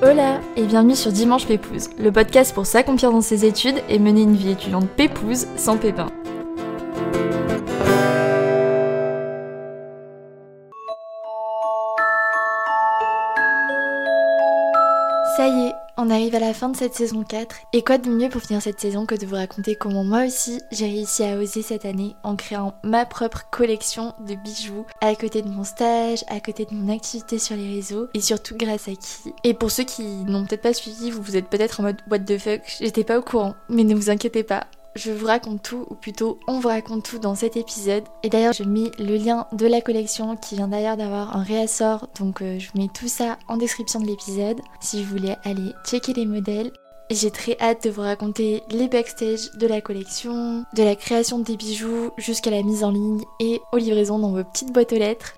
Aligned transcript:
Hola 0.00 0.40
et 0.56 0.62
bienvenue 0.62 0.94
sur 0.94 1.10
Dimanche 1.10 1.46
Pépouze, 1.46 1.90
le 1.98 2.12
podcast 2.12 2.54
pour 2.54 2.66
s'accomplir 2.66 3.10
dans 3.10 3.20
ses 3.20 3.44
études 3.44 3.82
et 3.88 3.98
mener 3.98 4.22
une 4.22 4.36
vie 4.36 4.52
étudiante 4.52 4.88
pépouze 4.88 5.48
sans 5.56 5.76
pépin. 5.76 6.06
Arrive 16.18 16.34
à 16.34 16.40
la 16.40 16.52
fin 16.52 16.68
de 16.68 16.76
cette 16.76 16.94
saison 16.94 17.22
4. 17.22 17.56
Et 17.72 17.82
quoi 17.82 17.98
de 17.98 18.10
mieux 18.10 18.28
pour 18.28 18.42
finir 18.42 18.60
cette 18.60 18.80
saison 18.80 19.06
que 19.06 19.14
de 19.14 19.24
vous 19.24 19.36
raconter 19.36 19.76
comment 19.76 20.04
moi 20.04 20.26
aussi 20.26 20.60
j'ai 20.72 20.86
réussi 20.86 21.22
à 21.22 21.38
oser 21.38 21.62
cette 21.62 21.84
année 21.84 22.16
en 22.24 22.34
créant 22.34 22.74
ma 22.82 23.06
propre 23.06 23.44
collection 23.50 24.14
de 24.26 24.34
bijoux 24.34 24.84
à 25.00 25.14
côté 25.14 25.42
de 25.42 25.48
mon 25.48 25.64
stage, 25.64 26.24
à 26.28 26.40
côté 26.40 26.64
de 26.64 26.74
mon 26.74 26.92
activité 26.92 27.38
sur 27.38 27.56
les 27.56 27.72
réseaux 27.74 28.08
et 28.14 28.20
surtout 28.20 28.56
grâce 28.56 28.88
à 28.88 28.92
qui. 28.92 29.32
Et 29.44 29.54
pour 29.54 29.70
ceux 29.70 29.84
qui 29.84 30.02
n'ont 30.02 30.44
peut-être 30.44 30.62
pas 30.62 30.74
suivi, 30.74 31.10
vous, 31.10 31.22
vous 31.22 31.36
êtes 31.36 31.48
peut-être 31.48 31.80
en 31.80 31.84
mode 31.84 32.02
what 32.10 32.18
the 32.20 32.38
fuck, 32.38 32.62
j'étais 32.80 33.04
pas 33.04 33.18
au 33.18 33.22
courant. 33.22 33.54
Mais 33.68 33.84
ne 33.84 33.94
vous 33.94 34.10
inquiétez 34.10 34.42
pas, 34.42 34.66
je 34.94 35.12
vous 35.12 35.26
raconte 35.26 35.62
tout, 35.62 35.86
ou 35.90 35.94
plutôt 35.94 36.38
on 36.48 36.60
vous 36.60 36.68
raconte 36.68 37.04
tout 37.04 37.18
dans 37.18 37.34
cet 37.34 37.56
épisode. 37.56 38.04
Et 38.22 38.28
d'ailleurs, 38.28 38.52
je 38.52 38.64
mets 38.64 38.90
le 38.98 39.16
lien 39.16 39.46
de 39.52 39.66
la 39.66 39.80
collection 39.80 40.36
qui 40.36 40.56
vient 40.56 40.68
d'ailleurs 40.68 40.96
d'avoir 40.96 41.36
un 41.36 41.42
réassort, 41.42 42.08
donc 42.18 42.42
euh, 42.42 42.58
je 42.58 42.70
vous 42.72 42.80
mets 42.80 42.88
tout 42.92 43.08
ça 43.08 43.38
en 43.48 43.56
description 43.56 44.00
de 44.00 44.06
l'épisode 44.06 44.60
si 44.80 45.02
vous 45.02 45.16
voulez 45.16 45.34
aller 45.44 45.72
checker 45.84 46.14
les 46.14 46.26
modèles. 46.26 46.72
J'ai 47.10 47.30
très 47.30 47.56
hâte 47.58 47.84
de 47.84 47.90
vous 47.90 48.02
raconter 48.02 48.62
les 48.70 48.86
backstage 48.86 49.50
de 49.54 49.66
la 49.66 49.80
collection, 49.80 50.64
de 50.74 50.82
la 50.82 50.94
création 50.94 51.38
des 51.38 51.56
bijoux 51.56 52.10
jusqu'à 52.18 52.50
la 52.50 52.62
mise 52.62 52.84
en 52.84 52.90
ligne 52.90 53.22
et 53.40 53.60
aux 53.72 53.78
livraisons 53.78 54.18
dans 54.18 54.32
vos 54.32 54.44
petites 54.44 54.74
boîtes 54.74 54.92
aux 54.92 54.98
lettres. 54.98 55.37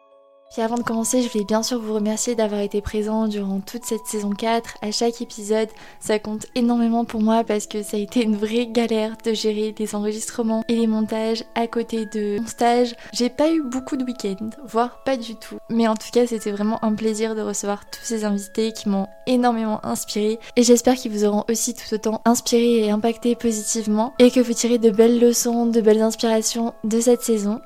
Puis 0.51 0.63
avant 0.63 0.75
de 0.75 0.83
commencer, 0.83 1.23
je 1.23 1.29
voulais 1.29 1.45
bien 1.45 1.63
sûr 1.63 1.81
vous 1.81 1.95
remercier 1.95 2.35
d'avoir 2.35 2.61
été 2.61 2.81
présent 2.81 3.29
durant 3.29 3.61
toute 3.61 3.85
cette 3.85 4.07
saison 4.07 4.31
4. 4.31 4.79
À 4.83 4.91
chaque 4.91 5.23
épisode, 5.23 5.69
ça 6.01 6.19
compte 6.19 6.47
énormément 6.57 7.05
pour 7.05 7.23
moi 7.23 7.45
parce 7.45 7.69
que 7.69 7.85
ça 7.85 7.97
a 7.97 8.01
été 8.01 8.25
une 8.25 8.35
vraie 8.35 8.67
galère 8.67 9.17
de 9.25 9.33
gérer 9.33 9.73
les 9.79 9.95
enregistrements 9.95 10.65
et 10.67 10.75
les 10.75 10.89
montages 10.89 11.45
à 11.55 11.69
côté 11.69 12.05
de 12.07 12.41
mon 12.41 12.49
stage. 12.49 12.97
J'ai 13.13 13.29
pas 13.29 13.53
eu 13.53 13.63
beaucoup 13.63 13.97
de 13.97 14.03
week-ends, 14.03 14.51
voire 14.67 15.05
pas 15.05 15.17
du 15.17 15.37
tout. 15.37 15.59
Mais 15.69 15.87
en 15.87 15.95
tout 15.95 16.11
cas, 16.13 16.27
c'était 16.27 16.51
vraiment 16.51 16.85
un 16.85 16.95
plaisir 16.95 17.37
de 17.37 17.43
recevoir 17.43 17.89
tous 17.89 18.03
ces 18.03 18.25
invités 18.25 18.73
qui 18.73 18.89
m'ont 18.89 19.07
énormément 19.29 19.79
inspiré 19.87 20.41
et 20.57 20.65
j'espère 20.65 20.97
qu'ils 20.97 21.13
vous 21.13 21.25
auront 21.25 21.45
aussi 21.49 21.75
tout 21.75 21.95
autant 21.95 22.23
inspiré 22.25 22.87
et 22.87 22.91
impacté 22.91 23.37
positivement 23.37 24.15
et 24.19 24.33
que 24.33 24.41
vous 24.41 24.55
tirez 24.55 24.79
de 24.79 24.91
belles 24.91 25.21
leçons, 25.21 25.67
de 25.67 25.81
belles 25.81 26.03
inspirations 26.03 26.75
de 26.83 27.01
cette 27.01 27.23
saison. 27.23 27.61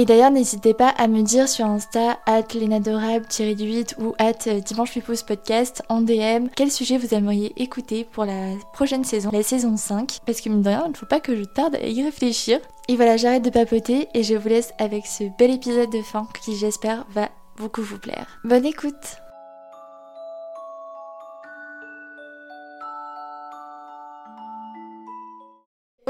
Et 0.00 0.04
d'ailleurs, 0.04 0.30
n'hésitez 0.30 0.74
pas 0.74 0.90
à 0.90 1.08
me 1.08 1.22
dire 1.22 1.48
sur 1.48 1.66
Insta, 1.66 2.20
at 2.24 2.54
lenadorable-8 2.54 4.00
ou 4.00 4.14
at 4.20 4.60
dimanche 4.60 4.96
podcast 5.26 5.82
en 5.88 6.02
DM 6.02 6.46
quel 6.54 6.70
sujet 6.70 6.98
vous 6.98 7.14
aimeriez 7.14 7.52
écouter 7.60 8.04
pour 8.04 8.24
la 8.24 8.52
prochaine 8.72 9.02
saison, 9.02 9.30
la 9.32 9.42
saison 9.42 9.76
5. 9.76 10.20
Parce 10.24 10.40
que 10.40 10.50
mine 10.50 10.62
de 10.62 10.68
rien, 10.68 10.84
il 10.86 10.92
ne 10.92 10.96
faut 10.96 11.04
pas 11.04 11.18
que 11.18 11.34
je 11.34 11.42
tarde 11.42 11.74
à 11.74 11.88
y 11.88 12.04
réfléchir. 12.04 12.60
Et 12.86 12.94
voilà, 12.94 13.16
j'arrête 13.16 13.42
de 13.42 13.50
papoter 13.50 14.06
et 14.14 14.22
je 14.22 14.36
vous 14.36 14.48
laisse 14.48 14.72
avec 14.78 15.04
ce 15.04 15.24
bel 15.36 15.50
épisode 15.50 15.90
de 15.90 16.02
fin 16.02 16.28
qui 16.44 16.54
j'espère 16.54 17.04
va 17.10 17.28
beaucoup 17.56 17.82
vous 17.82 17.98
plaire. 17.98 18.38
Bonne 18.44 18.66
écoute 18.66 19.18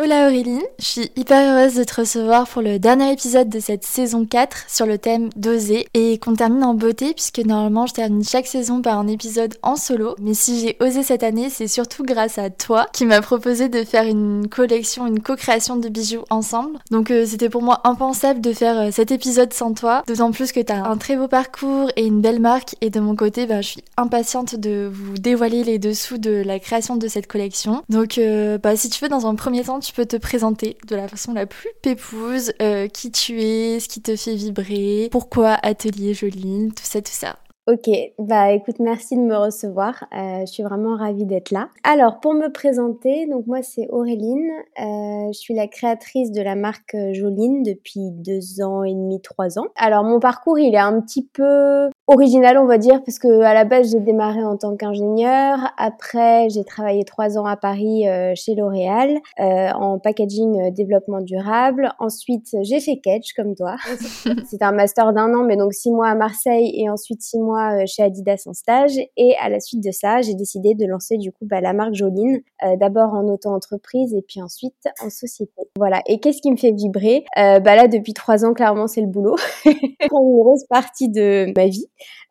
Hola 0.01 0.29
Aurélie, 0.29 0.63
je 0.79 0.85
suis 0.85 1.11
hyper 1.17 1.57
heureuse 1.59 1.75
de 1.75 1.83
te 1.83 2.01
recevoir 2.01 2.47
pour 2.47 2.63
le 2.63 2.79
dernier 2.79 3.11
épisode 3.11 3.49
de 3.49 3.59
cette 3.59 3.85
saison 3.85 4.25
4 4.25 4.67
sur 4.69 4.87
le 4.87 4.97
thème 4.97 5.29
d'oser 5.35 5.89
et 5.93 6.19
qu'on 6.19 6.37
termine 6.37 6.63
en 6.63 6.75
beauté 6.75 7.15
puisque 7.15 7.41
normalement 7.41 7.85
je 7.87 7.95
termine 7.95 8.23
chaque 8.23 8.47
saison 8.47 8.81
par 8.81 8.97
un 8.97 9.09
épisode 9.09 9.57
en 9.63 9.75
solo. 9.75 10.15
Mais 10.21 10.35
si 10.35 10.61
j'ai 10.61 10.77
osé 10.79 11.03
cette 11.03 11.25
année, 11.25 11.51
c'est 11.51 11.67
surtout 11.67 12.05
grâce 12.05 12.39
à 12.39 12.49
toi 12.49 12.87
qui 12.93 13.07
m'a 13.07 13.21
proposé 13.21 13.69
de 13.69 13.83
faire 13.83 14.05
une 14.05 14.47
collection, 14.47 15.05
une 15.05 15.21
co-création 15.21 15.75
de 15.75 15.89
bijoux 15.89 16.23
ensemble. 16.31 16.79
Donc 16.93 17.11
euh, 17.11 17.27
c'était 17.27 17.49
pour 17.49 17.63
moi 17.63 17.81
impensable 17.83 18.41
de 18.41 18.53
faire 18.53 18.79
euh, 18.79 18.91
cet 18.93 19.11
épisode 19.11 19.53
sans 19.53 19.75
toi, 19.75 20.05
d'autant 20.07 20.31
plus 20.31 20.53
que 20.53 20.61
tu 20.61 20.73
as 20.73 20.85
un 20.85 20.97
très 20.97 21.17
beau 21.17 21.27
parcours 21.27 21.91
et 21.97 22.07
une 22.07 22.21
belle 22.21 22.39
marque 22.39 22.77
et 22.81 22.91
de 22.91 23.01
mon 23.01 23.17
côté, 23.17 23.47
bah, 23.47 23.63
je 23.63 23.71
suis 23.71 23.85
impatiente 23.97 24.55
de 24.55 24.89
vous 24.93 25.19
dévoiler 25.19 25.65
les 25.65 25.81
dessous 25.81 26.19
de 26.19 26.41
la 26.47 26.61
création 26.61 26.95
de 26.95 27.09
cette 27.09 27.27
collection. 27.27 27.83
Donc 27.89 28.19
euh, 28.19 28.59
bah, 28.59 28.77
si 28.77 28.91
tu 28.91 29.03
veux 29.03 29.11
dans 29.11 29.27
un 29.27 29.35
premier 29.35 29.65
temps, 29.65 29.81
peux 29.93 30.07
te 30.07 30.17
présenter 30.17 30.77
de 30.87 30.97
la 30.97 31.09
façon 31.09 31.33
la 31.33 31.47
plus 31.47 31.71
pépouse, 31.83 32.53
euh, 32.63 32.89
qui 32.89 33.11
tu 33.11 33.41
es, 33.41 33.81
ce 33.81 33.89
qui 33.89 34.01
te 34.01 34.17
fait 34.17 34.35
vibrer, 34.35 35.09
pourquoi 35.11 35.59
Atelier 35.63 36.15
Joline, 36.15 36.73
tout 36.73 36.85
ça, 36.85 37.01
tout 37.03 37.13
ça. 37.13 37.39
Ok, 37.71 37.91
bah 38.19 38.53
écoute, 38.53 38.77
merci 38.79 39.15
de 39.15 39.21
me 39.21 39.37
recevoir. 39.37 40.07
Euh, 40.15 40.41
je 40.41 40.47
suis 40.47 40.63
vraiment 40.63 40.97
ravie 40.97 41.27
d'être 41.27 41.51
là. 41.51 41.69
Alors, 41.85 42.19
pour 42.19 42.33
me 42.33 42.51
présenter, 42.51 43.27
donc 43.27 43.47
moi 43.47 43.59
c'est 43.61 43.87
Auréline. 43.91 44.51
Euh, 44.81 45.31
je 45.31 45.39
suis 45.39 45.53
la 45.53 45.67
créatrice 45.67 46.33
de 46.33 46.41
la 46.41 46.55
marque 46.55 46.97
Joline 47.13 47.63
depuis 47.63 48.11
deux 48.11 48.63
ans 48.63 48.85
et 48.85 48.95
demi, 48.95 49.21
trois 49.21 49.59
ans. 49.59 49.67
Alors, 49.77 50.03
mon 50.03 50.19
parcours, 50.19 50.59
il 50.59 50.75
est 50.75 50.79
un 50.79 50.99
petit 51.03 51.29
peu 51.31 51.91
original, 52.09 52.57
on 52.57 52.65
va 52.65 52.79
dire, 52.79 53.03
parce 53.05 53.19
que 53.19 53.43
à 53.43 53.53
la 53.53 53.65
base 53.67 53.91
j'ai 53.91 54.01
démarré 54.01 54.43
en 54.43 54.57
tant 54.57 54.77
qu'ingénieur. 54.77 55.59
Après, 55.77 56.49
j'ai 56.49 56.65
travaillé 56.65 57.05
trois 57.05 57.37
ans 57.37 57.45
à 57.45 57.57
Paris 57.57 58.09
euh, 58.09 58.33
chez 58.35 58.55
L'Oréal 58.55 59.19
euh, 59.39 59.69
en 59.73 59.99
packaging 59.99 60.59
euh, 60.59 60.71
développement 60.71 61.21
durable. 61.21 61.93
Ensuite, 61.99 62.57
j'ai 62.63 62.81
fait 62.81 62.99
Catch 62.99 63.35
comme 63.37 63.55
toi. 63.55 63.77
C'était 64.47 64.65
un 64.65 64.73
master 64.73 65.13
d'un 65.13 65.35
an, 65.35 65.45
mais 65.45 65.57
donc 65.57 65.75
six 65.75 65.91
mois 65.91 66.09
à 66.09 66.15
Marseille 66.15 66.73
et 66.75 66.89
ensuite 66.89 67.21
six 67.21 67.39
mois 67.39 67.58
chez 67.87 68.03
Adidas 68.03 68.45
en 68.47 68.53
stage. 68.53 68.99
Et 69.17 69.35
à 69.41 69.49
la 69.49 69.61
suite 69.61 69.83
de 69.85 69.91
ça, 69.91 70.21
j'ai 70.23 70.35
décidé 70.35 70.75
de 70.75 70.87
lancer 70.87 71.17
du 71.17 71.33
coup 71.33 71.47
bah, 71.47 71.61
la 71.61 71.73
marque 71.73 71.95
Joline, 71.95 72.41
d'abord 72.79 73.15
en 73.15 73.27
auto-entreprise 73.29 74.15
et 74.15 74.23
puis 74.23 74.43
ensuite 74.43 74.75
en 75.03 75.11
société. 75.11 75.53
Voilà. 75.77 76.03
Et 76.07 76.21
qu'est-ce 76.21 76.41
qui 76.41 76.51
me 76.51 76.57
fait 76.57 76.73
vibrer? 76.73 77.25
Bah 77.37 77.77
là, 77.77 77.89
depuis 77.89 78.15
trois 78.15 78.45
ans, 78.45 78.55
clairement, 78.55 78.87
c'est 78.87 79.01
le 79.01 79.07
boulot. 79.07 79.37
une 79.65 80.43
grosse 80.43 80.65
partie 80.69 81.09
de 81.09 81.53
ma 81.57 81.67
vie. 81.67 81.87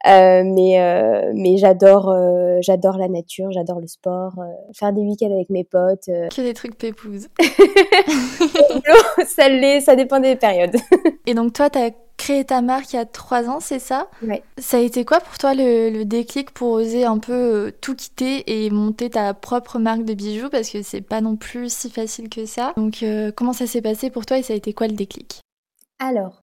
Euh, 0.06 0.44
mais 0.46 0.80
euh, 0.80 1.32
mais 1.34 1.58
j'adore 1.58 2.10
euh, 2.10 2.60
j'adore 2.62 2.98
la 2.98 3.08
nature, 3.08 3.52
j'adore 3.52 3.80
le 3.80 3.88
sport, 3.88 4.34
faire 4.78 4.94
des 4.94 5.02
week-ends 5.02 5.34
avec 5.34 5.50
mes 5.50 5.64
potes. 5.64 6.06
Que 6.06 6.42
des 6.42 6.54
trucs 6.54 6.78
pépouses. 6.78 7.28
ça 9.28 9.50
l'est, 9.50 9.82
ça 9.82 9.96
dépend 9.96 10.20
des 10.20 10.36
périodes. 10.36 10.76
Et 11.26 11.34
donc 11.34 11.54
toi, 11.54 11.70
tu 11.70 11.80
as 11.80 11.92
créé 12.28 12.46
ta 12.46 12.62
marque 12.62 12.94
il 12.94 12.98
y 12.98 13.00
a 13.00 13.06
trois 13.06 13.50
ans, 13.50 13.60
c'est 13.60 13.80
ça? 13.80 14.08
Ouais. 14.22 14.44
Ça 14.58 14.78
a 14.78 14.80
été 14.82 15.06
quoi 15.06 15.20
pour 15.20 15.38
toi 15.38 15.54
le, 15.54 15.90
le, 15.90 16.06
déclic 16.06 16.52
pour 16.52 16.72
oser 16.72 17.06
un 17.06 17.20
peu 17.20 17.74
tout 17.82 17.96
quitter 17.96 18.66
et 18.66 18.70
monter 18.70 19.10
ta 19.10 19.34
propre 19.34 19.80
marque 19.80 20.04
de 20.04 20.14
bijoux? 20.14 20.50
Parce 20.50 20.70
que 20.70 20.82
c'est 20.82 21.02
pas 21.02 21.22
non 21.22 21.36
plus 21.36 21.72
si 21.72 21.90
facile 21.90 22.30
que 22.30 22.46
ça. 22.46 22.74
Donc 22.76 23.04
comment 23.36 23.54
ça 23.54 23.68
s'est 23.68 23.82
passé 23.82 24.10
pour 24.10 24.26
toi 24.26 24.38
et 24.38 24.44
ça 24.44 24.54
a 24.54 24.56
été 24.56 24.74
quoi 24.74 24.88
le 24.88 24.94
déclic? 24.94 25.42
Alors, 26.00 26.44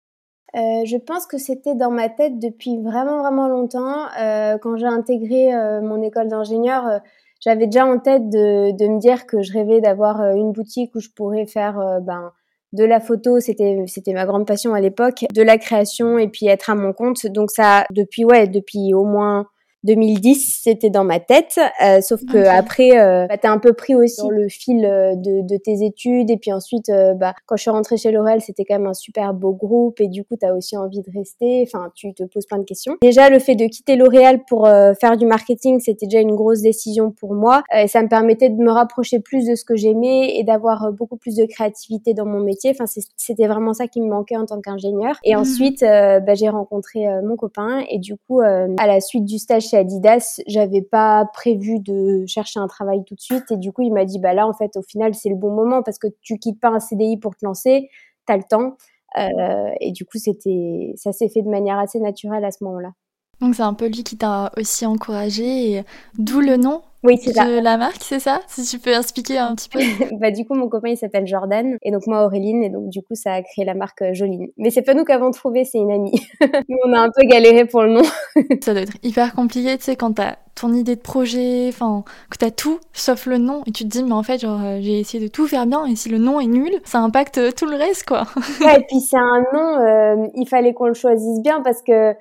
euh, 0.57 0.85
je 0.85 0.97
pense 0.97 1.27
que 1.27 1.39
c'était 1.39 1.75
dans 1.75 1.91
ma 1.91 2.09
tête 2.09 2.39
depuis 2.39 2.79
vraiment 2.83 3.21
vraiment 3.21 3.49
longtemps. 3.49 4.07
Euh, 4.21 4.59
quand 4.59 4.77
j'ai 4.77 4.87
intégré 4.87 5.55
euh, 5.55 5.81
mon 5.81 6.03
école 6.03 6.29
d'ingénieur, 6.29 6.87
euh, 6.87 6.99
j'avais 7.41 7.67
déjà 7.67 7.87
en 7.87 7.99
tête 7.99 8.29
de, 8.29 8.77
de, 8.77 8.89
me 8.89 8.99
dire 8.99 9.27
que 9.27 9.43
je 9.43 9.53
rêvais 9.53 9.81
d'avoir 9.81 10.21
euh, 10.21 10.35
une 10.35 10.53
boutique 10.53 10.95
où 10.95 11.01
je 11.01 11.09
pourrais 11.09 11.47
faire 11.47 12.01
ben, 12.03 12.33
de 12.73 12.85
la 12.85 13.01
photo, 13.01 13.41
c'était 13.41 13.85
c'était 13.87 14.13
ma 14.13 14.27
grande 14.27 14.47
passion 14.47 14.75
à 14.75 14.81
l'époque, 14.81 15.25
de 15.35 15.43
la 15.43 15.59
création 15.59 16.19
et 16.19 16.29
puis 16.29 16.47
être 16.47 16.71
à 16.71 16.75
mon 16.75 16.93
compte. 16.93 17.27
Donc 17.27 17.51
ça, 17.51 17.85
depuis 17.91 18.25
ouais, 18.25 18.47
depuis 18.47 18.95
au 18.95 19.05
moins 19.05 19.47
2010, 19.85 20.61
c'était 20.63 20.91
dans 20.91 21.05
ma 21.05 21.21
tête. 21.21 21.59
Euh, 21.83 22.01
sauf 22.01 22.21
que 22.25 22.39
après, 22.39 22.99
euh, 22.99 23.27
bah, 23.27 23.39
t'es 23.39 23.49
un 23.49 23.59
peu 23.59 23.73
pris 23.73 23.95
aussi 23.95 24.21
dans 24.21 24.29
le 24.29 24.49
fil 24.49 24.85
euh, 24.85 25.15
de, 25.17 25.41
de, 25.47 25.57
tes 25.57 25.85
études. 25.85 26.31
Et 26.31 26.37
puis 26.37 26.53
ensuite, 26.53 26.91
euh, 26.91 27.15
bah, 27.15 27.35
quand 27.47 27.57
je 27.57 27.63
suis 27.63 27.71
rentrée 27.71 27.97
chez 27.97 28.11
L'Oréal, 28.11 28.43
c'était 28.43 28.65
quand 28.65 28.75
même 28.75 28.87
un 28.87 28.95
super 28.95 29.33
beau 29.33 29.53
groupe. 29.53 30.01
Et 30.01 30.09
du 30.09 30.25
coup, 30.25 30.37
t'as 30.39 30.53
aussi 30.53 30.77
envie 30.77 31.01
de 31.01 31.11
rester. 31.17 31.65
Enfin, 31.67 31.91
tu 31.95 32.13
te 32.13 32.25
poses 32.25 32.47
plein 32.47 32.59
de 32.59 32.65
questions. 32.65 32.97
Déjà, 33.01 33.31
le 33.31 33.39
fait 33.39 33.55
de 33.55 33.67
quitter 33.67 33.97
L'Oréal 33.97 34.41
pour 34.49 34.69
faire 35.01 35.17
du 35.17 35.27
marketing, 35.27 35.81
c'était 35.81 36.07
déjà 36.07 36.21
une 36.21 36.35
grosse 36.35 36.61
décision 36.61 37.11
pour 37.11 37.35
moi. 37.35 37.63
et 37.75 37.89
ça 37.89 38.03
me 38.03 38.09
permettait 38.09 38.49
de 38.49 38.57
me 38.57 38.71
rapprocher 38.71 39.21
plus 39.21 39.47
de 39.47 39.55
ce 39.55 39.65
que 39.65 39.77
j'aimais 39.77 40.37
et 40.37 40.45
d'avoir 40.45 40.93
beaucoup 40.93 41.17
plus 41.17 41.37
de 41.37 41.45
créativité 41.45 42.15
dans 42.15 42.27
mon 42.27 42.41
métier. 42.41 42.71
Enfin, 42.71 42.85
c'était 43.17 43.47
vraiment 43.47 43.73
ça 43.73 43.87
qui 43.87 44.01
me 44.01 44.09
manquait 44.09 44.37
en 44.37 44.47
tant 44.47 44.61
qu'ingénieur. 44.61 45.17
Et 45.25 45.35
mmh. 45.35 45.39
ensuite, 45.39 45.81
bah, 45.81 46.35
j'ai 46.35 46.49
rencontré 46.49 47.07
mon 47.23 47.37
copain. 47.37 47.85
Et 47.91 47.99
du 47.99 48.17
coup, 48.17 48.41
à 48.41 48.87
la 48.87 49.01
suite 49.01 49.25
du 49.25 49.39
stage 49.39 49.70
chez 49.71 49.77
Adidas, 49.77 50.41
j'avais 50.47 50.83
pas 50.83 51.27
prévu 51.33 51.79
de 51.79 52.25
chercher 52.27 52.61
un 52.61 52.67
travail 52.67 53.05
tout 53.05 53.15
de 53.15 53.21
suite 53.21 53.51
et 53.51 53.57
du 53.57 53.73
coup 53.73 53.83
il 53.83 53.93
m'a 53.93 54.05
dit 54.05 54.19
bah 54.19 54.35
là 54.35 54.47
en 54.47 54.53
fait 54.53 54.77
au 54.77 54.83
final 54.83 55.15
c'est 55.15 55.29
le 55.29 55.37
bon 55.37 55.53
moment 55.53 55.83
parce 55.83 55.99
que 55.99 56.09
tu 56.23 56.39
quittes 56.39 56.61
pas 56.61 56.69
un 56.69 56.81
CDI 56.81 57.19
pour 57.19 57.37
te 57.37 57.45
lancer, 57.45 57.89
tu 58.27 58.37
le 58.37 58.43
temps 58.43 58.77
euh, 59.19 59.71
et 59.81 59.93
du 59.93 60.05
coup 60.05 60.19
c'était 60.19 60.93
ça 60.97 61.13
s'est 61.13 61.29
fait 61.29 61.43
de 61.43 61.49
manière 61.49 61.79
assez 61.79 62.01
naturelle 62.01 62.45
à 62.45 62.51
ce 62.51 62.65
moment-là. 62.65 62.93
Donc 63.41 63.55
c'est 63.55 63.63
un 63.63 63.75
peu 63.75 63.87
lui 63.87 64.05
qui 64.05 64.17
t'a 64.17 64.53
aussi 64.57 64.87
encouragé, 64.87 65.85
d'où 66.19 66.41
le 66.41 66.57
nom 66.57 66.83
oui, 67.03 67.19
c'est 67.19 67.33
ça. 67.33 67.47
la 67.47 67.79
marque, 67.79 68.03
c'est 68.03 68.21
ça? 68.21 68.41
Si 68.47 68.63
tu 68.65 68.79
peux 68.79 68.91
expliquer 68.91 69.39
un 69.39 69.55
petit 69.55 69.71
peu. 69.71 69.79
bah 70.21 70.31
du 70.31 70.45
coup, 70.45 70.55
mon 70.55 70.69
copain 70.69 70.89
il 70.89 70.97
s'appelle 70.99 71.27
Jordan 71.27 71.79
et 71.83 71.91
donc 71.91 72.07
moi 72.07 72.25
Auréline 72.25 72.63
et 72.63 72.69
donc 72.69 72.91
du 72.91 73.01
coup 73.01 73.15
ça 73.15 73.33
a 73.33 73.43
créé 73.43 73.65
la 73.65 73.75
marque 73.75 74.03
euh, 74.03 74.13
Joline. 74.13 74.49
Mais 74.59 74.71
c'est 74.71 74.83
pas 74.83 74.93
nous 74.93 75.05
qui 75.05 75.13
avons 75.13 75.31
trouvé, 75.31 75.65
c'est 75.65 75.79
une 75.79 75.91
amie. 75.91 76.13
on 76.85 76.93
a 76.93 77.01
un 77.01 77.11
peu 77.11 77.27
galéré 77.27 77.65
pour 77.65 77.83
le 77.83 77.93
nom. 77.93 78.03
ça 78.61 78.75
doit 78.75 78.83
être 78.83 78.97
hyper 79.03 79.35
compliqué, 79.35 79.79
tu 79.79 79.85
sais, 79.85 79.97
quand 79.97 80.13
t'as 80.13 80.37
ton 80.55 80.75
idée 80.75 80.95
de 80.95 81.01
projet, 81.01 81.69
enfin 81.69 82.05
que 82.31 82.37
t'as 82.37 82.51
tout 82.51 82.81
sauf 82.93 83.25
le 83.25 83.39
nom 83.39 83.63
et 83.67 83.73
tu 83.73 83.85
te 83.85 83.89
dis 83.89 84.03
mais 84.03 84.13
en 84.13 84.23
fait 84.23 84.39
genre 84.39 84.61
euh, 84.63 84.79
j'ai 84.83 85.01
essayé 85.01 85.25
de 85.25 85.31
tout 85.31 85.47
faire 85.47 85.65
bien 85.65 85.87
et 85.87 85.97
si 85.97 86.11
le 86.11 86.19
nom 86.19 86.39
est 86.39 86.47
nul, 86.47 86.71
ça 86.85 86.99
impacte 86.99 87.39
euh, 87.39 87.51
tout 87.51 87.65
le 87.65 87.77
reste 87.77 88.05
quoi. 88.07 88.27
ouais, 88.61 88.77
et 88.77 88.85
puis 88.87 89.01
c'est 89.01 89.17
un 89.17 89.43
nom, 89.55 90.31
il 90.35 90.47
fallait 90.47 90.75
qu'on 90.75 90.89
le 90.89 90.95
choisisse 90.95 91.41
bien 91.41 91.63
parce 91.63 91.81
que 91.81 92.15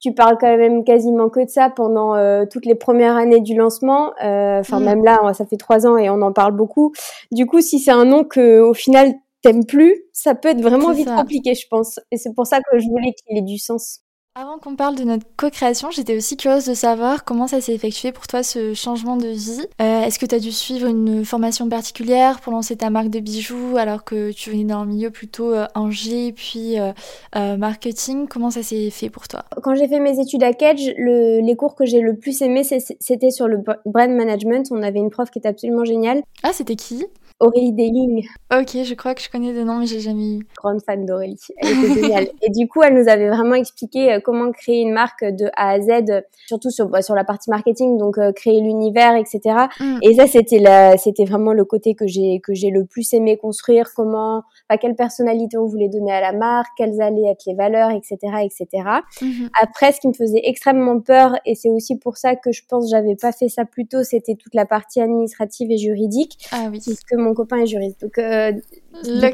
tu 0.00 0.14
parles 0.14 0.38
quand 0.40 0.56
même 0.56 0.82
quasiment 0.82 1.28
que 1.28 1.44
de 1.44 1.50
ça 1.50 1.70
pendant 1.70 2.14
euh, 2.14 2.44
toutes 2.50 2.66
les 2.66 2.74
premières 2.74 3.16
années 3.16 3.40
du 3.40 3.54
lancement. 3.54 4.12
Euh, 4.24 4.60
enfin, 4.60 4.80
mm. 4.80 4.84
même 4.84 5.04
là, 5.04 5.32
ça 5.34 5.44
fait 5.44 5.58
trois 5.58 5.86
ans 5.86 5.96
et 5.96 6.08
on 6.10 6.22
en 6.22 6.32
parle 6.32 6.52
beaucoup. 6.52 6.92
Du 7.30 7.46
coup, 7.46 7.60
si 7.60 7.78
c'est 7.78 7.90
un 7.90 8.06
nom 8.06 8.24
que 8.24 8.60
au 8.60 8.74
final 8.74 9.12
t'aimes 9.42 9.64
plus, 9.64 10.02
ça 10.12 10.34
peut 10.34 10.48
être 10.48 10.60
vraiment 10.60 10.92
vite 10.92 11.08
compliqué, 11.08 11.54
je 11.54 11.66
pense. 11.68 12.00
Et 12.10 12.16
c'est 12.16 12.34
pour 12.34 12.46
ça 12.46 12.58
que 12.60 12.78
je 12.78 12.86
voulais 12.88 13.12
qu'il 13.12 13.38
ait 13.38 13.42
du 13.42 13.58
sens. 13.58 14.00
Avant 14.36 14.58
qu'on 14.58 14.76
parle 14.76 14.94
de 14.94 15.02
notre 15.02 15.26
co-création, 15.36 15.90
j'étais 15.90 16.16
aussi 16.16 16.36
curieuse 16.36 16.64
de 16.64 16.72
savoir 16.72 17.24
comment 17.24 17.48
ça 17.48 17.60
s'est 17.60 17.74
effectué 17.74 18.12
pour 18.12 18.28
toi 18.28 18.44
ce 18.44 18.74
changement 18.74 19.16
de 19.16 19.26
vie. 19.26 19.66
Euh, 19.82 20.02
est-ce 20.02 20.20
que 20.20 20.26
tu 20.26 20.36
as 20.36 20.38
dû 20.38 20.52
suivre 20.52 20.86
une 20.86 21.24
formation 21.24 21.68
particulière 21.68 22.40
pour 22.40 22.52
lancer 22.52 22.76
ta 22.76 22.90
marque 22.90 23.08
de 23.08 23.18
bijoux 23.18 23.76
alors 23.76 24.04
que 24.04 24.30
tu 24.30 24.50
venais 24.50 24.62
d'un 24.62 24.84
milieu 24.84 25.10
plutôt 25.10 25.52
euh, 25.52 25.66
ingé 25.74 26.30
puis 26.30 26.76
euh, 26.78 27.56
marketing? 27.56 28.28
Comment 28.28 28.52
ça 28.52 28.62
s'est 28.62 28.90
fait 28.90 29.10
pour 29.10 29.26
toi? 29.26 29.42
Quand 29.64 29.74
j'ai 29.74 29.88
fait 29.88 29.98
mes 29.98 30.20
études 30.20 30.44
à 30.44 30.52
Kedge, 30.52 30.92
les 30.96 31.56
cours 31.56 31.74
que 31.74 31.84
j'ai 31.84 32.00
le 32.00 32.14
plus 32.14 32.40
aimé, 32.40 32.62
c'était 32.62 33.32
sur 33.32 33.48
le 33.48 33.58
brand 33.84 34.10
management. 34.10 34.68
On 34.70 34.84
avait 34.84 35.00
une 35.00 35.10
prof 35.10 35.28
qui 35.32 35.40
était 35.40 35.48
absolument 35.48 35.84
géniale. 35.84 36.22
Ah, 36.44 36.52
c'était 36.52 36.76
qui? 36.76 37.04
Aurélie 37.40 37.72
Deling. 37.72 38.26
Ok, 38.52 38.76
je 38.84 38.94
crois 38.94 39.14
que 39.14 39.22
je 39.22 39.30
connais 39.30 39.54
des 39.54 39.64
noms, 39.64 39.78
mais 39.78 39.86
j'ai 39.86 40.00
jamais 40.00 40.36
eu. 40.36 40.46
Grande 40.58 40.82
fan 40.82 41.06
d'Aurélie. 41.06 41.40
Elle 41.56 41.70
était 41.70 42.02
géniale. 42.02 42.28
Et 42.42 42.50
du 42.50 42.68
coup, 42.68 42.82
elle 42.82 42.94
nous 42.94 43.08
avait 43.08 43.30
vraiment 43.30 43.54
expliqué 43.54 44.12
euh, 44.12 44.20
comment 44.22 44.52
créer 44.52 44.82
une 44.82 44.92
marque 44.92 45.24
de 45.24 45.46
A 45.56 45.70
à 45.70 45.80
Z, 45.80 46.22
surtout 46.46 46.70
sur, 46.70 46.88
bah, 46.88 47.00
sur 47.00 47.14
la 47.14 47.24
partie 47.24 47.48
marketing, 47.48 47.96
donc 47.96 48.18
euh, 48.18 48.32
créer 48.32 48.60
l'univers, 48.60 49.16
etc. 49.16 49.40
Mm. 49.80 49.98
Et 50.02 50.14
ça, 50.14 50.26
c'était 50.26 50.58
la, 50.58 50.98
c'était 50.98 51.24
vraiment 51.24 51.54
le 51.54 51.64
côté 51.64 51.94
que 51.94 52.06
j'ai, 52.06 52.40
que 52.40 52.52
j'ai 52.52 52.68
le 52.68 52.84
plus 52.84 53.10
aimé 53.14 53.38
construire, 53.38 53.88
comment, 53.96 54.42
bah, 54.68 54.76
quelle 54.76 54.94
personnalité 54.94 55.56
on 55.56 55.66
voulait 55.66 55.88
donner 55.88 56.12
à 56.12 56.20
la 56.20 56.32
marque, 56.32 56.68
quelles 56.76 57.00
allaient 57.00 57.30
être 57.30 57.46
les 57.46 57.54
valeurs, 57.54 57.90
etc., 57.90 58.18
etc. 58.42 58.66
Mm-hmm. 59.22 59.48
Après, 59.62 59.92
ce 59.92 60.00
qui 60.00 60.08
me 60.08 60.12
faisait 60.12 60.42
extrêmement 60.44 61.00
peur, 61.00 61.36
et 61.46 61.54
c'est 61.54 61.70
aussi 61.70 61.96
pour 61.96 62.18
ça 62.18 62.36
que 62.36 62.52
je 62.52 62.62
pense 62.68 62.84
que 62.84 62.90
j'avais 62.90 63.16
pas 63.16 63.32
fait 63.32 63.48
ça 63.48 63.64
plus 63.64 63.86
tôt, 63.86 64.02
c'était 64.02 64.34
toute 64.34 64.54
la 64.54 64.66
partie 64.66 65.00
administrative 65.00 65.70
et 65.70 65.78
juridique. 65.78 66.36
Ah 66.52 66.68
oui. 66.70 66.80
Mon 67.12 67.29
copain 67.34 67.58
est 67.58 67.66
juriste. 67.66 68.00
Donc, 68.00 68.18
euh, 68.18 68.52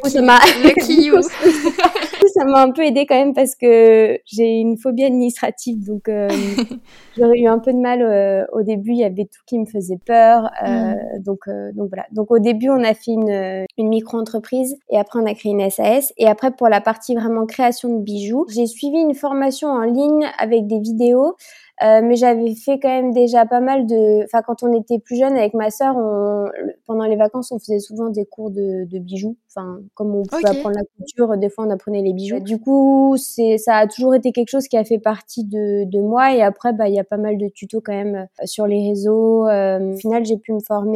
ça 0.08 0.22
m'a 0.22 0.38
ça 2.37 2.44
m'a 2.44 2.62
un 2.62 2.71
peu 2.71 2.83
aidé 2.83 3.06
quand 3.06 3.15
même 3.15 3.33
parce 3.33 3.55
que 3.55 4.19
j'ai 4.27 4.61
une 4.61 4.77
phobie 4.77 5.05
administrative. 5.05 5.85
Donc, 5.85 6.09
euh, 6.09 6.29
j'aurais 7.17 7.38
eu 7.38 7.47
un 7.47 7.59
peu 7.59 7.73
de 7.73 7.79
mal 7.79 8.03
euh, 8.03 8.44
au 8.53 8.62
début. 8.62 8.91
Il 8.91 8.99
y 8.99 9.05
avait 9.05 9.25
tout 9.25 9.41
qui 9.47 9.59
me 9.59 9.65
faisait 9.65 9.99
peur. 10.05 10.50
Euh, 10.62 10.69
mm. 10.69 11.23
Donc, 11.23 11.49
donc 11.75 11.88
voilà. 11.88 12.05
Donc, 12.12 12.31
au 12.31 12.38
début, 12.38 12.69
on 12.69 12.85
a 12.85 12.94
fait 12.94 13.12
une, 13.12 13.67
une 13.79 13.88
micro-entreprise 13.88 14.77
et 14.91 14.99
après, 14.99 15.19
on 15.19 15.27
a 15.27 15.35
créé 15.35 15.53
une 15.53 15.69
SAS. 15.71 16.12
Et 16.19 16.27
après, 16.27 16.50
pour 16.50 16.69
la 16.69 16.81
partie 16.81 17.15
vraiment 17.15 17.47
création 17.47 17.97
de 17.97 18.03
bijoux, 18.03 18.44
j'ai 18.49 18.67
suivi 18.67 18.99
une 18.99 19.15
formation 19.15 19.69
en 19.69 19.83
ligne 19.83 20.27
avec 20.38 20.67
des 20.67 20.81
vidéos. 20.81 21.37
Euh, 21.83 22.00
mais 22.03 22.17
j'avais 22.17 22.55
fait 22.55 22.79
quand 22.79 22.88
même 22.88 23.12
déjà 23.12 23.44
pas 23.44 23.61
mal 23.61 23.87
de. 23.87 24.25
Enfin, 24.25 24.41
quand 24.41 24.62
on 24.62 24.73
était 24.73 24.99
plus 24.99 25.17
jeune 25.17 25.37
avec 25.37 25.53
ma 25.53 25.71
sœur, 25.71 25.94
on... 25.97 26.47
pendant 26.87 27.05
les 27.05 27.17
vacances, 27.17 27.53
on 27.53 27.59
faisait 27.59 27.81
souvent 27.81 28.09
des 28.09 28.25
cours 28.25 28.50
de, 28.50 28.87
de 28.87 28.99
bijoux. 28.99 29.37
Enfin, 29.56 29.81
comme 29.94 30.14
on 30.14 30.23
pouvait 30.23 30.47
apprendre 30.47 30.76
la 30.76 30.85
couture, 30.97 31.37
des 31.37 31.49
fois 31.49 31.67
on 31.67 31.70
apprenait 31.70 32.03
les 32.03 32.12
bijoux. 32.12 32.41
Du 32.41 32.58
coup, 32.58 33.17
c'est 33.19 33.58
ça 33.58 33.76
a 33.76 33.87
toujours 33.87 34.14
été 34.14 34.32
quelque 34.32 34.49
chose 34.49 34.69
qui 34.69 34.76
a 34.76 34.85
fait 34.85 34.99
partie 34.99 35.44
de, 35.44 35.85
de 35.85 36.00
moi. 36.00 36.35
Et 36.35 36.43
après, 36.43 36.73
bah, 36.73 36.88
il 36.88 36.94
y 36.94 37.00
a 37.00 37.05
pas 37.05 37.17
mal 37.17 37.38
de 37.38 37.49
tutos 37.49 37.81
quand 37.81 37.93
même 37.93 38.14
euh, 38.17 38.47
sur 38.47 38.67
les 38.67 38.88
réseaux. 38.88 39.47
Euh, 39.49 39.94
au 39.94 39.97
final, 39.97 40.25
j'ai 40.25 40.37
pu 40.37 40.53
me 40.53 40.61
former 40.61 40.87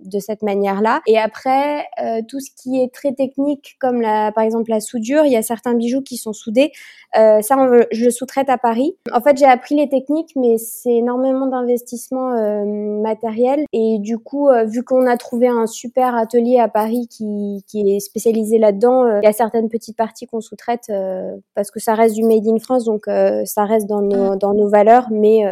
de 0.00 0.18
cette 0.18 0.42
manière-là. 0.42 1.00
Et 1.06 1.18
après, 1.18 1.86
tout 2.28 2.40
ce 2.40 2.50
qui 2.56 2.82
est 2.82 2.92
très 2.92 3.12
technique, 3.12 3.76
comme 3.80 4.00
la, 4.00 4.32
par 4.32 4.44
exemple 4.44 4.70
la 4.70 4.80
soudure, 4.80 5.24
il 5.24 5.32
y 5.32 5.36
a 5.36 5.42
certains 5.42 5.74
bijoux 5.74 6.02
qui 6.02 6.16
sont 6.16 6.32
soudés. 6.32 6.72
ça, 7.14 7.56
on 7.56 7.84
je 7.90 8.04
le 8.04 8.10
sous-traite 8.10 8.48
à 8.48 8.58
Paris. 8.58 8.96
En 9.12 9.20
fait, 9.20 9.36
j'ai 9.36 9.46
appris 9.46 9.74
les 9.74 9.88
technique, 9.94 10.32
mais 10.36 10.58
c'est 10.58 10.94
énormément 10.94 11.46
d'investissement 11.46 12.32
euh, 12.32 12.64
matériel. 13.00 13.64
Et 13.72 13.98
du 14.00 14.18
coup, 14.18 14.48
euh, 14.48 14.64
vu 14.64 14.82
qu'on 14.82 15.06
a 15.06 15.16
trouvé 15.16 15.48
un 15.48 15.66
super 15.66 16.14
atelier 16.14 16.58
à 16.58 16.68
Paris 16.68 17.08
qui, 17.08 17.64
est 17.80 18.00
spécialisé 18.00 18.58
là-dedans, 18.58 19.04
euh, 19.04 19.20
il 19.22 19.24
y 19.24 19.28
a 19.28 19.32
certaines 19.32 19.68
petites 19.68 19.96
parties 19.96 20.26
qu'on 20.26 20.40
sous-traite 20.40 20.92
parce 21.54 21.70
que 21.70 21.80
ça 21.80 21.94
reste 21.94 22.14
du 22.14 22.24
made 22.24 22.46
in 22.46 22.58
France, 22.58 22.84
donc 22.84 23.04
ça 23.06 23.64
reste 23.64 23.86
dans 23.86 24.02
nos, 24.02 24.36
dans 24.36 24.54
nos 24.54 24.68
valeurs, 24.68 25.08
mais, 25.10 25.42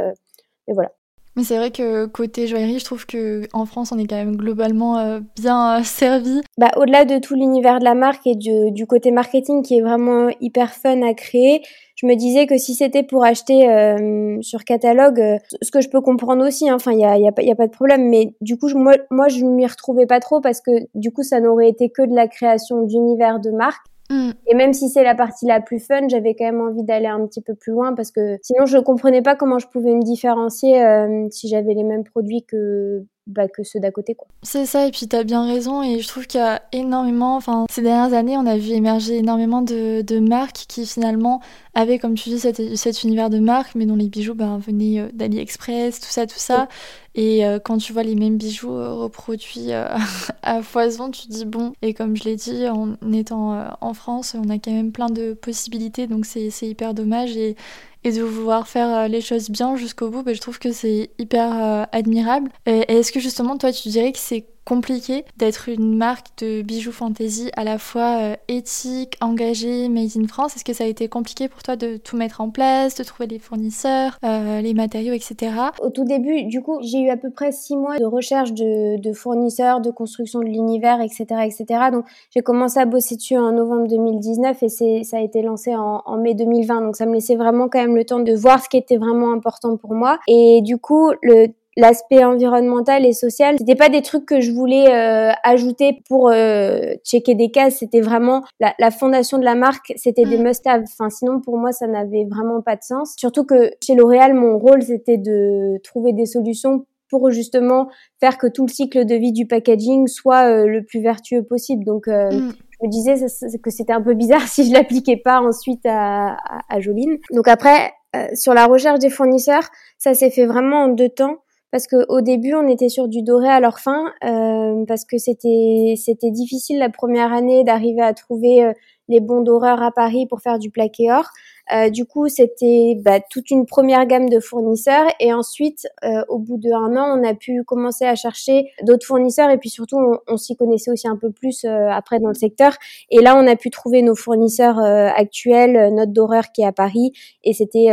mais 0.67 0.75
voilà. 0.75 0.91
Mais 1.35 1.45
c'est 1.45 1.57
vrai 1.57 1.71
que 1.71 2.05
côté 2.05 2.47
joaillerie, 2.47 2.79
je 2.79 2.85
trouve 2.85 3.07
que 3.07 3.49
en 3.55 3.65
France, 3.65 3.91
on 3.91 3.99
est 3.99 4.07
quand 4.07 4.17
même 4.17 4.37
globalement 4.37 5.21
bien 5.41 5.83
servi. 5.83 6.43
Bah, 6.59 6.71
au-delà 6.77 7.07
de 7.07 7.19
tout 7.19 7.35
l'univers 7.35 7.79
de 7.79 7.85
la 7.85 7.95
marque 7.95 8.27
et 8.27 8.35
du, 8.35 8.71
du, 8.71 8.87
côté 8.87 9.11
marketing 9.11 9.63
qui 9.63 9.79
est 9.79 9.81
vraiment 9.81 10.29
hyper 10.41 10.75
fun 10.75 11.01
à 11.03 11.15
créer, 11.15 11.63
je 12.03 12.07
me 12.09 12.17
disais 12.17 12.47
que 12.47 12.59
si 12.59 12.75
c'était 12.75 13.05
pour 13.05 13.25
acheter 13.25 13.69
euh, 13.71 14.39
sur 14.43 14.65
catalogue, 14.65 15.21
euh, 15.21 15.39
ce 15.63 15.71
que 15.71 15.81
je 15.81 15.89
peux 15.89 16.01
comprendre 16.01 16.45
aussi, 16.47 16.69
hein, 16.69 16.75
enfin 16.75 16.93
il 16.93 16.99
y 16.99 17.05
a, 17.05 17.17
y, 17.17 17.29
a, 17.29 17.43
y 17.43 17.51
a, 17.51 17.55
pas 17.55 17.67
de 17.67 17.73
problème, 17.73 18.09
mais 18.09 18.35
du 18.41 18.59
coup 18.59 18.69
je, 18.69 18.77
moi, 18.77 18.95
moi 19.11 19.29
je 19.29 19.45
m'y 19.45 19.67
retrouvais 19.67 20.07
pas 20.07 20.19
trop 20.19 20.41
parce 20.41 20.61
que 20.61 20.73
du 20.95 21.13
coup 21.13 21.23
ça 21.23 21.41
n'aurait 21.41 21.69
été 21.69 21.91
que 21.91 22.03
de 22.03 22.15
la 22.15 22.27
création 22.27 22.83
d'univers 22.83 23.39
de 23.39 23.51
marque. 23.51 23.87
Mm. 24.11 24.31
Et 24.49 24.55
même 24.55 24.73
si 24.73 24.89
c'est 24.89 25.05
la 25.05 25.15
partie 25.15 25.47
la 25.47 25.61
plus 25.61 25.79
fun, 25.79 26.09
j'avais 26.09 26.35
quand 26.35 26.45
même 26.45 26.61
envie 26.61 26.83
d'aller 26.83 27.07
un 27.07 27.25
petit 27.27 27.41
peu 27.41 27.55
plus 27.55 27.73
loin 27.73 27.95
parce 27.95 28.11
que 28.11 28.37
sinon 28.43 28.67
je 28.67 28.79
comprenais 28.79 29.23
pas 29.23 29.37
comment 29.37 29.61
je 29.61 29.69
pouvais 29.69 29.95
me 29.95 30.03
différencier 30.03 30.85
euh, 30.85 31.29
si 31.31 31.49
j'avais 31.49 31.75
les 31.75 31.85
mêmes 31.85 32.05
produits 32.05 32.45
que 32.45 33.05
bah, 33.27 33.47
que 33.47 33.63
ceux 33.63 33.79
d'à 33.79 33.91
côté. 33.91 34.15
quoi. 34.15 34.27
C'est 34.43 34.67
ça, 34.67 34.87
et 34.87 34.91
puis 34.91 35.07
tu 35.07 35.15
as 35.15 35.23
bien 35.23 35.47
raison, 35.47 35.83
et 35.83 36.01
je 36.01 36.09
trouve 36.09 36.27
qu'il 36.27 36.41
y 36.41 36.43
a 36.43 36.63
énormément, 36.73 37.37
enfin 37.37 37.67
ces 37.71 37.83
dernières 37.83 38.19
années, 38.19 38.37
on 38.37 38.47
a 38.47 38.57
vu 38.57 38.71
émerger 38.71 39.19
énormément 39.19 39.63
de, 39.63 40.03
de 40.03 40.19
marques 40.19 40.65
qui 40.67 40.87
finalement 40.87 41.41
avaient, 41.75 41.99
comme 41.99 42.15
tu 42.15 42.31
dis, 42.31 42.41
cet, 42.41 42.77
cet 42.77 43.05
univers 43.05 43.31
de 43.31 43.39
marque, 43.39 43.75
mais 43.77 43.87
dont 43.87 43.95
les 43.95 44.09
bijoux 44.09 44.35
ben, 44.35 44.59
venaient 44.59 45.01
euh, 45.01 45.09
d'AliExpress, 45.13 46.01
tout 46.01 46.11
ça, 46.11 46.27
tout 46.27 46.39
ça. 46.39 46.69
Et 47.15 47.47
euh, 47.47 47.59
quand 47.59 47.79
tu 47.79 47.93
vois 47.93 48.03
les 48.03 48.15
mêmes 48.15 48.39
bijoux 48.39 48.73
euh, 48.73 48.93
reproduits 48.93 49.71
à 50.43 50.63
foison, 50.63 51.11
tu 51.11 51.29
te 51.29 51.33
dis 51.33 51.45
bon, 51.45 51.75
et 51.81 51.95
comme 51.95 52.17
je 52.17 52.25
l'ai 52.25 52.37
dit, 52.37 52.67
en 52.69 52.97
étant 53.13 53.73
en 53.81 53.95
France, 53.95 54.35
on 54.37 54.51
a 54.51 54.59
quand 54.59 54.73
même 54.73 54.91
plein 54.93 55.11
de 55.11 55.33
possibilités, 55.35 56.07
donc 56.09 56.27
c'est 56.27 56.51
hyper 56.63 56.93
dommage. 56.93 57.37
Et, 57.37 57.57
et 58.05 58.13
de 58.13 58.23
vouloir 58.23 58.69
faire 58.69 58.97
euh, 58.97 59.09
les 59.09 59.21
choses 59.21 59.51
bien 59.51 59.77
jusqu'au 59.77 60.11
bout, 60.11 60.23
bah, 60.23 60.35
je 60.35 60.41
trouve 60.41 60.59
que 60.59 60.73
c'est 60.73 61.11
hyper 61.19 61.57
euh, 61.57 61.85
admirable. 61.93 62.51
Est-ce 62.67 63.13
que 63.13 63.21
justement, 63.21 63.57
toi, 63.57 63.73
tu 63.73 63.89
dirais 63.89 64.13
que 64.13 64.19
c'est 64.19 64.47
compliqué 64.65 65.25
d'être 65.37 65.69
une 65.69 65.97
marque 65.97 66.27
de 66.39 66.63
bijoux 66.63 66.93
fantasy 66.93 67.51
à 67.57 67.65
la 67.65 67.79
fois 67.79 68.19
euh, 68.21 68.37
éthique, 68.49 69.17
engagée, 69.21 69.89
made 69.89 70.11
in 70.17 70.27
France 70.27 70.57
Est-ce 70.57 70.65
que 70.65 70.73
ça 70.73 70.85
a 70.85 70.87
été 70.87 71.09
compliqué 71.09 71.49
pour 71.49 71.63
toi 71.63 71.77
de 71.77 71.97
tout 71.97 72.17
mettre 72.17 72.41
en 72.41 72.51
place, 72.51 72.95
de 72.95 73.05
trouver 73.05 73.27
les 73.27 73.39
fournisseurs, 73.39 74.19
euh, 74.25 74.61
les 74.61 74.75
matériaux, 74.75 75.13
etc. 75.13 75.53
Au 75.81 75.91
tout 75.91 76.05
début, 76.05 76.45
du 76.45 76.63
coup, 76.63 76.79
j'ai 76.83 77.01
eu 77.01 77.11
à 77.11 77.17
peu 77.17 77.31
près 77.31 77.53
six 77.53 77.77
mois 77.77 77.99
de 77.99 78.05
recherche 78.05 78.53
de, 78.53 79.01
de 79.01 79.13
fournisseurs, 79.13 79.81
de 79.81 79.91
construction 79.91 80.41
de 80.41 80.47
l'univers, 80.47 81.01
etc., 81.01 81.25
etc. 81.45 81.91
Donc, 81.93 82.05
j'ai 82.31 82.43
commencé 82.43 82.79
à 82.79 82.85
bosser 82.85 83.17
dessus 83.17 83.37
en 83.37 83.53
novembre 83.53 83.89
2019 83.89 84.63
et 84.63 85.05
ça 85.05 85.17
a 85.17 85.21
été 85.21 85.43
lancé 85.43 85.75
en, 85.75 86.03
en 86.05 86.17
mai 86.19 86.35
2020. 86.35 86.83
Donc, 86.83 86.97
ça 86.97 87.07
me 87.07 87.15
laissait 87.15 87.37
vraiment 87.37 87.69
quand 87.69 87.81
même 87.81 87.97
le 87.97 88.05
temps 88.05 88.21
de 88.21 88.35
voir 88.35 88.63
ce 88.63 88.69
qui 88.69 88.77
était 88.77 88.97
vraiment 88.97 89.33
important 89.33 89.77
pour 89.77 89.95
moi. 89.95 90.19
Et 90.29 90.61
du 90.63 90.79
coup, 90.79 91.13
le 91.23 91.49
l'aspect 91.77 92.25
environnemental 92.25 93.07
et 93.07 93.13
social, 93.13 93.57
c'était 93.59 93.75
pas 93.75 93.89
des 93.89 94.03
trucs 94.03 94.27
que 94.27 94.41
je 94.41 94.51
voulais 94.53 94.93
euh, 94.93 95.33
ajouter 95.43 96.03
pour 96.09 96.29
euh, 96.29 96.95
checker 97.05 97.35
des 97.35 97.51
cases, 97.51 97.77
c'était 97.79 98.01
vraiment 98.01 98.43
la, 98.61 98.75
la, 98.79 98.91
fondation 98.91 99.39
de 99.39 99.45
la 99.45 99.55
marque, 99.55 99.93
c'était 99.97 100.25
des 100.25 100.39
mm. 100.39 100.43
must-have. 100.43 100.83
Enfin, 100.83 101.09
sinon 101.09 101.41
pour 101.41 101.57
moi 101.57 101.73
ça 101.73 101.87
n'avait 101.87 102.27
vraiment 102.31 102.61
pas 102.61 102.77
de 102.77 102.83
sens. 102.83 103.15
Surtout 103.17 103.45
que 103.45 103.71
chez 103.83 103.95
L'Oréal, 103.95 104.35
mon 104.35 104.59
rôle 104.59 104.83
c'était 104.83 105.17
de 105.17 105.79
trouver 105.83 106.13
des 106.13 106.27
solutions 106.27 106.85
pour 107.09 107.31
justement 107.31 107.89
faire 108.21 108.39
que 108.39 108.47
tout 108.47 108.67
le 108.67 108.73
cycle 108.73 109.05
de 109.05 109.15
vie 109.15 109.33
du 109.33 109.47
packaging 109.47 110.07
soit 110.09 110.49
euh, 110.49 110.67
le 110.67 110.85
plus 110.85 111.01
vertueux 111.01 111.43
possible. 111.43 111.85
Donc 111.85 112.07
mm. 112.07 112.31
je 112.31 112.87
me 112.87 112.91
disais 112.91 113.15
que 113.63 113.71
c'était 113.71 113.95
un 113.95 114.03
peu 114.03 114.13
bizarre 114.13 114.43
si 114.47 114.69
je 114.69 114.75
l'appliquais 114.75 115.17
pas 115.17 115.41
ensuite 115.41 115.87
à, 115.87 116.33
à, 116.35 116.61
à 116.69 116.81
Joline. 116.81 117.17
Donc 117.33 117.49
après 117.49 117.93
sur 118.35 118.53
la 118.53 118.67
recherche 118.67 118.99
des 118.99 119.09
fournisseurs, 119.09 119.71
ça 119.97 120.13
s'est 120.13 120.29
fait 120.29 120.45
vraiment 120.45 120.85
en 120.85 120.89
deux 120.89 121.09
temps 121.09 121.39
parce 121.73 121.87
que 121.87 121.97
au 122.09 122.21
début 122.21 122.55
on 122.55 122.69
était 122.69 122.91
sur 122.91 123.09
du 123.09 123.23
doré 123.23 123.49
à 123.49 123.59
leur 123.59 123.81
fin 123.81 124.13
euh, 124.23 124.85
parce 124.87 125.05
que 125.05 125.19
c'était 125.19 125.95
c'était 125.97 126.31
difficile 126.31 126.79
la 126.79 126.91
première 126.91 127.33
année 127.33 127.65
d'arriver 127.65 128.03
à 128.03 128.13
trouver 128.13 128.63
euh, 128.63 128.73
les 129.09 129.21
bons 129.21 129.41
doreurs 129.41 129.83
à 129.83 129.91
Paris 129.91 130.27
pour 130.29 130.41
faire 130.41 130.59
du 130.59 130.71
plaqué 130.71 131.11
or. 131.11 131.25
Euh, 131.73 131.91
du 131.91 132.05
coup, 132.05 132.29
c'était 132.29 132.97
bah, 132.99 133.21
toute 133.31 133.51
une 133.51 133.67
première 133.67 134.07
gamme 134.07 134.29
de 134.29 134.41
fournisseurs 134.41 135.07
et 135.21 135.33
ensuite, 135.33 135.87
euh, 136.05 136.23
au 136.29 136.39
bout 136.39 136.59
d'un 136.59 136.97
an, 136.97 137.19
on 137.19 137.25
a 137.25 137.35
pu 137.35 137.63
commencer 137.65 138.05
à 138.05 138.15
chercher 138.15 138.71
d'autres 138.83 139.07
fournisseurs 139.07 139.51
et 139.51 139.59
puis 139.59 139.71
surtout, 139.71 139.99
on, 140.27 140.37
s'y 140.37 140.57
connaissait 140.57 140.91
aussi 140.91 141.07
un 141.07 141.17
peu 141.17 141.31
plus 141.31 141.65
euh, 141.65 141.89
après 141.89 142.19
dans 142.19 142.29
le 142.29 142.35
secteur. 142.35 142.77
Et 143.11 143.21
là, 143.21 143.37
on 143.37 143.47
a 143.47 143.57
pu 143.57 143.71
trouver 143.71 144.03
nos 144.03 144.15
fournisseurs 144.15 144.79
actuels, 144.81 145.95
notre 145.95 146.13
d'horreur 146.13 146.51
qui 146.53 146.63
est 146.63 146.67
à 146.67 146.73
Paris 146.73 147.13
et 147.45 147.53
c'était 147.53 147.87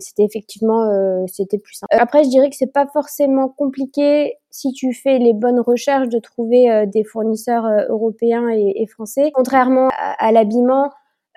c'était 0.00 0.24
effectivement 0.24 0.88
c'était 1.26 1.58
plus 1.58 1.74
simple. 1.74 1.94
Après, 1.98 2.22
je 2.24 2.28
dirais 2.28 2.48
que 2.48 2.56
c'est 2.56 2.72
pas 2.72 2.86
forcément 2.86 3.48
compliqué 3.48 4.34
si 4.50 4.72
tu 4.72 4.92
fais 4.92 5.18
les 5.18 5.34
bonnes 5.34 5.60
recherches 5.60 6.08
de 6.08 6.18
trouver 6.18 6.86
des 6.86 7.04
fournisseurs 7.04 7.66
européens 7.88 8.48
et, 8.48 8.86
français. 8.86 9.30
Contrairement 9.34 9.88
à 9.96 10.32
l'habillement, 10.32 10.90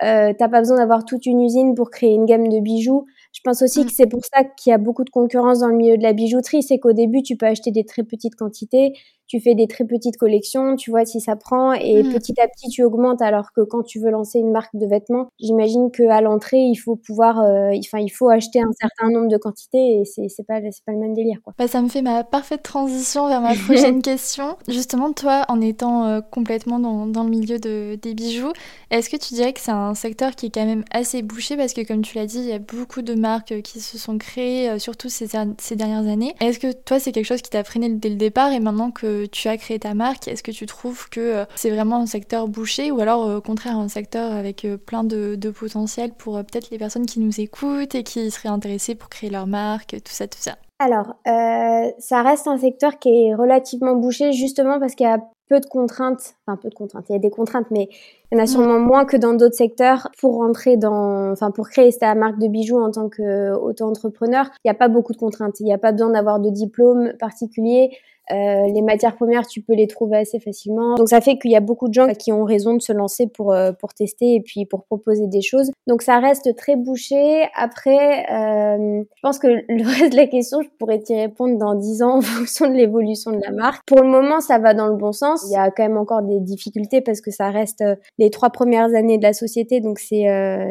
euh, 0.04 0.34
t'as 0.38 0.48
pas 0.48 0.60
besoin 0.60 0.78
d'avoir 0.78 1.06
toute 1.06 1.26
une 1.26 1.42
usine 1.42 1.76
pour 1.76 1.90
créer 1.90 2.14
une 2.14 2.26
gamme 2.26 2.48
de 2.48 2.60
bijoux. 2.60 3.06
Je 3.34 3.42
pense 3.44 3.62
aussi 3.62 3.82
que 3.82 3.92
mm. 3.92 3.94
c'est 3.96 4.08
pour 4.08 4.22
ça 4.26 4.44
qu'il 4.44 4.72
y 4.72 4.74
a 4.74 4.78
beaucoup 4.78 5.04
de 5.04 5.10
concurrence 5.10 5.60
dans 5.60 5.68
le 5.68 5.76
milieu 5.76 5.98
de 5.98 6.04
la 6.04 6.14
bijouterie, 6.14 6.64
c'est 6.64 6.80
qu'au 6.80 6.94
début 6.94 7.22
tu 7.22 7.36
peux 7.36 7.46
acheter 7.46 7.72
des 7.72 7.86
très 7.86 8.04
petites 8.04 8.36
quantités, 8.36 8.94
tu 9.30 9.40
fais 9.40 9.54
des 9.54 9.68
très 9.68 9.86
petites 9.86 10.18
collections, 10.18 10.76
tu 10.76 10.90
vois 10.90 11.06
si 11.06 11.22
ça 11.22 11.36
prend 11.36 11.74
et 11.74 12.02
mm. 12.02 12.14
petit 12.14 12.34
à 12.42 12.48
petit 12.48 12.68
tu 12.70 12.84
augmentes 12.84 13.22
alors 13.22 13.54
que 13.54 13.62
quand 13.62 13.84
tu 13.84 14.00
veux 14.00 14.10
lancer 14.10 14.40
une 14.40 14.52
marque 14.52 14.76
de 14.76 14.88
vêtements, 14.88 15.30
j'imagine 15.40 15.92
que 15.92 16.04
à 16.10 16.20
l'entrée, 16.20 16.58
il 16.58 16.76
faut 16.76 16.96
pouvoir 16.96 17.40
euh, 17.40 17.70
enfin 17.78 18.00
il 18.00 18.10
faut 18.10 18.30
acheter 18.30 18.60
un 18.60 18.72
certain 18.74 19.12
nombre 19.12 19.28
de 19.28 19.38
quantités 19.38 20.00
et 20.00 20.04
c'est 20.06 20.44
pas 20.48 20.60
c'est 20.72 20.84
pas 20.84 20.94
le 20.94 20.98
même 20.98 21.14
délire 21.14 21.38
quoi. 21.44 21.54
Bah, 21.60 21.68
ça 21.68 21.82
me 21.84 21.90
fait 21.90 22.02
ma 22.02 22.24
parfaite 22.24 22.64
transition 22.64 23.28
vers 23.28 23.40
ma 23.40 23.54
prochaine 23.68 24.02
question. 24.02 24.58
Justement 24.68 25.14
toi 25.14 25.46
en 25.48 25.62
étant 25.62 26.06
euh, 26.06 26.22
complètement 26.22 26.80
dans, 26.80 27.06
dans 27.06 27.24
le 27.24 27.30
milieu 27.30 27.60
de, 27.60 28.00
des 28.02 28.16
bijoux, 28.16 28.52
est-ce 28.90 29.12
que 29.12 29.18
tu 29.18 29.36
dirais 29.36 29.54
que 29.54 29.60
c'est 29.60 29.70
un 29.70 29.94
secteur 29.94 30.32
qui 30.32 30.48
est 30.48 30.50
quand 30.50 30.66
même 30.66 30.86
assez 30.92 31.22
bouché? 31.22 31.56
Parce 31.56 31.74
que 31.74 31.86
comme 31.86 32.02
tu 32.02 32.16
l'as 32.18 32.26
dit, 32.26 32.40
il 32.40 32.46
y 32.46 32.54
a 32.54 32.60
beaucoup 32.60 33.04
de 33.04 33.14
marques 33.14 33.62
qui 33.62 33.80
se 33.80 34.00
sont 34.00 34.18
créées 34.18 34.72
euh, 34.72 34.80
surtout 34.80 35.10
ces, 35.10 35.28
ces 35.60 35.76
dernières 35.76 36.08
années. 36.08 36.34
Est-ce 36.42 36.58
que 36.58 36.72
toi 36.72 37.00
c'est 37.00 37.12
quelque 37.12 37.26
chose 37.26 37.44
qui 37.44 37.52
t'a 37.52 37.64
freiné 37.64 37.90
dès 37.90 38.10
le 38.10 38.16
départ 38.16 38.52
et 38.52 38.60
maintenant 38.60 38.90
que 38.90 39.19
tu 39.26 39.48
as 39.48 39.58
créé 39.58 39.80
ta 39.80 39.94
marque, 39.94 40.28
est-ce 40.28 40.44
que 40.44 40.52
tu 40.52 40.66
trouves 40.66 41.10
que 41.10 41.20
euh, 41.20 41.46
c'est 41.56 41.70
vraiment 41.70 41.98
un 41.98 42.06
secteur 42.06 42.48
bouché 42.48 42.92
ou 42.92 43.00
alors 43.00 43.28
euh, 43.28 43.38
au 43.38 43.42
contraire 43.42 43.78
un 43.78 43.88
secteur 43.88 44.32
avec 44.32 44.66
euh, 44.66 44.78
plein 44.78 45.04
de, 45.04 45.38
potentiel 45.50 46.14
pour 46.14 46.36
peut-être 46.36 46.70
les 46.70 46.78
personnes 46.78 47.06
qui 47.06 47.20
nous 47.20 47.42
écoutent 47.42 47.96
et 47.96 48.04
qui 48.04 48.30
seraient 48.32 48.50
intéressées 48.50 48.96
pour 48.96 49.10
créer 49.10 49.30
leur 49.30 49.48
marque, 49.48 49.92
tout 49.92 50.12
ça, 50.12 50.28
tout 50.28 50.40
ça? 50.40 50.56
Alors, 50.82 51.16
ça 51.26 52.24
reste 52.24 52.48
un 52.48 52.58
secteur 52.58 53.00
qui 53.00 53.10
est 53.10 53.36
relativement 53.36 53.96
bouché 53.96 54.32
justement 54.32 54.80
parce 54.80 54.96
qu'il 54.96 55.06
y 55.06 55.10
a 55.10 55.20
peu 55.50 55.60
de 55.60 55.66
contraintes, 55.66 56.36
enfin 56.46 56.58
peu 56.62 56.70
de 56.70 56.76
contraintes, 56.76 57.06
il 57.10 57.14
y 57.14 57.16
a 57.16 57.20
des 57.20 57.32
contraintes, 57.32 57.66
mais 57.72 57.90
il 58.32 58.38
y 58.38 58.40
en 58.40 58.44
a 58.44 58.48
sûrement 58.48 58.80
moins 58.80 59.06
que 59.06 59.18
dans 59.18 59.34
d'autres 59.34 59.56
secteurs 59.56 60.08
pour 60.20 60.36
rentrer 60.36 60.78
dans, 60.78 61.32
enfin 61.32 61.50
pour 61.52 61.68
créer 61.70 61.92
sa 61.92 62.14
marque 62.14 62.40
de 62.40 62.48
bijoux 62.48 62.80
en 62.80 62.92
tant 62.92 63.10
qu'auto-entrepreneur. 63.10 64.46
Il 64.64 64.68
n'y 64.68 64.72
a 64.72 64.76
pas 64.76 64.88
beaucoup 64.88 65.12
de 65.12 65.18
contraintes, 65.18 65.60
il 65.60 65.64
n'y 65.64 65.74
a 65.74 65.80
pas 65.80 65.92
besoin 65.92 66.12
d'avoir 66.12 66.40
de 66.40 66.52
diplôme 66.52 67.14
particulier. 67.20 67.90
Euh, 68.32 68.68
les 68.74 68.82
matières 68.82 69.16
premières, 69.16 69.48
tu 69.48 69.62
peux 69.62 69.74
les 69.74 69.88
trouver 69.88 70.18
assez 70.18 70.40
facilement. 70.40 70.96
Donc 70.96 71.10
ça 71.10 71.22
fait 71.22 71.38
qu'il 71.38 71.52
y 71.52 71.56
a 71.56 71.62
beaucoup 71.62 71.88
de 71.88 71.94
gens 71.94 72.08
qui 72.14 72.32
ont 72.32 72.44
raison 72.44 72.76
de 72.76 72.82
se 72.82 72.94
lancer 72.94 73.28
pour 73.28 73.54
euh, 73.54 73.72
pour 73.72 73.94
tester 73.94 74.36
et 74.36 74.42
puis 74.42 74.66
pour 74.66 74.84
proposer 74.86 75.28
des 75.28 75.42
choses. 75.42 75.72
Donc 75.88 76.02
ça 76.02 76.20
reste 76.20 76.56
très 76.56 76.76
bouché. 76.76 77.48
Après, 77.56 78.26
euh, 78.32 79.04
je 79.16 79.22
pense 79.22 79.40
que 79.40 79.48
le 79.68 79.84
reste 79.84 80.14
de 80.14 80.18
la 80.18 80.28
question, 80.28 80.62
je 80.62 80.70
pourrais 80.78 81.00
t'y 81.00 81.16
répondre 81.16 81.58
dans 81.58 81.76
dix 81.76 82.04
ans 82.04 82.18
en 82.18 82.22
fonction 82.22 82.68
de 82.68 82.74
l'évolution 82.74 83.32
de 83.32 83.40
la 83.44 83.52
marque. 83.52 83.84
Pour 83.86 84.02
le 84.02 84.08
moment, 84.08 84.40
ça 84.42 84.60
va 84.60 84.74
dans 84.74 84.88
le 84.88 84.96
bon 84.96 85.12
sens. 85.12 85.46
Il 85.50 85.54
y 85.54 85.58
a 85.58 85.72
quand 85.72 85.84
même 85.84 85.98
encore 85.98 86.22
des 86.22 86.40
difficultés 86.40 87.02
parce 87.02 87.22
que 87.22 87.32
ça 87.32 87.50
reste 87.50 87.84
les 88.18 88.30
trois 88.30 88.52
premières 88.52 88.94
années 88.94 89.18
de 89.18 89.24
la 89.24 89.34
société, 89.34 89.82
donc 89.82 90.00
c'est 90.00 90.26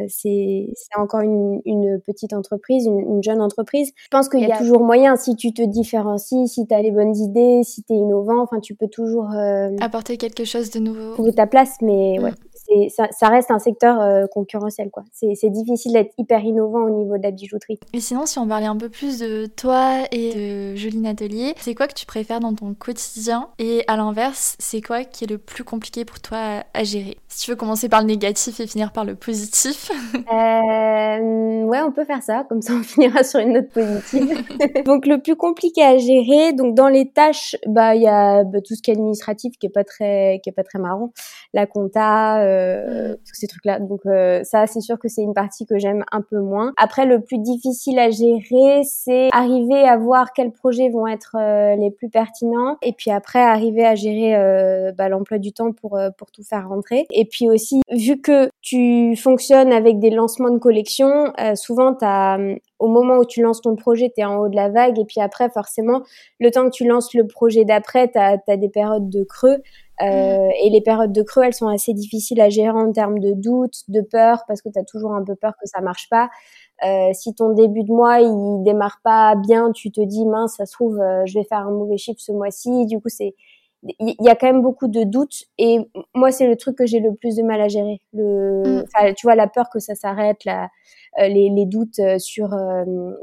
c'est 0.08 0.68
c'est 0.74 0.98
encore 0.98 1.20
une, 1.20 1.60
une 1.64 2.00
petite 2.06 2.32
entreprise, 2.32 2.86
une, 2.86 3.00
une 3.00 3.22
jeune 3.22 3.40
entreprise. 3.40 3.92
Je 3.96 4.08
pense 4.10 4.28
qu'il 4.28 4.40
y 4.40 4.50
a 4.50 4.56
toujours 4.58 4.80
moyen 4.80 5.16
si 5.16 5.34
tu 5.36 5.52
te 5.52 5.62
différencies, 5.62 6.46
si 6.46 6.66
tu 6.66 6.74
as 6.74 6.82
les 6.82 6.90
bonnes 6.90 7.16
idées 7.16 7.47
si 7.62 7.82
tu 7.82 7.92
es 7.92 7.96
innovant, 7.96 8.42
enfin 8.42 8.60
tu 8.60 8.74
peux 8.74 8.88
toujours 8.88 9.30
euh, 9.32 9.70
apporter 9.80 10.16
quelque 10.16 10.44
chose 10.44 10.70
de 10.70 10.78
nouveau. 10.80 11.14
Trouver 11.14 11.34
ta 11.34 11.46
place, 11.46 11.76
mais 11.82 12.18
mm. 12.18 12.24
ouais 12.24 12.32
ça, 12.88 13.28
reste 13.28 13.50
un 13.50 13.58
secteur 13.58 14.00
euh, 14.00 14.26
concurrentiel. 14.26 14.90
quoi. 14.90 15.04
C'est 15.12 15.50
difficile 15.50 15.92
d'être 15.92 16.12
hyper 16.18 16.44
innovant 16.44 16.80
au 16.80 16.90
niveau 16.90 17.16
de 17.16 17.22
la 17.22 17.30
bijouterie. 17.30 17.78
Et 17.92 18.00
sinon, 18.00 18.26
si 18.26 18.38
on 18.38 18.46
parlait 18.46 18.66
un 18.66 18.76
peu 18.76 18.88
plus 18.88 19.18
de 19.18 19.46
toi 19.46 20.02
et 20.12 20.34
de 20.34 20.76
Joline 20.76 21.06
Atelier, 21.06 21.54
c'est 21.58 21.74
quoi 21.74 21.86
que 21.86 21.94
tu 21.94 22.06
préfères 22.06 22.40
dans 22.40 22.54
ton 22.54 22.74
quotidien? 22.74 23.48
Et 23.58 23.84
à 23.86 23.96
l'inverse, 23.96 24.56
c'est 24.58 24.82
quoi 24.82 25.04
qui 25.04 25.24
est 25.24 25.26
le 25.26 25.38
plus 25.38 25.64
compliqué 25.64 26.04
pour 26.04 26.20
toi 26.20 26.62
à, 26.74 26.84
gérer? 26.84 27.16
Si 27.28 27.44
tu 27.44 27.50
veux 27.50 27.56
commencer 27.56 27.88
par 27.88 28.00
le 28.00 28.06
négatif 28.06 28.60
et 28.60 28.66
finir 28.66 28.92
par 28.92 29.04
le 29.04 29.14
positif. 29.14 29.90
euh, 30.14 31.62
ouais, 31.64 31.80
on 31.80 31.92
peut 31.92 32.04
faire 32.04 32.22
ça, 32.22 32.44
comme 32.48 32.62
ça 32.62 32.74
on 32.74 32.82
finira 32.82 33.22
sur 33.22 33.40
une 33.40 33.54
note 33.54 33.70
positive. 33.70 34.44
donc 34.84 35.06
le 35.06 35.20
plus 35.20 35.36
compliqué 35.36 35.82
à 35.82 35.96
gérer, 35.96 36.52
donc 36.52 36.74
dans 36.74 36.88
les 36.88 37.10
tâches, 37.10 37.37
bah 37.66 37.94
il 37.94 38.02
y 38.02 38.08
a 38.08 38.44
bah, 38.44 38.60
tout 38.60 38.74
ce 38.74 38.82
qui 38.82 38.90
est 38.90 38.94
administratif 38.94 39.54
qui 39.58 39.66
est 39.66 39.70
pas 39.70 39.84
très 39.84 40.40
qui 40.42 40.50
est 40.50 40.52
pas 40.52 40.64
très 40.64 40.78
marrant, 40.78 41.12
la 41.54 41.66
compta. 41.66 42.40
Euh, 42.42 42.88
euh, 42.88 43.12
mm. 43.12 43.16
tous 43.16 43.34
ces 43.34 43.46
trucs-là. 43.46 43.80
Donc 43.80 44.00
euh, 44.06 44.42
ça, 44.44 44.66
c'est 44.66 44.80
sûr 44.80 44.98
que 44.98 45.08
c'est 45.08 45.22
une 45.22 45.34
partie 45.34 45.66
que 45.66 45.78
j'aime 45.78 46.04
un 46.12 46.22
peu 46.22 46.40
moins. 46.40 46.72
Après, 46.76 47.06
le 47.06 47.20
plus 47.20 47.38
difficile 47.38 47.98
à 47.98 48.10
gérer, 48.10 48.82
c'est 48.84 49.28
arriver 49.32 49.82
à 49.82 49.96
voir 49.96 50.32
quels 50.32 50.52
projets 50.52 50.88
vont 50.88 51.06
être 51.06 51.36
euh, 51.38 51.76
les 51.76 51.90
plus 51.90 52.08
pertinents, 52.08 52.76
et 52.82 52.92
puis 52.92 53.10
après 53.10 53.40
arriver 53.40 53.84
à 53.84 53.94
gérer 53.94 54.18
bah, 54.96 55.08
l'emploi 55.08 55.38
du 55.38 55.52
temps 55.52 55.72
pour 55.72 55.98
pour 56.16 56.30
tout 56.30 56.42
faire 56.42 56.68
rentrer. 56.68 57.06
Et 57.12 57.24
puis 57.24 57.48
aussi, 57.48 57.80
vu 57.90 58.20
que 58.20 58.48
tu 58.60 59.16
fonctionnes 59.16 59.72
avec 59.72 59.98
des 59.98 60.10
lancements 60.10 60.50
de 60.50 60.58
collection, 60.58 61.32
souvent 61.54 61.96
as 62.02 62.38
au 62.78 62.88
moment 62.88 63.18
où 63.18 63.24
tu 63.24 63.42
lances 63.42 63.60
ton 63.60 63.76
projet, 63.76 64.12
tu 64.14 64.20
es 64.20 64.24
en 64.24 64.38
haut 64.38 64.48
de 64.48 64.56
la 64.56 64.68
vague 64.68 64.98
et 64.98 65.04
puis 65.04 65.20
après, 65.20 65.50
forcément, 65.50 66.02
le 66.38 66.50
temps 66.50 66.64
que 66.64 66.74
tu 66.74 66.86
lances 66.86 67.14
le 67.14 67.26
projet 67.26 67.64
d'après, 67.64 68.10
tu 68.10 68.18
as, 68.18 68.56
des 68.56 68.68
périodes 68.68 69.08
de 69.08 69.24
creux. 69.24 69.62
Euh, 70.00 70.48
et 70.62 70.70
les 70.70 70.80
périodes 70.80 71.12
de 71.12 71.22
creux, 71.22 71.42
elles 71.42 71.54
sont 71.54 71.66
assez 71.66 71.92
difficiles 71.92 72.40
à 72.40 72.48
gérer 72.48 72.70
en 72.70 72.92
termes 72.92 73.18
de 73.18 73.32
doute, 73.32 73.82
de 73.88 74.00
peur, 74.00 74.44
parce 74.46 74.62
que 74.62 74.68
tu 74.68 74.78
as 74.78 74.84
toujours 74.84 75.12
un 75.12 75.24
peu 75.24 75.34
peur 75.34 75.54
que 75.60 75.66
ça 75.66 75.80
marche 75.80 76.08
pas. 76.08 76.30
Euh, 76.86 77.10
si 77.12 77.34
ton 77.34 77.52
début 77.54 77.82
de 77.82 77.92
mois 77.92 78.20
il 78.20 78.62
démarre 78.62 79.00
pas 79.02 79.34
bien, 79.34 79.72
tu 79.72 79.90
te 79.90 80.00
dis 80.00 80.24
mince, 80.24 80.54
ça 80.56 80.66
se 80.66 80.72
trouve, 80.72 81.00
euh, 81.00 81.26
je 81.26 81.36
vais 81.36 81.44
faire 81.44 81.66
un 81.66 81.72
mauvais 81.72 81.96
chiffre 81.96 82.20
ce 82.20 82.30
mois-ci. 82.30 82.86
Du 82.86 83.00
coup, 83.00 83.08
c'est 83.08 83.34
il 83.82 84.16
y 84.20 84.28
a 84.28 84.34
quand 84.34 84.46
même 84.48 84.62
beaucoup 84.62 84.88
de 84.88 85.04
doutes 85.04 85.44
et 85.56 85.78
moi 86.14 86.32
c'est 86.32 86.46
le 86.46 86.56
truc 86.56 86.76
que 86.76 86.86
j'ai 86.86 87.00
le 87.00 87.14
plus 87.14 87.36
de 87.36 87.42
mal 87.42 87.60
à 87.60 87.68
gérer 87.68 88.00
le 88.12 88.82
mm. 88.82 89.14
tu 89.14 89.26
vois 89.26 89.36
la 89.36 89.46
peur 89.46 89.70
que 89.72 89.78
ça 89.78 89.94
s'arrête 89.94 90.44
la 90.44 90.68
euh, 91.20 91.28
les, 91.28 91.48
les, 91.50 91.64
doutes 91.64 92.00
sur 92.18 92.50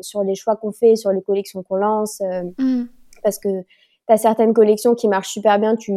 sur 0.01 0.23
les 0.23 0.35
choix 0.35 0.55
qu'on 0.55 0.71
fait 0.71 0.95
sur 0.95 1.11
les 1.11 1.21
collections 1.21 1.61
qu'on 1.61 1.75
lance 1.75 2.21
mm. 2.57 2.85
parce 3.21 3.37
que 3.37 3.49
tu 4.07 4.17
certaines 4.17 4.53
collections 4.53 4.95
qui 4.95 5.07
marchent 5.07 5.31
super 5.31 5.59
bien, 5.59 5.75
tu, 5.75 5.91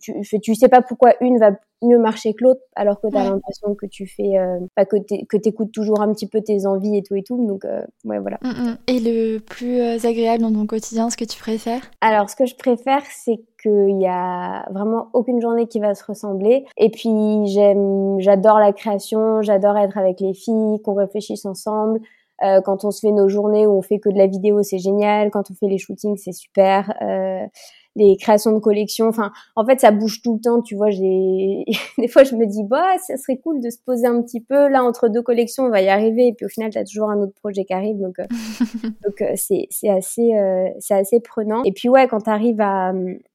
tu, 0.00 0.40
tu 0.40 0.54
sais 0.54 0.68
pas 0.68 0.82
pourquoi 0.82 1.14
une 1.20 1.38
va 1.38 1.52
mieux 1.82 1.98
marcher 1.98 2.34
que 2.34 2.44
l'autre, 2.44 2.60
alors 2.76 3.00
que 3.00 3.08
tu 3.08 3.16
as 3.16 3.24
l'impression 3.24 3.74
que 3.74 3.86
tu 3.86 4.06
fais, 4.06 4.38
euh, 4.38 4.58
que 4.84 4.96
tu 5.36 5.48
écoutes 5.48 5.72
toujours 5.72 6.00
un 6.00 6.12
petit 6.12 6.26
peu 6.26 6.40
tes 6.40 6.66
envies 6.66 6.96
et 6.96 7.02
tout 7.02 7.14
et 7.14 7.22
tout. 7.22 7.46
Donc, 7.46 7.64
euh, 7.64 7.82
ouais, 8.04 8.18
voilà. 8.18 8.38
Mm, 8.42 8.48
mm. 8.48 8.78
Et 8.88 9.00
le 9.00 9.38
plus 9.38 9.80
euh, 9.80 9.98
agréable 10.08 10.42
dans 10.42 10.52
ton 10.52 10.66
quotidien, 10.66 11.10
ce 11.10 11.16
que 11.16 11.24
tu 11.24 11.38
préfères? 11.38 11.82
Alors, 12.00 12.30
ce 12.30 12.36
que 12.36 12.46
je 12.46 12.54
préfère, 12.54 13.02
c'est 13.10 13.40
qu'il 13.62 14.00
y 14.00 14.06
a 14.06 14.66
vraiment 14.70 15.08
aucune 15.12 15.40
journée 15.40 15.66
qui 15.66 15.80
va 15.80 15.94
se 15.94 16.04
ressembler. 16.04 16.64
Et 16.78 16.90
puis, 16.90 17.46
j'aime, 17.46 18.18
j'adore 18.20 18.58
la 18.58 18.72
création, 18.72 19.42
j'adore 19.42 19.76
être 19.76 19.98
avec 19.98 20.20
les 20.20 20.34
filles, 20.34 20.80
qu'on 20.82 20.94
réfléchisse 20.94 21.44
ensemble. 21.44 22.00
Euh, 22.42 22.60
quand 22.60 22.84
on 22.84 22.90
se 22.90 23.00
fait 23.00 23.12
nos 23.12 23.28
journées 23.28 23.66
où 23.66 23.72
on 23.72 23.82
fait 23.82 24.00
que 24.00 24.08
de 24.08 24.18
la 24.18 24.26
vidéo, 24.26 24.62
c'est 24.62 24.78
génial. 24.78 25.30
Quand 25.30 25.50
on 25.50 25.54
fait 25.54 25.68
les 25.68 25.78
shootings, 25.78 26.16
c'est 26.16 26.32
super. 26.32 26.92
Euh, 27.00 27.46
les 27.96 28.16
créations 28.16 28.52
de 28.52 28.58
collections, 28.58 29.08
enfin, 29.08 29.32
en 29.56 29.64
fait, 29.64 29.80
ça 29.80 29.90
bouge 29.90 30.20
tout 30.22 30.34
le 30.34 30.40
temps. 30.40 30.62
Tu 30.62 30.74
vois, 30.74 30.90
j'ai 30.90 31.64
des 31.98 32.08
fois, 32.08 32.24
je 32.24 32.34
me 32.34 32.46
dis, 32.46 32.64
bah, 32.64 32.96
ça 33.06 33.16
serait 33.16 33.38
cool 33.38 33.60
de 33.60 33.70
se 33.70 33.78
poser 33.84 34.06
un 34.06 34.20
petit 34.22 34.40
peu. 34.40 34.68
Là, 34.68 34.84
entre 34.84 35.08
deux 35.08 35.22
collections, 35.22 35.64
on 35.64 35.70
va 35.70 35.82
y 35.82 35.88
arriver. 35.88 36.28
Et 36.28 36.32
puis, 36.32 36.46
au 36.46 36.48
final, 36.48 36.70
tu 36.70 36.78
as 36.78 36.84
toujours 36.84 37.10
un 37.10 37.18
autre 37.18 37.34
projet 37.40 37.64
qui 37.64 37.72
arrive. 37.72 37.98
Donc, 37.98 38.18
euh, 38.18 38.24
donc 39.04 39.24
c'est 39.36 39.66
c'est 39.70 39.88
assez 39.88 40.32
c'est 40.80 40.94
assez 40.94 41.20
prenant. 41.20 41.62
Et 41.64 41.72
puis, 41.72 41.88
ouais, 41.88 42.08
quand 42.08 42.22
tu 42.22 42.30
arrives 42.30 42.60
à 42.60 42.92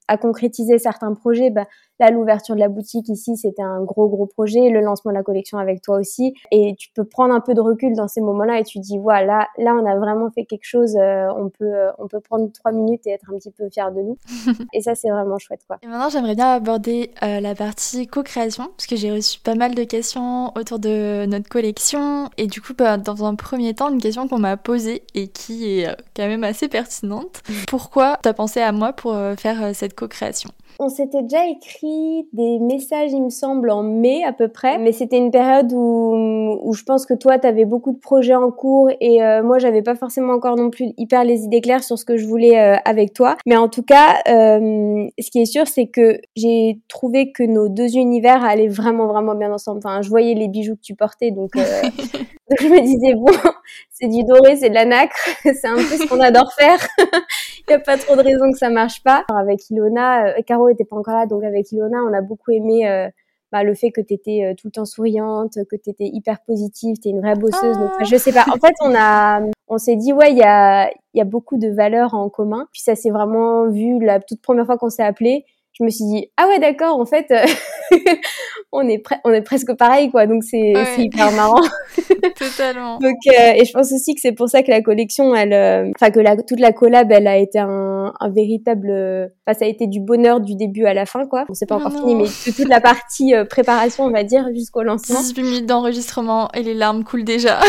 à 0.09 0.17
concrétiser 0.17 0.79
certains 0.79 1.13
projets, 1.13 1.51
bah, 1.51 1.67
là, 1.99 2.11
l'ouverture 2.11 2.55
de 2.55 2.59
la 2.59 2.69
boutique 2.69 3.09
ici, 3.09 3.35
c'était 3.37 3.61
un 3.61 3.81
gros, 3.83 4.07
gros 4.07 4.25
projet, 4.25 4.69
le 4.69 4.81
lancement 4.81 5.11
de 5.11 5.17
la 5.17 5.23
collection 5.23 5.57
avec 5.57 5.81
toi 5.81 5.97
aussi. 5.97 6.33
Et 6.51 6.75
tu 6.77 6.89
peux 6.93 7.03
prendre 7.03 7.33
un 7.33 7.41
peu 7.41 7.53
de 7.53 7.61
recul 7.61 7.95
dans 7.95 8.07
ces 8.07 8.21
moments-là 8.21 8.59
et 8.59 8.63
tu 8.63 8.79
dis, 8.79 8.97
voilà, 8.97 9.47
là, 9.57 9.75
on 9.75 9.85
a 9.85 9.97
vraiment 9.97 10.31
fait 10.31 10.45
quelque 10.45 10.63
chose, 10.63 10.95
euh, 10.95 11.27
on 11.35 11.49
peut, 11.49 11.65
euh, 11.65 11.91
on 11.97 12.07
peut 12.07 12.19
prendre 12.19 12.49
trois 12.51 12.71
minutes 12.71 13.05
et 13.05 13.11
être 13.11 13.29
un 13.31 13.37
petit 13.37 13.51
peu 13.51 13.69
fier 13.69 13.91
de 13.91 14.01
nous. 14.01 14.17
et 14.73 14.81
ça, 14.81 14.95
c'est 14.95 15.09
vraiment 15.09 15.37
chouette, 15.37 15.61
quoi. 15.67 15.77
Et 15.83 15.87
maintenant, 15.87 16.09
j'aimerais 16.09 16.35
bien 16.35 16.53
aborder 16.53 17.11
euh, 17.23 17.39
la 17.39 17.55
partie 17.55 18.07
co-création, 18.07 18.69
parce 18.77 18.87
que 18.87 18.95
j'ai 18.95 19.11
reçu 19.11 19.39
pas 19.39 19.55
mal 19.55 19.75
de 19.75 19.83
questions 19.83 20.53
autour 20.57 20.79
de 20.79 21.25
notre 21.25 21.49
collection. 21.49 22.29
Et 22.37 22.47
du 22.47 22.61
coup, 22.61 22.73
bah, 22.77 22.97
dans 22.97 23.25
un 23.25 23.35
premier 23.35 23.73
temps, 23.73 23.89
une 23.89 24.01
question 24.01 24.27
qu'on 24.27 24.39
m'a 24.39 24.57
posée 24.57 25.03
et 25.15 25.27
qui 25.27 25.79
est 25.79 25.87
quand 26.15 26.27
même 26.27 26.43
assez 26.43 26.67
pertinente. 26.67 27.41
Pourquoi 27.67 28.17
tu 28.23 28.29
as 28.29 28.33
pensé 28.33 28.61
à 28.61 28.71
moi 28.71 28.93
pour 28.93 29.15
faire 29.37 29.75
cette 29.75 29.95
co-création? 29.95 30.51
On 30.81 30.87
s'était 30.87 31.21
déjà 31.23 31.45
écrit 31.45 32.27
des 32.31 32.57
messages, 32.57 33.11
il 33.11 33.21
me 33.21 33.29
semble, 33.29 33.69
en 33.69 33.83
mai 33.83 34.23
à 34.23 34.31
peu 34.31 34.47
près. 34.47 34.77
Mais 34.79 34.93
c'était 34.93 35.17
une 35.17 35.29
période 35.29 35.73
où, 35.73 36.57
où 36.63 36.73
je 36.73 36.83
pense 36.83 37.05
que 37.05 37.13
toi, 37.13 37.37
tu 37.37 37.45
avais 37.45 37.65
beaucoup 37.65 37.91
de 37.91 37.99
projets 37.99 38.35
en 38.35 38.49
cours 38.49 38.89
et 39.01 39.21
euh, 39.21 39.43
moi, 39.43 39.59
j'avais 39.59 39.81
pas 39.81 39.95
forcément 39.95 40.33
encore 40.33 40.55
non 40.55 40.69
plus 40.69 40.93
hyper 40.97 41.25
les 41.25 41.43
idées 41.43 41.59
claires 41.59 41.83
sur 41.83 41.99
ce 41.99 42.05
que 42.05 42.15
je 42.15 42.25
voulais 42.25 42.57
euh, 42.57 42.77
avec 42.85 43.13
toi. 43.13 43.35
Mais 43.45 43.57
en 43.57 43.67
tout 43.67 43.83
cas, 43.83 44.19
euh, 44.29 45.07
ce 45.19 45.29
qui 45.29 45.41
est 45.41 45.45
sûr, 45.45 45.67
c'est 45.67 45.87
que 45.87 46.21
j'ai 46.37 46.79
trouvé 46.87 47.33
que 47.33 47.43
nos 47.43 47.67
deux 47.67 47.97
univers 47.97 48.41
allaient 48.43 48.69
vraiment, 48.69 49.07
vraiment 49.07 49.35
bien 49.35 49.51
ensemble. 49.51 49.81
Enfin, 49.83 50.01
je 50.01 50.09
voyais 50.09 50.33
les 50.33 50.47
bijoux 50.47 50.75
que 50.75 50.81
tu 50.81 50.95
portais, 50.95 51.31
donc, 51.31 51.51
donc 51.55 52.57
je 52.61 52.67
me 52.67 52.81
disais, 52.81 53.15
bon, 53.15 53.33
c'est 53.99 54.07
du 54.07 54.23
doré, 54.23 54.55
c'est 54.55 54.69
de 54.69 54.75
la 54.75 54.85
nacre, 54.85 55.15
c'est 55.43 55.67
un 55.67 55.75
peu 55.75 55.81
ce 55.81 56.07
qu'on 56.07 56.19
adore 56.21 56.51
faire. 56.53 56.79
Il 57.67 57.69
n'y 57.69 57.73
a 57.75 57.79
pas 57.79 57.97
trop 57.97 58.15
de 58.15 58.21
raison 58.21 58.51
que 58.51 58.57
ça 58.57 58.69
marche 58.69 59.03
pas. 59.03 59.25
Alors 59.29 59.41
avec 59.41 59.69
Ilona, 59.69 60.27
euh, 60.27 60.41
Caro 60.45 60.69
était 60.69 60.85
pas 60.85 60.95
encore 60.95 61.15
là, 61.15 61.25
donc 61.25 61.43
avec 61.43 61.71
Ilona, 61.71 61.97
on 62.03 62.13
a 62.13 62.21
beaucoup 62.21 62.51
aimé 62.51 62.87
euh, 62.89 63.09
bah, 63.51 63.63
le 63.63 63.73
fait 63.73 63.91
que 63.91 64.01
tu 64.01 64.13
étais 64.13 64.43
euh, 64.43 64.53
tout 64.55 64.67
le 64.67 64.71
temps 64.71 64.85
souriante, 64.85 65.57
que 65.69 65.75
tu 65.75 65.89
étais 65.89 66.05
hyper 66.05 66.39
positive, 66.41 66.97
tu 67.01 67.09
es 67.09 67.11
une 67.11 67.19
vraie 67.19 67.35
bosseuse. 67.35 67.77
Je 68.03 68.15
sais 68.15 68.31
pas. 68.31 68.45
En 68.51 68.57
fait, 68.57 68.73
on 68.81 68.93
a, 68.95 69.41
on 69.67 69.77
s'est 69.77 69.95
dit 69.95 70.13
ouais, 70.13 70.31
il 70.31 70.37
y 70.37 70.43
a, 70.43 70.89
y 71.13 71.21
a 71.21 71.25
beaucoup 71.25 71.57
de 71.57 71.69
valeurs 71.69 72.13
en 72.13 72.29
commun. 72.29 72.67
Puis 72.71 72.81
ça 72.81 72.95
s'est 72.95 73.11
vraiment 73.11 73.67
vu 73.69 73.99
la 74.03 74.19
toute 74.19 74.41
première 74.41 74.65
fois 74.65 74.77
qu'on 74.77 74.89
s'est 74.89 75.03
appelé 75.03 75.45
je 75.79 75.85
me 75.85 75.89
suis 75.89 76.05
dit 76.05 76.29
ah 76.37 76.47
ouais 76.47 76.59
d'accord 76.59 76.99
en 76.99 77.05
fait 77.05 77.27
on 78.71 78.87
est 78.87 79.03
on 79.23 79.31
est 79.31 79.41
presque 79.41 79.73
pareil 79.75 80.11
quoi 80.11 80.27
donc 80.27 80.43
c'est 80.43 80.73
hyper 80.97 81.31
marrant. 81.31 81.61
Totalement. 82.37 82.97
Donc 82.99 83.17
euh, 83.27 83.53
et 83.55 83.65
je 83.65 83.71
pense 83.71 83.91
aussi 83.91 84.15
que 84.15 84.21
c'est 84.21 84.31
pour 84.31 84.49
ça 84.49 84.63
que 84.63 84.71
la 84.71 84.81
collection 84.81 85.35
elle 85.35 85.53
euh, 85.53 85.91
enfin 85.95 86.11
que 86.11 86.19
la, 86.19 86.35
toute 86.35 86.59
la 86.59 86.71
collab 86.71 87.11
elle 87.11 87.27
a 87.27 87.37
été 87.37 87.59
un, 87.59 88.13
un 88.19 88.29
véritable 88.29 88.89
enfin 89.45 89.57
ça 89.57 89.65
a 89.65 89.67
été 89.67 89.87
du 89.87 89.99
bonheur 89.99 90.39
du 90.39 90.55
début 90.55 90.85
à 90.85 90.93
la 90.93 91.05
fin 91.05 91.25
quoi. 91.25 91.45
On 91.49 91.53
s'est 91.53 91.65
pas 91.65 91.75
encore 91.75 91.93
fini 91.93 92.15
mais 92.15 92.25
toute 92.25 92.67
la 92.67 92.81
partie 92.81 93.33
préparation 93.49 94.05
on 94.05 94.11
va 94.11 94.23
dire 94.23 94.47
jusqu'au 94.53 94.83
lancement. 94.83 95.19
18 95.19 95.43
minutes 95.43 95.65
d'enregistrement 95.65 96.49
et 96.53 96.63
les 96.63 96.73
larmes 96.73 97.03
coulent 97.03 97.23
déjà. 97.23 97.59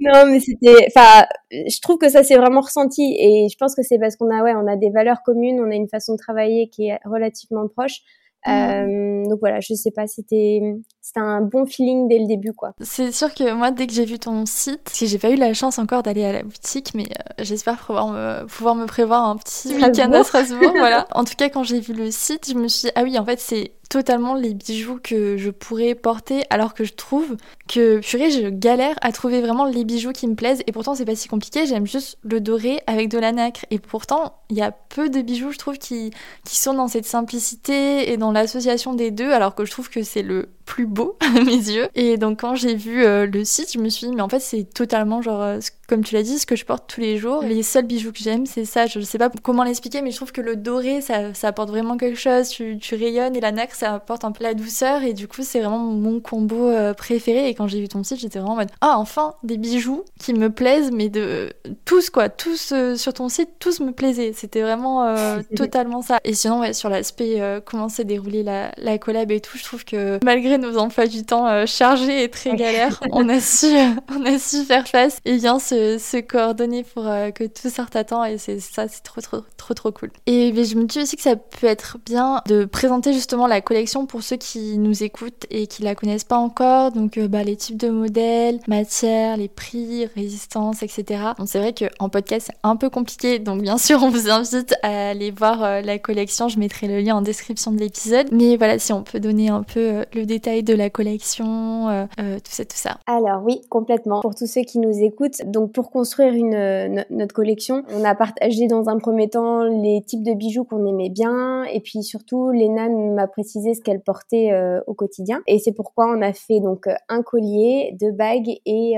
Non, 0.00 0.24
mais 0.26 0.40
c'était, 0.40 0.86
enfin, 0.88 1.26
je 1.50 1.80
trouve 1.80 1.98
que 1.98 2.08
ça 2.08 2.22
s'est 2.22 2.36
vraiment 2.36 2.62
ressenti 2.62 3.16
et 3.18 3.48
je 3.50 3.56
pense 3.58 3.74
que 3.74 3.82
c'est 3.82 3.98
parce 3.98 4.16
qu'on 4.16 4.30
a, 4.30 4.42
ouais, 4.42 4.54
on 4.54 4.66
a 4.66 4.76
des 4.76 4.88
valeurs 4.88 5.22
communes, 5.22 5.60
on 5.60 5.70
a 5.70 5.74
une 5.74 5.88
façon 5.88 6.14
de 6.14 6.18
travailler 6.18 6.70
qui 6.70 6.88
est 6.88 6.98
relativement 7.04 7.68
proche. 7.68 8.00
Mmh. 8.46 8.50
Euh, 8.52 9.24
donc 9.28 9.40
voilà, 9.40 9.60
je 9.60 9.74
sais 9.74 9.90
pas, 9.90 10.06
c'était 10.06 10.60
c'était 11.00 11.20
un 11.20 11.40
bon 11.40 11.64
feeling 11.64 12.08
dès 12.08 12.18
le 12.18 12.26
début 12.26 12.52
quoi. 12.52 12.72
C'est 12.80 13.10
sûr 13.12 13.32
que 13.34 13.52
moi 13.52 13.70
dès 13.70 13.86
que 13.86 13.92
j'ai 13.92 14.04
vu 14.04 14.18
ton 14.18 14.44
site, 14.46 14.88
si 14.92 15.06
j'ai 15.06 15.18
pas 15.18 15.30
eu 15.30 15.36
la 15.36 15.54
chance 15.54 15.78
encore 15.78 16.02
d'aller 16.02 16.24
à 16.24 16.32
la 16.32 16.42
boutique, 16.42 16.92
mais 16.94 17.04
euh, 17.04 17.44
j'espère 17.44 17.78
pouvoir 17.78 18.08
me 18.08 18.44
pouvoir 18.46 18.74
me 18.74 18.86
prévoir 18.86 19.24
un 19.24 19.36
petit 19.36 19.74
week-end 19.74 20.12
à 20.12 20.22
Strasbourg, 20.24 20.72
voilà. 20.76 21.06
En 21.12 21.24
tout 21.24 21.34
cas 21.36 21.48
quand 21.48 21.62
j'ai 21.62 21.80
vu 21.80 21.94
le 21.94 22.10
site, 22.10 22.50
je 22.50 22.54
me 22.54 22.68
suis 22.68 22.88
dit 22.88 22.92
ah 22.94 23.02
oui 23.02 23.18
en 23.18 23.24
fait 23.24 23.40
c'est 23.40 23.72
totalement 23.90 24.34
les 24.34 24.54
bijoux 24.54 25.00
que 25.02 25.36
je 25.36 25.50
pourrais 25.50 25.96
porter 25.96 26.44
alors 26.48 26.74
que 26.74 26.84
je 26.84 26.94
trouve 26.94 27.36
que 27.68 27.98
purée 27.98 28.30
je 28.30 28.48
galère 28.48 28.94
à 29.02 29.10
trouver 29.10 29.40
vraiment 29.40 29.64
les 29.64 29.84
bijoux 29.84 30.12
qui 30.12 30.28
me 30.28 30.36
plaisent 30.36 30.62
et 30.68 30.72
pourtant 30.72 30.94
c'est 30.94 31.04
pas 31.04 31.16
si 31.16 31.26
compliqué 31.26 31.66
j'aime 31.66 31.88
juste 31.88 32.16
le 32.22 32.40
doré 32.40 32.80
avec 32.86 33.08
de 33.08 33.18
la 33.18 33.32
nacre 33.32 33.66
et 33.70 33.80
pourtant 33.80 34.36
il 34.48 34.56
y 34.56 34.62
a 34.62 34.70
peu 34.70 35.10
de 35.10 35.20
bijoux 35.22 35.50
je 35.50 35.58
trouve 35.58 35.76
qui, 35.76 36.12
qui 36.44 36.56
sont 36.56 36.72
dans 36.72 36.86
cette 36.86 37.04
simplicité 37.04 38.12
et 38.12 38.16
dans 38.16 38.30
l'association 38.30 38.94
des 38.94 39.10
deux 39.10 39.32
alors 39.32 39.56
que 39.56 39.64
je 39.64 39.72
trouve 39.72 39.90
que 39.90 40.04
c'est 40.04 40.22
le 40.22 40.48
plus 40.70 40.86
beau 40.86 41.16
à 41.20 41.40
mes 41.40 41.50
yeux. 41.50 41.88
Et 41.96 42.16
donc 42.16 42.40
quand 42.40 42.54
j'ai 42.54 42.76
vu 42.76 43.04
euh, 43.04 43.26
le 43.26 43.44
site, 43.44 43.72
je 43.72 43.78
me 43.78 43.88
suis 43.88 44.06
dit, 44.06 44.14
mais 44.14 44.22
en 44.22 44.28
fait 44.28 44.38
c'est 44.38 44.62
totalement 44.62 45.20
genre, 45.20 45.42
euh, 45.42 45.58
comme 45.88 46.04
tu 46.04 46.14
l'as 46.14 46.22
dit, 46.22 46.38
ce 46.38 46.46
que 46.46 46.54
je 46.54 46.64
porte 46.64 46.84
tous 46.86 47.00
les 47.00 47.18
jours. 47.18 47.42
Les 47.42 47.64
seuls 47.64 47.84
bijoux 47.84 48.12
que 48.12 48.20
j'aime, 48.20 48.46
c'est 48.46 48.64
ça. 48.64 48.86
Je 48.86 49.00
sais 49.00 49.18
pas 49.18 49.30
comment 49.42 49.64
l'expliquer, 49.64 50.00
mais 50.00 50.12
je 50.12 50.16
trouve 50.16 50.30
que 50.30 50.40
le 50.40 50.54
doré, 50.54 51.00
ça, 51.00 51.34
ça 51.34 51.48
apporte 51.48 51.70
vraiment 51.70 51.96
quelque 51.96 52.18
chose. 52.18 52.48
Tu, 52.48 52.78
tu, 52.78 52.94
rayonnes 52.94 53.34
et 53.34 53.40
la 53.40 53.50
nacre, 53.50 53.74
ça 53.74 53.94
apporte 53.94 54.24
un 54.24 54.30
peu 54.30 54.44
la 54.44 54.54
douceur. 54.54 55.02
Et 55.02 55.12
du 55.12 55.26
coup, 55.26 55.42
c'est 55.42 55.58
vraiment 55.58 55.78
mon 55.78 56.20
combo 56.20 56.68
euh, 56.68 56.94
préféré. 56.94 57.48
Et 57.48 57.54
quand 57.54 57.66
j'ai 57.66 57.80
vu 57.80 57.88
ton 57.88 58.04
site, 58.04 58.20
j'étais 58.20 58.38
vraiment 58.38 58.52
en 58.52 58.58
mode, 58.58 58.70
ah 58.80 58.94
enfin, 58.98 59.34
des 59.42 59.58
bijoux 59.58 60.04
qui 60.20 60.32
me 60.32 60.50
plaisent, 60.50 60.92
mais 60.92 61.08
de 61.08 61.50
tous 61.84 62.10
quoi, 62.10 62.28
tous 62.28 62.72
sur 62.94 63.12
ton 63.12 63.28
site, 63.28 63.50
tous 63.58 63.80
me 63.80 63.90
plaisaient. 63.90 64.32
C'était 64.32 64.62
vraiment 64.62 65.16
totalement 65.56 66.02
ça. 66.02 66.20
Et 66.22 66.34
sinon, 66.34 66.60
ouais, 66.60 66.72
sur 66.72 66.88
l'aspect 66.88 67.42
comment 67.66 67.88
s'est 67.88 68.04
déroulée 68.04 68.44
la, 68.44 68.70
la 68.76 68.98
collab 68.98 69.32
et 69.32 69.40
tout, 69.40 69.58
je 69.58 69.64
trouve 69.64 69.84
que 69.84 70.20
malgré 70.24 70.59
nos 70.60 70.78
emplois 70.78 71.06
du 71.06 71.24
temps 71.24 71.46
euh, 71.46 71.66
chargés 71.66 72.24
et 72.24 72.28
très 72.28 72.54
galères, 72.56 73.00
on 73.12 73.28
a 73.28 73.40
su, 73.40 73.66
on 74.14 74.24
a 74.24 74.38
su 74.38 74.64
faire 74.64 74.86
face 74.86 75.18
et 75.24 75.36
bien 75.36 75.58
se, 75.58 75.98
se 75.98 76.18
coordonner 76.18 76.84
pour 76.84 77.06
euh, 77.06 77.30
que 77.30 77.44
tout 77.44 77.70
sorte 77.70 77.96
à 77.96 78.04
temps 78.04 78.24
et 78.24 78.38
c'est 78.38 78.60
ça, 78.60 78.88
c'est 78.88 79.02
trop, 79.02 79.20
trop, 79.20 79.38
trop, 79.56 79.74
trop 79.74 79.92
cool. 79.92 80.10
Et 80.26 80.52
je 80.64 80.76
me 80.76 80.84
dis 80.84 81.00
aussi 81.00 81.16
que 81.16 81.22
ça 81.22 81.36
peut 81.36 81.66
être 81.66 81.98
bien 82.04 82.42
de 82.46 82.64
présenter 82.64 83.12
justement 83.12 83.46
la 83.46 83.60
collection 83.60 84.06
pour 84.06 84.22
ceux 84.22 84.36
qui 84.36 84.78
nous 84.78 85.02
écoutent 85.02 85.46
et 85.50 85.66
qui 85.66 85.82
la 85.82 85.94
connaissent 85.94 86.24
pas 86.24 86.38
encore. 86.38 86.92
Donc, 86.92 87.16
euh, 87.16 87.28
bah, 87.28 87.42
les 87.42 87.56
types 87.56 87.76
de 87.78 87.88
modèles, 87.88 88.60
matières, 88.68 89.36
les 89.36 89.48
prix, 89.48 90.06
résistance, 90.14 90.82
etc. 90.82 91.04
Donc, 91.38 91.48
c'est 91.48 91.58
vrai 91.58 91.74
qu'en 91.74 92.08
podcast, 92.08 92.48
c'est 92.50 92.58
un 92.62 92.76
peu 92.76 92.90
compliqué. 92.90 93.38
Donc, 93.38 93.62
bien 93.62 93.78
sûr, 93.78 94.02
on 94.02 94.10
vous 94.10 94.30
invite 94.30 94.74
à 94.82 95.10
aller 95.10 95.30
voir 95.30 95.82
la 95.82 95.98
collection. 95.98 96.48
Je 96.48 96.58
mettrai 96.58 96.86
le 96.88 97.00
lien 97.00 97.16
en 97.16 97.22
description 97.22 97.72
de 97.72 97.78
l'épisode. 97.78 98.28
Mais 98.32 98.56
voilà, 98.56 98.78
si 98.78 98.92
on 98.92 99.02
peut 99.02 99.20
donner 99.20 99.48
un 99.48 99.62
peu 99.62 100.04
le 100.14 100.26
détail 100.26 100.49
de 100.50 100.74
la 100.74 100.90
collection, 100.90 101.88
euh, 101.88 102.04
euh, 102.18 102.36
tout 102.36 102.50
ça, 102.50 102.64
tout 102.64 102.76
ça. 102.76 102.98
Alors 103.06 103.42
oui, 103.44 103.60
complètement. 103.68 104.20
Pour 104.20 104.34
tous 104.34 104.46
ceux 104.46 104.62
qui 104.62 104.78
nous 104.78 105.02
écoutent, 105.02 105.42
donc 105.46 105.72
pour 105.72 105.90
construire 105.90 106.34
une, 106.34 106.54
euh, 106.54 107.04
notre 107.10 107.34
collection, 107.34 107.84
on 107.94 108.04
a 108.04 108.14
partagé 108.14 108.66
dans 108.66 108.88
un 108.88 108.98
premier 108.98 109.28
temps 109.28 109.62
les 109.62 110.02
types 110.02 110.22
de 110.22 110.34
bijoux 110.34 110.64
qu'on 110.64 110.84
aimait 110.86 111.08
bien, 111.08 111.64
et 111.64 111.80
puis 111.80 112.02
surtout, 112.02 112.50
Léna 112.50 112.88
m'a 112.88 113.28
précisé 113.28 113.74
ce 113.74 113.80
qu'elle 113.80 114.00
portait 114.00 114.50
au 114.86 114.94
quotidien. 114.94 115.42
Et 115.46 115.58
c'est 115.58 115.72
pourquoi 115.72 116.06
on 116.06 116.20
a 116.22 116.32
fait 116.32 116.60
donc 116.60 116.88
un 117.08 117.22
collier, 117.22 117.96
deux 118.00 118.12
bagues 118.12 118.50
et 118.66 118.94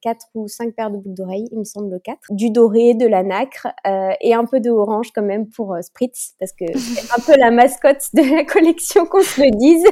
quatre 0.00 0.26
ou 0.34 0.48
cinq 0.48 0.74
paires 0.74 0.90
de 0.90 0.96
boucles 0.96 1.14
d'oreilles, 1.14 1.48
il 1.52 1.58
me 1.58 1.64
semble 1.64 2.00
quatre, 2.00 2.22
du 2.30 2.50
doré, 2.50 2.94
de 2.94 3.06
la 3.06 3.22
nacre 3.22 3.68
et 4.20 4.34
un 4.34 4.44
peu 4.44 4.60
de 4.60 4.70
orange 4.70 5.10
quand 5.14 5.22
même 5.22 5.48
pour 5.48 5.76
Spritz, 5.82 6.34
parce 6.38 6.52
que 6.52 6.64
c'est 6.78 7.12
un 7.12 7.22
peu 7.24 7.38
la 7.38 7.50
mascotte 7.50 8.08
de 8.14 8.36
la 8.36 8.44
collection 8.44 9.06
qu'on 9.06 9.22
se 9.22 9.42
le 9.42 9.50
dise. 9.50 9.84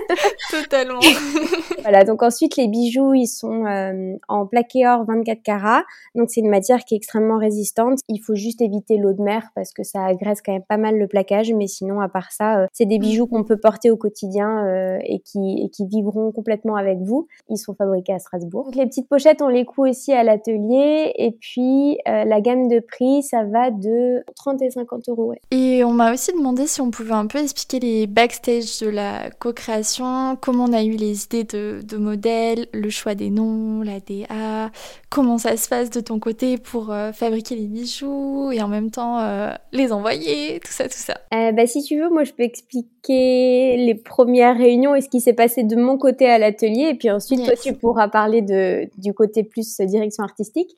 Totalement. 0.50 0.93
voilà, 1.82 2.04
donc 2.04 2.22
ensuite 2.22 2.56
les 2.56 2.68
bijoux, 2.68 3.14
ils 3.14 3.26
sont 3.26 3.66
euh, 3.66 4.16
en 4.28 4.46
plaqué 4.46 4.86
or 4.86 5.04
24 5.06 5.42
carats. 5.42 5.84
Donc 6.14 6.30
c'est 6.30 6.40
une 6.40 6.50
matière 6.50 6.84
qui 6.84 6.94
est 6.94 6.96
extrêmement 6.96 7.38
résistante. 7.38 8.00
Il 8.08 8.18
faut 8.18 8.34
juste 8.34 8.60
éviter 8.60 8.96
l'eau 8.96 9.12
de 9.12 9.22
mer 9.22 9.50
parce 9.54 9.72
que 9.72 9.82
ça 9.82 10.04
agresse 10.04 10.40
quand 10.42 10.52
même 10.52 10.64
pas 10.68 10.76
mal 10.76 10.98
le 10.98 11.06
plaquage. 11.06 11.52
Mais 11.52 11.66
sinon, 11.66 12.00
à 12.00 12.08
part 12.08 12.32
ça, 12.32 12.60
euh, 12.60 12.66
c'est 12.72 12.86
des 12.86 12.98
bijoux 12.98 13.26
qu'on 13.26 13.44
peut 13.44 13.58
porter 13.58 13.90
au 13.90 13.96
quotidien 13.96 14.64
euh, 14.64 14.98
et, 15.04 15.20
qui, 15.20 15.62
et 15.62 15.68
qui 15.70 15.86
vivront 15.86 16.32
complètement 16.32 16.76
avec 16.76 16.98
vous. 17.00 17.28
Ils 17.48 17.58
sont 17.58 17.74
fabriqués 17.74 18.14
à 18.14 18.18
Strasbourg. 18.18 18.64
Donc 18.64 18.76
les 18.76 18.86
petites 18.86 19.08
pochettes, 19.08 19.42
on 19.42 19.48
les 19.48 19.64
coud 19.64 19.90
aussi 19.90 20.12
à 20.12 20.22
l'atelier. 20.22 21.12
Et 21.16 21.32
puis 21.32 21.98
la 22.06 22.40
gamme 22.40 22.68
de 22.68 22.80
prix, 22.80 23.22
ça 23.22 23.44
va 23.44 23.70
de 23.70 24.24
30 24.36 24.62
et 24.62 24.70
50 24.70 25.08
euros. 25.08 25.24
Ouais. 25.24 25.40
Et 25.50 25.84
on 25.84 25.92
m'a 25.92 26.12
aussi 26.12 26.32
demandé 26.32 26.66
si 26.66 26.80
on 26.80 26.90
pouvait 26.90 27.12
un 27.12 27.26
peu 27.26 27.38
expliquer 27.38 27.80
les 27.80 28.06
backstage 28.06 28.80
de 28.80 28.88
la 28.88 29.30
co-création, 29.30 30.36
comment 30.40 30.64
on 30.64 30.72
a 30.74 30.84
eu 30.84 30.96
les 30.96 31.24
idées 31.24 31.44
de, 31.44 31.96
modèles, 31.96 32.66
le 32.72 32.90
choix 32.90 33.14
des 33.14 33.30
noms, 33.30 33.82
la 33.82 34.00
DA, 34.00 34.70
comment 35.10 35.38
ça 35.38 35.56
se 35.56 35.68
passe 35.68 35.90
de 35.90 36.00
ton 36.00 36.18
côté 36.18 36.58
pour 36.58 36.92
euh, 36.92 37.12
fabriquer 37.12 37.56
les 37.56 37.66
bijoux 37.66 38.50
et 38.52 38.60
en 38.62 38.68
même 38.68 38.90
temps 38.90 39.20
euh, 39.20 39.50
les 39.72 39.92
envoyer, 39.92 40.60
tout 40.60 40.72
ça, 40.72 40.84
tout 40.84 40.98
ça. 40.98 41.18
Euh, 41.32 41.52
bah, 41.52 41.66
si 41.66 41.82
tu 41.82 42.00
veux, 42.00 42.10
moi 42.10 42.24
je 42.24 42.32
peux 42.32 42.42
expliquer 42.42 43.76
les 43.76 43.94
premières 43.94 44.56
réunions 44.56 44.94
et 44.94 45.00
ce 45.00 45.08
qui 45.08 45.20
s'est 45.20 45.32
passé 45.32 45.62
de 45.62 45.76
mon 45.76 45.98
côté 45.98 46.26
à 46.26 46.38
l'atelier 46.38 46.88
et 46.90 46.94
puis 46.94 47.10
ensuite 47.10 47.44
toi 47.44 47.54
tu 47.54 47.74
pourras 47.74 48.08
parler 48.08 48.42
de, 48.42 48.88
du 48.98 49.14
côté 49.14 49.44
plus 49.44 49.80
direction 49.80 50.24
artistique. 50.24 50.76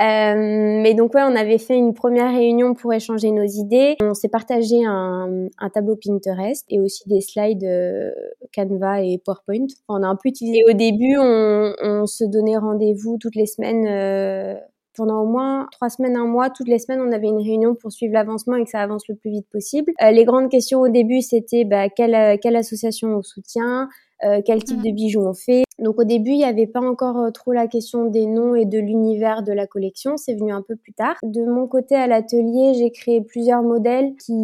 Euh, 0.00 0.80
mais 0.82 0.94
donc 0.94 1.14
ouais, 1.14 1.22
on 1.22 1.36
avait 1.36 1.58
fait 1.58 1.76
une 1.76 1.92
première 1.92 2.32
réunion 2.32 2.74
pour 2.74 2.92
échanger 2.94 3.30
nos 3.32 3.44
idées. 3.44 3.96
On 4.00 4.14
s'est 4.14 4.28
partagé 4.28 4.84
un, 4.86 5.48
un, 5.58 5.70
tableau 5.70 5.96
Pinterest 5.96 6.64
et 6.70 6.80
aussi 6.80 7.06
des 7.06 7.20
slides 7.20 7.64
euh, 7.64 8.10
Canva 8.54 9.02
et 9.02 9.18
PowerPoint. 9.18 9.66
On 9.88 10.02
a 10.02 10.06
un 10.06 10.16
peu 10.16 10.30
utilisé. 10.30 10.64
au 10.66 10.72
début, 10.72 11.16
on, 11.18 11.74
on 11.82 12.06
se 12.06 12.24
donnait 12.24 12.56
rendez-vous 12.56 13.18
toutes 13.18 13.36
les 13.36 13.46
semaines. 13.46 13.86
Euh, 13.86 14.54
pendant 14.96 15.22
au 15.22 15.26
moins 15.26 15.68
trois 15.70 15.88
semaines, 15.88 16.16
un 16.16 16.26
mois, 16.26 16.50
toutes 16.50 16.68
les 16.68 16.78
semaines, 16.78 17.00
on 17.00 17.12
avait 17.12 17.28
une 17.28 17.40
réunion 17.40 17.74
pour 17.74 17.92
suivre 17.92 18.12
l'avancement 18.12 18.56
et 18.56 18.64
que 18.64 18.70
ça 18.70 18.80
avance 18.80 19.06
le 19.08 19.14
plus 19.14 19.30
vite 19.30 19.46
possible. 19.50 19.92
Euh, 20.02 20.10
les 20.10 20.24
grandes 20.24 20.50
questions 20.50 20.80
au 20.80 20.88
début, 20.88 21.20
c'était 21.20 21.64
bah, 21.64 21.88
quelle, 21.88 22.38
quelle 22.40 22.56
association 22.56 23.08
on 23.08 23.22
soutient, 23.22 23.88
euh, 24.24 24.40
quel 24.44 24.62
type 24.62 24.82
de 24.82 24.90
bijoux 24.90 25.22
on 25.22 25.34
fait. 25.34 25.64
Donc 25.78 25.98
au 25.98 26.04
début, 26.04 26.32
il 26.32 26.38
n'y 26.38 26.44
avait 26.44 26.66
pas 26.66 26.80
encore 26.80 27.18
euh, 27.18 27.30
trop 27.30 27.52
la 27.52 27.66
question 27.66 28.04
des 28.04 28.26
noms 28.26 28.54
et 28.54 28.66
de 28.66 28.78
l'univers 28.78 29.42
de 29.42 29.52
la 29.52 29.66
collection, 29.66 30.16
c'est 30.16 30.34
venu 30.34 30.52
un 30.52 30.62
peu 30.62 30.76
plus 30.76 30.92
tard. 30.92 31.16
De 31.22 31.44
mon 31.46 31.66
côté 31.66 31.94
à 31.94 32.06
l'atelier, 32.06 32.74
j'ai 32.74 32.90
créé 32.90 33.22
plusieurs 33.22 33.62
modèles 33.62 34.14
qui, 34.16 34.34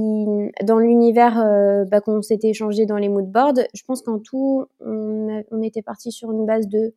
dans 0.65 0.79
l'univers 0.79 1.39
euh, 1.39 1.85
bah, 1.85 2.01
qu'on 2.01 2.23
s'était 2.23 2.49
échangé 2.49 2.87
dans 2.87 2.97
les 2.97 3.09
moodboards, 3.09 3.61
je 3.75 3.83
pense 3.87 4.01
qu'en 4.03 4.19
tout, 4.19 4.65
on, 4.81 5.43
on 5.51 5.63
était 5.63 5.83
parti 5.83 6.11
sur 6.11 6.31
une 6.33 6.47
base 6.47 6.69
de 6.69 6.95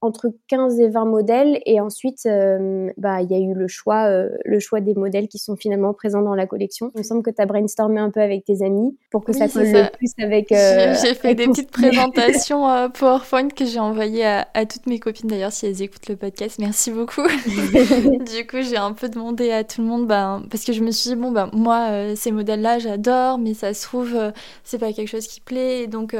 entre 0.00 0.32
15 0.46 0.78
et 0.78 0.88
20 0.88 1.04
modèles 1.06 1.60
et 1.66 1.80
ensuite 1.80 2.20
euh, 2.26 2.88
bah 2.98 3.20
il 3.20 3.30
y 3.30 3.34
a 3.34 3.38
eu 3.38 3.52
le 3.52 3.66
choix 3.66 4.08
euh, 4.08 4.28
le 4.44 4.60
choix 4.60 4.80
des 4.80 4.94
modèles 4.94 5.26
qui 5.26 5.38
sont 5.38 5.56
finalement 5.56 5.92
présents 5.92 6.22
dans 6.22 6.36
la 6.36 6.46
collection. 6.46 6.92
Il 6.94 6.98
me 6.98 7.02
semble 7.02 7.22
que 7.22 7.30
tu 7.30 7.42
as 7.42 7.46
brainstormé 7.46 7.98
un 7.98 8.10
peu 8.10 8.20
avec 8.20 8.44
tes 8.44 8.64
amis 8.64 8.96
pour 9.10 9.24
que 9.24 9.32
ça 9.32 9.48
colle 9.48 9.72
le 9.72 9.90
plus 9.96 10.12
avec 10.22 10.52
euh, 10.52 10.94
J'ai 11.02 11.14
fait 11.14 11.34
des 11.34 11.46
petites 11.48 11.72
présentations 11.72 12.88
PowerPoint 12.94 13.48
que 13.48 13.64
j'ai 13.64 13.80
envoyées 13.80 14.24
à, 14.24 14.46
à, 14.54 14.66
toutes 14.66 14.86
mes 14.86 15.00
copines 15.00 15.28
d'ailleurs 15.28 15.52
si 15.52 15.66
elles 15.66 15.82
écoutent 15.82 16.08
le 16.08 16.16
podcast. 16.16 16.58
Merci 16.60 16.92
beaucoup. 16.92 17.22
du 17.26 18.46
coup, 18.46 18.62
j'ai 18.62 18.76
un 18.76 18.92
peu 18.92 19.08
demandé 19.08 19.50
à 19.50 19.64
tout 19.64 19.80
le 19.80 19.88
monde 19.88 20.06
ben 20.06 20.44
parce 20.48 20.64
que 20.64 20.72
je 20.72 20.82
me 20.82 20.92
suis 20.92 21.10
dit 21.10 21.16
bon 21.16 21.32
ben 21.32 21.50
moi 21.52 22.14
ces 22.14 22.30
modèles 22.30 22.60
là, 22.60 22.78
j'adore 22.78 23.38
mais 23.38 23.54
ça 23.54 23.74
se 23.74 23.82
trouve 23.82 24.16
c'est 24.62 24.78
pas 24.78 24.92
quelque 24.92 25.08
chose 25.08 25.26
qui 25.26 25.40
plaît 25.40 25.82
et 25.82 25.86
donc 25.88 26.14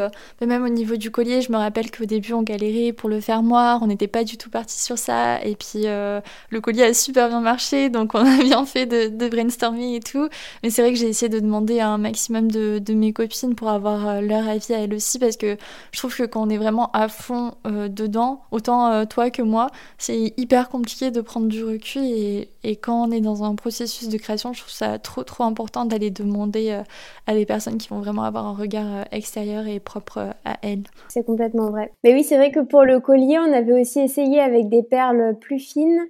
même 0.44 0.64
au 0.64 0.68
niveau 0.68 0.96
du 0.96 1.12
collier, 1.12 1.42
je 1.42 1.52
me 1.52 1.56
rappelle 1.56 1.92
qu'au 1.92 2.06
début 2.06 2.32
on 2.32 2.42
galérait 2.42 2.92
pour 2.92 3.08
le 3.08 3.20
faire 3.20 3.44
moi 3.44 3.67
on 3.76 3.86
n'était 3.86 4.08
pas 4.08 4.24
du 4.24 4.38
tout 4.38 4.50
parti 4.50 4.80
sur 4.80 4.98
ça. 4.98 5.42
Et 5.44 5.54
puis 5.56 5.82
euh, 5.86 6.20
le 6.50 6.60
collier 6.60 6.84
a 6.84 6.94
super 6.94 7.28
bien 7.28 7.40
marché, 7.40 7.90
donc 7.90 8.14
on 8.14 8.24
a 8.24 8.36
bien 8.42 8.64
fait 8.64 8.86
de, 8.86 9.28
brainstorming 9.28 9.94
et 9.94 10.00
tout. 10.00 10.28
Mais 10.62 10.70
c'est 10.70 10.82
vrai 10.82 10.92
que 10.92 10.98
j'ai 10.98 11.08
essayé 11.08 11.28
de 11.28 11.40
demander 11.40 11.80
un 11.80 11.98
maximum 11.98 12.50
de, 12.50 12.82
mes 12.92 13.12
copines 13.12 13.54
pour 13.54 13.68
avoir 13.68 14.08
euh, 14.08 14.20
leur 14.20 14.48
avis 14.48 14.72
à 14.72 14.78
elles 14.78 14.94
aussi, 14.94 15.18
parce 15.18 15.36
que 15.36 15.56
je 15.92 15.98
trouve 15.98 16.16
que 16.16 16.24
quand 16.24 16.42
on 16.42 16.48
est 16.48 16.56
vraiment 16.56 16.90
à 16.92 17.08
fond 17.08 17.54
euh, 17.66 17.88
dedans, 17.88 18.42
autant 18.50 19.06
toi 19.06 19.30
que 19.30 19.42
moi, 19.42 19.68
c'est 19.98 20.34
hyper 20.36 20.68
compliqué 20.68 21.10
de 21.10 21.20
prendre 21.20 21.48
du 21.48 21.64
recul. 21.64 22.02
Et, 22.04 22.50
et, 22.64 22.76
quand 22.76 23.08
on 23.08 23.10
est 23.10 23.20
dans 23.20 23.44
un 23.44 23.54
processus 23.54 24.08
de 24.08 24.16
création, 24.18 24.52
je 24.52 24.60
trouve 24.60 24.72
ça 24.72 24.98
trop 24.98 25.24
trop 25.24 25.44
important 25.44 25.84
d'aller 25.84 26.10
demander 26.10 26.82
à 27.26 27.34
des 27.34 27.46
personnes 27.46 27.78
qui 27.78 27.88
vont 27.88 28.00
vraiment 28.00 28.22
avoir 28.22 28.46
un 28.46 28.54
regard 28.54 29.04
extérieur 29.12 29.66
et 29.66 29.80
propre 29.80 30.34
à 30.44 30.58
elles. 30.62 30.84
C'est 31.08 31.24
complètement 31.24 31.70
vrai. 31.70 31.92
Mais 32.04 32.14
oui, 32.14 32.24
c'est 32.24 32.36
vrai 32.36 32.50
que 32.50 32.60
pour 32.60 32.84
le 32.84 33.00
collier, 33.00 33.38
on 33.38 33.52
avait 33.52 33.80
aussi 33.80 34.00
essayé 34.00 34.40
avec 34.40 34.68
des 34.68 34.82
perles 34.82 35.36
plus 35.40 35.58
fines 35.58 36.00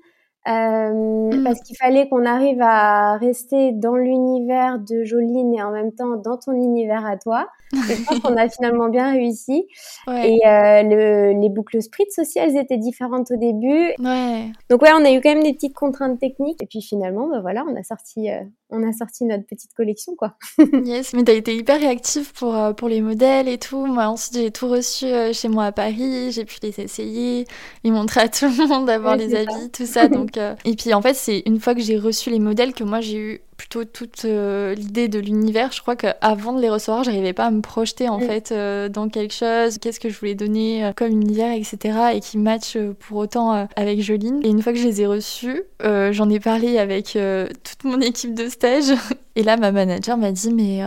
euh, 0.48 1.30
mm. 1.30 1.44
parce 1.44 1.60
qu'il 1.60 1.76
fallait 1.76 2.08
qu'on 2.08 2.24
arrive 2.24 2.60
à 2.62 3.16
rester 3.18 3.72
dans 3.72 3.96
l'univers 3.96 4.78
de 4.78 5.04
Joline 5.04 5.54
et 5.54 5.62
en 5.62 5.70
même 5.70 5.92
temps 5.92 6.16
dans 6.16 6.38
ton 6.38 6.52
univers 6.52 7.04
à 7.04 7.16
toi. 7.16 7.48
je 7.72 8.04
pense 8.06 8.20
qu'on 8.20 8.36
a 8.36 8.48
finalement 8.48 8.88
bien 8.88 9.12
réussi. 9.12 9.66
Et 10.08 10.40
euh, 10.46 10.82
le, 10.82 11.40
les 11.40 11.48
boucles 11.50 11.82
spritz 11.82 12.18
aussi, 12.18 12.38
elles 12.38 12.56
étaient 12.56 12.78
différentes 12.78 13.30
au 13.30 13.36
début. 13.36 13.92
Ouais. 13.98 14.50
Donc 14.70 14.82
ouais, 14.82 14.90
on 14.94 15.04
a 15.04 15.12
eu 15.12 15.20
quand 15.20 15.34
même 15.34 15.42
des 15.42 15.52
petites 15.52 15.74
contraintes 15.74 16.18
techniques. 16.18 16.62
Et 16.62 16.66
puis 16.66 16.80
finalement, 16.80 17.28
bah 17.28 17.40
voilà, 17.40 17.64
on 17.68 17.76
a 17.76 17.82
sorti, 17.82 18.30
euh, 18.30 18.40
on 18.70 18.86
a 18.88 18.92
sorti 18.92 19.24
notre 19.24 19.46
petite 19.46 19.74
collection, 19.74 20.14
quoi. 20.14 20.36
yes, 20.84 21.14
mais 21.14 21.24
t'as 21.24 21.34
été 21.34 21.56
hyper 21.56 21.80
réactive 21.80 22.32
pour, 22.32 22.54
euh, 22.54 22.72
pour 22.72 22.88
les 22.88 23.00
modèles 23.00 23.48
et 23.48 23.58
tout. 23.58 23.86
Moi, 23.86 24.06
ensuite, 24.06 24.34
j'ai 24.34 24.50
tout 24.50 24.68
reçu 24.68 25.06
chez 25.32 25.48
moi 25.48 25.66
à 25.66 25.72
Paris. 25.72 26.32
J'ai 26.32 26.44
pu 26.44 26.58
les 26.62 26.80
essayer, 26.80 27.46
les 27.84 27.90
montrer 27.90 28.20
à 28.20 28.28
tout 28.28 28.46
le 28.46 28.68
monde, 28.68 28.86
d'avoir 28.86 29.16
les 29.16 29.34
habits, 29.34 29.70
tout 29.72 29.86
ça. 29.86 30.08
Donc, 30.08 30.36
et 30.36 30.76
puis 30.76 30.94
en 30.94 31.02
fait, 31.02 31.14
c'est 31.14 31.42
une 31.46 31.60
fois 31.60 31.74
que 31.74 31.80
j'ai 31.80 31.98
reçu 31.98 32.30
les 32.30 32.38
modèles 32.38 32.74
que 32.74 32.84
moi 32.84 33.00
j'ai 33.00 33.18
eu 33.18 33.40
plutôt 33.58 33.84
toute 33.84 34.24
euh, 34.24 34.74
l'idée 34.74 35.08
de 35.08 35.18
l'univers. 35.18 35.72
Je 35.72 35.82
crois 35.82 35.96
qu'avant 35.96 36.54
de 36.54 36.62
les 36.62 36.70
recevoir, 36.70 37.04
j'arrivais 37.04 37.34
pas 37.34 37.46
à 37.46 37.50
me 37.50 37.60
projeter 37.60 38.08
en 38.08 38.18
mm. 38.18 38.22
fait 38.22 38.52
euh, 38.52 38.88
dans 38.88 39.10
quelque 39.10 39.34
chose, 39.34 39.76
qu'est-ce 39.78 40.00
que 40.00 40.08
je 40.08 40.18
voulais 40.18 40.36
donner 40.36 40.84
euh, 40.84 40.92
comme 40.96 41.08
univers, 41.08 41.52
etc. 41.52 41.98
et 42.14 42.20
qui 42.20 42.38
match 42.38 42.78
pour 43.00 43.18
autant 43.18 43.68
avec 43.76 44.00
Joline. 44.00 44.40
Et 44.44 44.48
une 44.48 44.62
fois 44.62 44.72
que 44.72 44.78
je 44.78 44.86
les 44.86 45.02
ai 45.02 45.06
reçus, 45.06 45.62
j'en 45.82 46.30
ai 46.30 46.40
parlé 46.40 46.78
avec 46.78 47.18
toute 47.64 47.84
mon 47.84 48.00
équipe 48.00 48.34
de 48.34 48.48
stage. 48.48 48.94
Et 49.34 49.42
là, 49.42 49.56
ma 49.56 49.72
manager 49.72 50.16
m'a 50.16 50.30
dit, 50.30 50.52
mais 50.52 50.80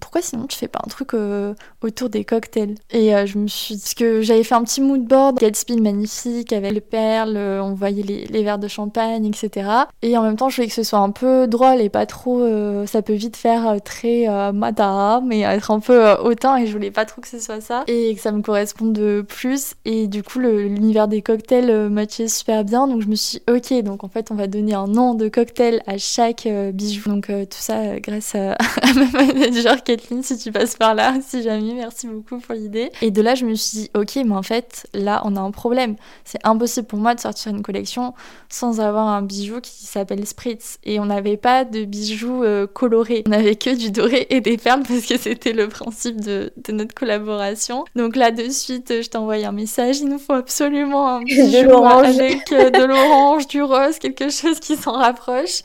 pourquoi 0.00 0.22
sinon 0.22 0.46
tu 0.46 0.56
fais 0.56 0.68
pas 0.68 0.80
un 0.84 0.88
truc 0.88 1.14
euh, 1.14 1.54
autour 1.82 2.08
des 2.08 2.24
cocktails? 2.24 2.74
Et 2.90 3.14
euh, 3.14 3.26
je 3.26 3.38
me 3.38 3.46
suis 3.46 3.76
dit, 3.76 3.80
parce 3.82 3.94
que 3.94 4.22
j'avais 4.22 4.42
fait 4.42 4.54
un 4.54 4.64
petit 4.64 4.80
mood 4.80 5.04
board, 5.04 5.38
Gatsby 5.38 5.80
magnifique, 5.80 6.52
avec 6.52 6.72
les 6.72 6.80
perles, 6.80 7.36
euh, 7.36 7.62
on 7.62 7.74
voyait 7.74 8.02
les, 8.02 8.42
verres 8.42 8.58
de 8.58 8.68
champagne, 8.68 9.26
etc. 9.26 9.68
Et 10.02 10.16
en 10.16 10.22
même 10.22 10.36
temps, 10.36 10.48
je 10.48 10.56
voulais 10.56 10.68
que 10.68 10.74
ce 10.74 10.82
soit 10.82 10.98
un 10.98 11.10
peu 11.10 11.46
drôle 11.46 11.80
et 11.80 11.88
pas 11.88 12.06
trop, 12.06 12.44
ça 12.86 13.02
peut 13.02 13.14
vite 13.14 13.36
faire 13.36 13.76
très 13.84 14.26
madame, 14.52 15.26
mais 15.26 15.40
être 15.40 15.70
un 15.70 15.80
peu 15.80 16.12
autant, 16.22 16.56
et 16.56 16.66
je 16.66 16.72
voulais 16.72 16.90
pas 16.90 17.04
trop 17.04 17.20
que 17.20 17.28
ce 17.28 17.40
soit 17.40 17.60
ça, 17.60 17.84
et 17.88 18.14
que 18.14 18.20
ça 18.20 18.30
me 18.30 18.42
corresponde 18.42 19.22
plus. 19.26 19.74
Et 19.84 20.06
du 20.06 20.22
coup, 20.22 20.38
l'univers 20.38 21.08
des 21.08 21.22
cocktails 21.22 21.90
matchait 21.90 22.28
super 22.28 22.64
bien, 22.64 22.86
donc 22.86 23.02
je 23.02 23.08
me 23.08 23.14
suis 23.14 23.38
dit, 23.38 23.44
ok, 23.50 23.82
donc 23.82 24.04
en 24.04 24.08
fait, 24.08 24.30
on 24.30 24.34
va 24.34 24.46
donner 24.46 24.74
un 24.74 24.86
nom 24.86 25.14
de 25.14 25.28
cocktail 25.28 25.82
à 25.86 25.98
chaque 25.98 26.46
bijou. 26.72 27.08
Donc 27.08 27.26
tout 27.26 27.58
ça 27.58 27.98
grâce 28.00 28.34
à, 28.34 28.52
à 28.82 28.92
ma 28.94 29.06
manager 29.10 29.82
Kathleen, 29.86 30.24
si 30.24 30.36
tu 30.36 30.50
passes 30.50 30.74
par 30.74 30.96
là, 30.96 31.14
si 31.26 31.44
jamais, 31.44 31.72
merci 31.74 32.08
beaucoup 32.08 32.38
pour 32.40 32.54
l'idée. 32.56 32.90
Et 33.02 33.12
de 33.12 33.22
là, 33.22 33.36
je 33.36 33.44
me 33.46 33.54
suis 33.54 33.78
dit, 33.78 33.90
ok, 33.94 34.16
mais 34.16 34.34
en 34.34 34.42
fait, 34.42 34.88
là, 34.92 35.22
on 35.24 35.36
a 35.36 35.40
un 35.40 35.52
problème. 35.52 35.94
C'est 36.24 36.44
impossible 36.44 36.88
pour 36.88 36.98
moi 36.98 37.14
de 37.14 37.20
sortir 37.20 37.52
une 37.52 37.62
collection 37.62 38.12
sans 38.48 38.80
avoir 38.80 39.06
un 39.06 39.22
bijou 39.22 39.60
qui 39.60 39.86
s'appelle 39.86 40.26
Spritz. 40.26 40.78
Et 40.82 40.98
on 40.98 41.06
n'avait 41.06 41.36
pas 41.36 41.64
de 41.64 41.84
bijoux 41.84 42.42
euh, 42.42 42.66
colorés. 42.66 43.22
On 43.26 43.30
n'avait 43.30 43.54
que 43.54 43.76
du 43.76 43.92
doré 43.92 44.26
et 44.28 44.40
des 44.40 44.56
perles 44.56 44.82
parce 44.88 45.06
que 45.06 45.16
c'était 45.16 45.52
le 45.52 45.68
principe 45.68 46.20
de, 46.20 46.52
de, 46.56 46.72
notre 46.72 46.94
collaboration. 46.94 47.84
Donc 47.94 48.16
là, 48.16 48.32
de 48.32 48.50
suite, 48.50 48.92
je 49.02 49.08
t'ai 49.08 49.18
envoyé 49.18 49.44
un 49.44 49.52
message. 49.52 50.00
Il 50.00 50.08
nous 50.08 50.18
faut 50.18 50.32
absolument 50.32 51.06
un 51.08 51.20
bijou 51.22 51.70
avec 51.84 52.50
euh, 52.50 52.70
de 52.70 52.82
l'orange, 52.82 53.46
du 53.46 53.62
rose, 53.62 54.00
quelque 54.00 54.30
chose 54.30 54.58
qui 54.58 54.74
s'en 54.76 54.92
rapproche. 54.94 55.60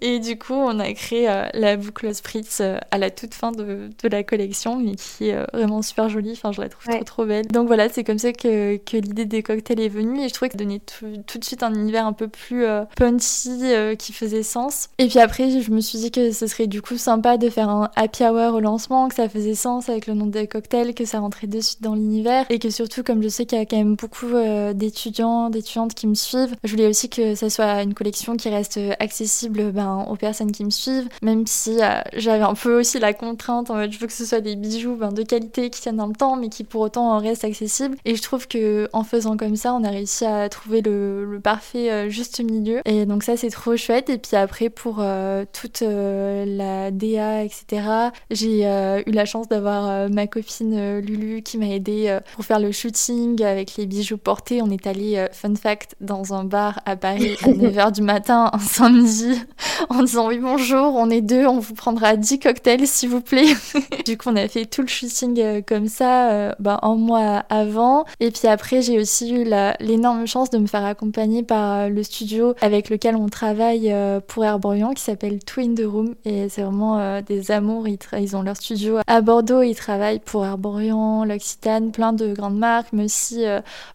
Et 0.00 0.20
du 0.20 0.38
coup, 0.38 0.54
on 0.54 0.78
a 0.78 0.92
créé 0.92 1.28
euh, 1.28 1.48
la 1.54 1.76
boucle 1.76 2.14
Spritz 2.14 2.60
à 2.60 2.98
la 2.98 3.10
toute 3.10 3.34
fin 3.34 3.50
de 3.50 3.63
de, 3.64 4.08
la 4.08 4.22
collection, 4.22 4.76
mais 4.76 4.94
qui 4.94 5.28
est 5.28 5.34
euh, 5.34 5.44
vraiment 5.52 5.82
super 5.82 6.08
jolie. 6.08 6.32
Enfin, 6.32 6.52
je 6.52 6.60
la 6.60 6.68
trouve 6.68 6.94
trop 6.94 7.04
trop 7.04 7.26
belle. 7.26 7.46
Donc 7.46 7.66
voilà, 7.66 7.88
c'est 7.88 8.04
comme 8.04 8.18
ça 8.18 8.32
que, 8.32 8.76
que 8.76 8.96
l'idée 8.96 9.24
des 9.24 9.42
cocktails 9.42 9.80
est 9.80 9.88
venue 9.88 10.22
et 10.22 10.28
je 10.28 10.34
trouvais 10.34 10.48
que 10.48 10.54
ça 10.54 10.64
donnait 10.64 10.80
tout, 10.80 11.38
de 11.38 11.44
suite 11.44 11.62
un 11.62 11.74
univers 11.74 12.06
un 12.06 12.12
peu 12.12 12.28
plus 12.28 12.64
euh, 12.64 12.84
punchy 12.96 13.60
euh, 13.62 13.94
qui 13.94 14.12
faisait 14.12 14.42
sens. 14.42 14.88
Et 14.98 15.08
puis 15.08 15.18
après, 15.18 15.60
je 15.60 15.70
me 15.70 15.80
suis 15.80 15.98
dit 15.98 16.10
que 16.10 16.32
ce 16.32 16.46
serait 16.46 16.66
du 16.66 16.82
coup 16.82 16.96
sympa 16.96 17.36
de 17.38 17.48
faire 17.48 17.68
un 17.68 17.90
happy 17.96 18.24
hour 18.24 18.54
au 18.54 18.60
lancement, 18.60 19.08
que 19.08 19.14
ça 19.14 19.28
faisait 19.28 19.54
sens 19.54 19.88
avec 19.88 20.06
le 20.06 20.14
nom 20.14 20.26
des 20.26 20.46
cocktails, 20.46 20.94
que 20.94 21.04
ça 21.04 21.20
rentrait 21.20 21.46
de 21.46 21.60
suite 21.60 21.82
dans 21.82 21.94
l'univers 21.94 22.46
et 22.50 22.58
que 22.58 22.70
surtout, 22.70 23.02
comme 23.02 23.22
je 23.22 23.28
sais 23.28 23.46
qu'il 23.46 23.58
y 23.58 23.60
a 23.60 23.66
quand 23.66 23.76
même 23.76 23.96
beaucoup 23.96 24.26
d'étudiants, 24.74 25.50
d'étudiantes 25.50 25.94
qui 25.94 26.06
me 26.06 26.14
suivent, 26.14 26.54
je 26.64 26.70
voulais 26.70 26.86
aussi 26.86 27.08
que 27.08 27.34
ça 27.34 27.50
soit 27.50 27.82
une 27.82 27.94
collection 27.94 28.36
qui 28.36 28.48
reste 28.48 28.78
accessible 28.98 29.72
ben, 29.72 30.06
aux 30.08 30.16
personnes 30.16 30.52
qui 30.52 30.64
me 30.64 30.70
suivent, 30.70 31.08
même 31.22 31.46
si 31.46 31.78
j'avais 32.14 32.44
un 32.44 32.54
peu 32.54 32.78
aussi 32.78 32.98
la 32.98 33.12
contrainte 33.12 33.53
en 33.58 33.74
mode 33.74 33.92
je 33.92 33.98
veux 33.98 34.06
que 34.06 34.12
ce 34.12 34.24
soit 34.24 34.40
des 34.40 34.56
bijoux 34.56 34.96
ben, 34.96 35.12
de 35.12 35.22
qualité 35.22 35.70
qui 35.70 35.80
tiennent 35.80 35.96
dans 35.96 36.06
le 36.06 36.14
temps 36.14 36.36
mais 36.36 36.48
qui 36.48 36.64
pour 36.64 36.80
autant 36.82 37.18
restent 37.18 37.44
accessibles. 37.44 37.96
Et 38.04 38.16
je 38.16 38.22
trouve 38.22 38.48
que 38.48 38.88
en 38.92 39.04
faisant 39.04 39.36
comme 39.36 39.56
ça 39.56 39.74
on 39.74 39.84
a 39.84 39.90
réussi 39.90 40.24
à 40.24 40.48
trouver 40.48 40.82
le, 40.82 41.40
parfait 41.42 41.90
euh, 41.90 42.08
juste 42.08 42.40
milieu. 42.40 42.80
Et 42.84 43.06
donc 43.06 43.22
ça 43.22 43.36
c'est 43.36 43.50
trop 43.50 43.76
chouette. 43.76 44.10
Et 44.10 44.18
puis 44.18 44.36
après 44.36 44.70
pour 44.70 44.98
euh, 45.00 45.44
toute 45.52 45.82
euh, 45.82 46.44
la 46.46 46.90
DA 46.90 47.44
etc 47.44 47.82
j'ai 48.30 48.62
eu 48.64 49.10
la 49.10 49.24
chance 49.24 49.48
d'avoir 49.48 50.08
ma 50.10 50.26
copine 50.26 50.98
Lulu 50.98 51.42
qui 51.42 51.58
m'a 51.58 51.68
aidé 51.68 52.18
pour 52.34 52.44
faire 52.44 52.60
le 52.60 52.72
shooting 52.72 53.42
avec 53.42 53.76
les 53.76 53.86
bijoux 53.86 54.18
portés. 54.18 54.62
On 54.62 54.70
est 54.70 54.86
allé 54.86 55.26
fun 55.32 55.54
fact 55.54 55.96
dans 56.00 56.34
un 56.34 56.44
bar 56.44 56.80
à 56.86 56.96
Paris 56.96 57.36
à 57.42 57.48
9h 57.48 57.92
du 57.92 58.02
matin 58.02 58.50
un 58.52 58.58
samedi 58.58 59.40
en 59.88 60.02
disant 60.02 60.28
oui 60.28 60.38
bonjour 60.38 60.94
on 60.94 61.10
est 61.10 61.20
deux 61.20 61.46
on 61.46 61.58
vous 61.58 61.74
prendra 61.74 62.16
10 62.16 62.38
cocktails 62.38 62.86
s'il 62.86 63.08
vous 63.08 63.20
plaît 63.20 63.43
du 64.06 64.16
coup, 64.16 64.28
on 64.30 64.36
a 64.36 64.48
fait 64.48 64.64
tout 64.66 64.82
le 64.82 64.88
shooting 64.88 65.38
euh, 65.40 65.62
comme 65.66 65.88
ça 65.88 66.30
euh, 66.30 66.52
bah, 66.58 66.78
un 66.82 66.94
mois 66.94 67.44
avant. 67.48 68.04
Et 68.20 68.30
puis 68.30 68.48
après, 68.48 68.82
j'ai 68.82 68.98
aussi 68.98 69.32
eu 69.32 69.44
l'énorme 69.80 70.26
chance 70.26 70.50
de 70.50 70.58
me 70.58 70.66
faire 70.66 70.84
accompagner 70.84 71.42
par 71.42 71.74
euh, 71.74 71.88
le 71.88 72.02
studio 72.02 72.54
avec 72.60 72.90
lequel 72.90 73.16
on 73.16 73.28
travaille 73.28 73.94
pour 74.28 74.44
Herborian 74.44 74.92
qui 74.92 75.02
s'appelle 75.02 75.38
Twin 75.44 75.74
the 75.74 75.84
Room. 75.84 76.14
Et 76.24 76.48
c'est 76.48 76.62
vraiment 76.62 77.20
des 77.22 77.50
amours. 77.50 77.86
Ils, 77.88 78.36
ont 78.36 78.42
leur 78.42 78.56
studio 78.56 78.98
à 79.06 79.20
Bordeaux. 79.20 79.62
Ils 79.62 79.74
travaillent 79.74 80.20
pour 80.20 80.44
Herborian, 80.44 81.24
l'Occitane, 81.24 81.92
plein 81.92 82.12
de 82.12 82.32
grandes 82.32 82.58
marques, 82.58 82.88
mais 82.92 83.04
aussi 83.04 83.44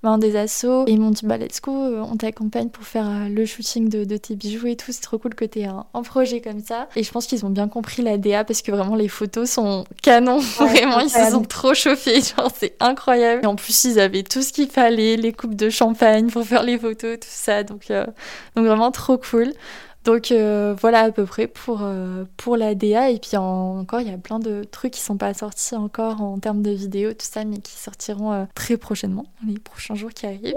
ben, 0.04 0.18
des 0.18 0.36
assos. 0.36 0.86
Et 0.88 0.92
ils 0.92 1.00
m'ont 1.00 1.12
dit, 1.12 1.26
bah, 1.26 1.38
let's 1.38 1.62
go, 1.62 1.72
on 1.72 2.16
t'accompagne 2.16 2.70
pour 2.70 2.84
faire 2.84 3.30
le 3.30 3.46
shooting 3.46 3.90
de, 3.90 4.18
tes 4.18 4.36
bijoux 4.36 4.68
et 4.68 4.76
tout. 4.76 4.92
C'est 4.92 5.02
trop 5.02 5.18
cool 5.18 5.36
que 5.36 5.46
tu 5.46 5.60
aies 5.60 5.66
un, 5.66 5.86
un 5.94 6.02
projet 6.02 6.42
comme 6.42 6.60
ça. 6.60 6.88
Et 6.96 7.04
je 7.04 7.12
pense 7.12 7.28
qu'ils 7.28 7.46
ont 7.46 7.50
bien 7.50 7.68
compris 7.68 8.02
la 8.02 8.18
DA 8.18 8.44
parce 8.44 8.62
que 8.62 8.72
vraiment 8.72 8.96
les 8.96 9.08
photos 9.08 9.38
sont 9.45 9.86
canons. 10.02 10.39
Vraiment, 10.39 10.99
ils 10.99 11.10
se 11.10 11.32
sont 11.32 11.43
trop 11.43 11.73
chauffés. 11.73 12.21
Genre, 12.21 12.52
c'est 12.56 12.75
incroyable. 12.80 13.43
Et 13.43 13.47
en 13.47 13.56
plus, 13.56 13.84
ils 13.86 13.99
avaient 13.99 14.23
tout 14.23 14.41
ce 14.41 14.54
qu'il 14.54 14.69
fallait, 14.69 15.15
les 15.15 15.34
coupes 15.34 15.56
de 15.56 15.69
champagne 15.69 16.30
pour 16.30 16.45
faire 16.45 16.63
les 16.63 16.78
photos, 16.78 17.19
tout 17.19 17.28
ça. 17.30 17.63
Donc, 17.63 17.91
euh, 17.91 18.06
donc 18.56 18.65
vraiment 18.65 18.91
trop 18.91 19.17
cool. 19.17 19.54
Donc 20.06 20.32
euh, 20.32 20.73
voilà 20.80 21.02
à 21.02 21.12
peu 21.12 21.25
près 21.25 21.47
pour, 21.47 21.82
euh, 21.82 22.23
pour 22.38 22.56
la 22.56 22.73
DA. 22.73 23.10
Et 23.10 23.19
puis 23.19 23.36
encore, 23.36 23.99
il 23.99 24.10
y 24.10 24.13
a 24.13 24.17
plein 24.17 24.39
de 24.39 24.63
trucs 24.63 24.93
qui 24.93 25.02
sont 25.02 25.17
pas 25.17 25.34
sortis 25.34 25.75
encore 25.75 26.21
en 26.21 26.39
termes 26.39 26.62
de 26.62 26.71
vidéos, 26.71 27.12
tout 27.12 27.28
ça, 27.30 27.43
mais 27.43 27.58
qui 27.58 27.73
sortiront 27.73 28.47
très 28.56 28.78
prochainement, 28.78 29.25
les 29.45 29.60
prochains 29.60 29.95
jours 29.95 30.12
qui 30.12 30.25
arrivent. 30.25 30.54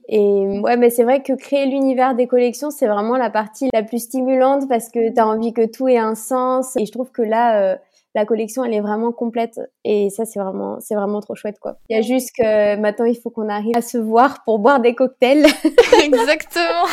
et 0.08 0.60
ouais, 0.60 0.76
mais 0.76 0.90
c'est 0.90 1.04
vrai 1.04 1.22
que 1.22 1.32
créer 1.34 1.66
l'univers 1.66 2.14
des 2.14 2.26
collections, 2.26 2.70
c'est 2.70 2.88
vraiment 2.88 3.16
la 3.16 3.30
partie 3.30 3.68
la 3.72 3.84
plus 3.84 4.00
stimulante 4.00 4.68
parce 4.68 4.88
que 4.90 5.14
tu 5.14 5.20
as 5.20 5.26
envie 5.26 5.52
que 5.52 5.66
tout 5.66 5.86
ait 5.88 5.98
un 5.98 6.16
sens. 6.16 6.76
Et 6.76 6.84
je 6.84 6.92
trouve 6.92 7.10
que 7.12 7.22
là, 7.22 7.78
la 8.14 8.24
collection, 8.24 8.64
elle 8.64 8.74
est 8.74 8.80
vraiment 8.80 9.10
complète. 9.10 9.60
Et 9.84 10.08
ça, 10.10 10.24
c'est 10.24 10.38
vraiment, 10.38 10.78
c'est 10.80 10.94
vraiment 10.94 11.20
trop 11.20 11.34
chouette, 11.34 11.58
quoi. 11.60 11.78
Il 11.90 11.96
y 11.96 11.98
a 11.98 12.02
juste 12.02 12.30
que 12.36 12.76
maintenant, 12.76 13.06
il 13.06 13.16
faut 13.16 13.30
qu'on 13.30 13.48
arrive 13.48 13.76
à 13.76 13.82
se 13.82 13.98
voir 13.98 14.44
pour 14.44 14.60
boire 14.60 14.80
des 14.80 14.94
cocktails. 14.94 15.44
Exactement. 16.02 16.86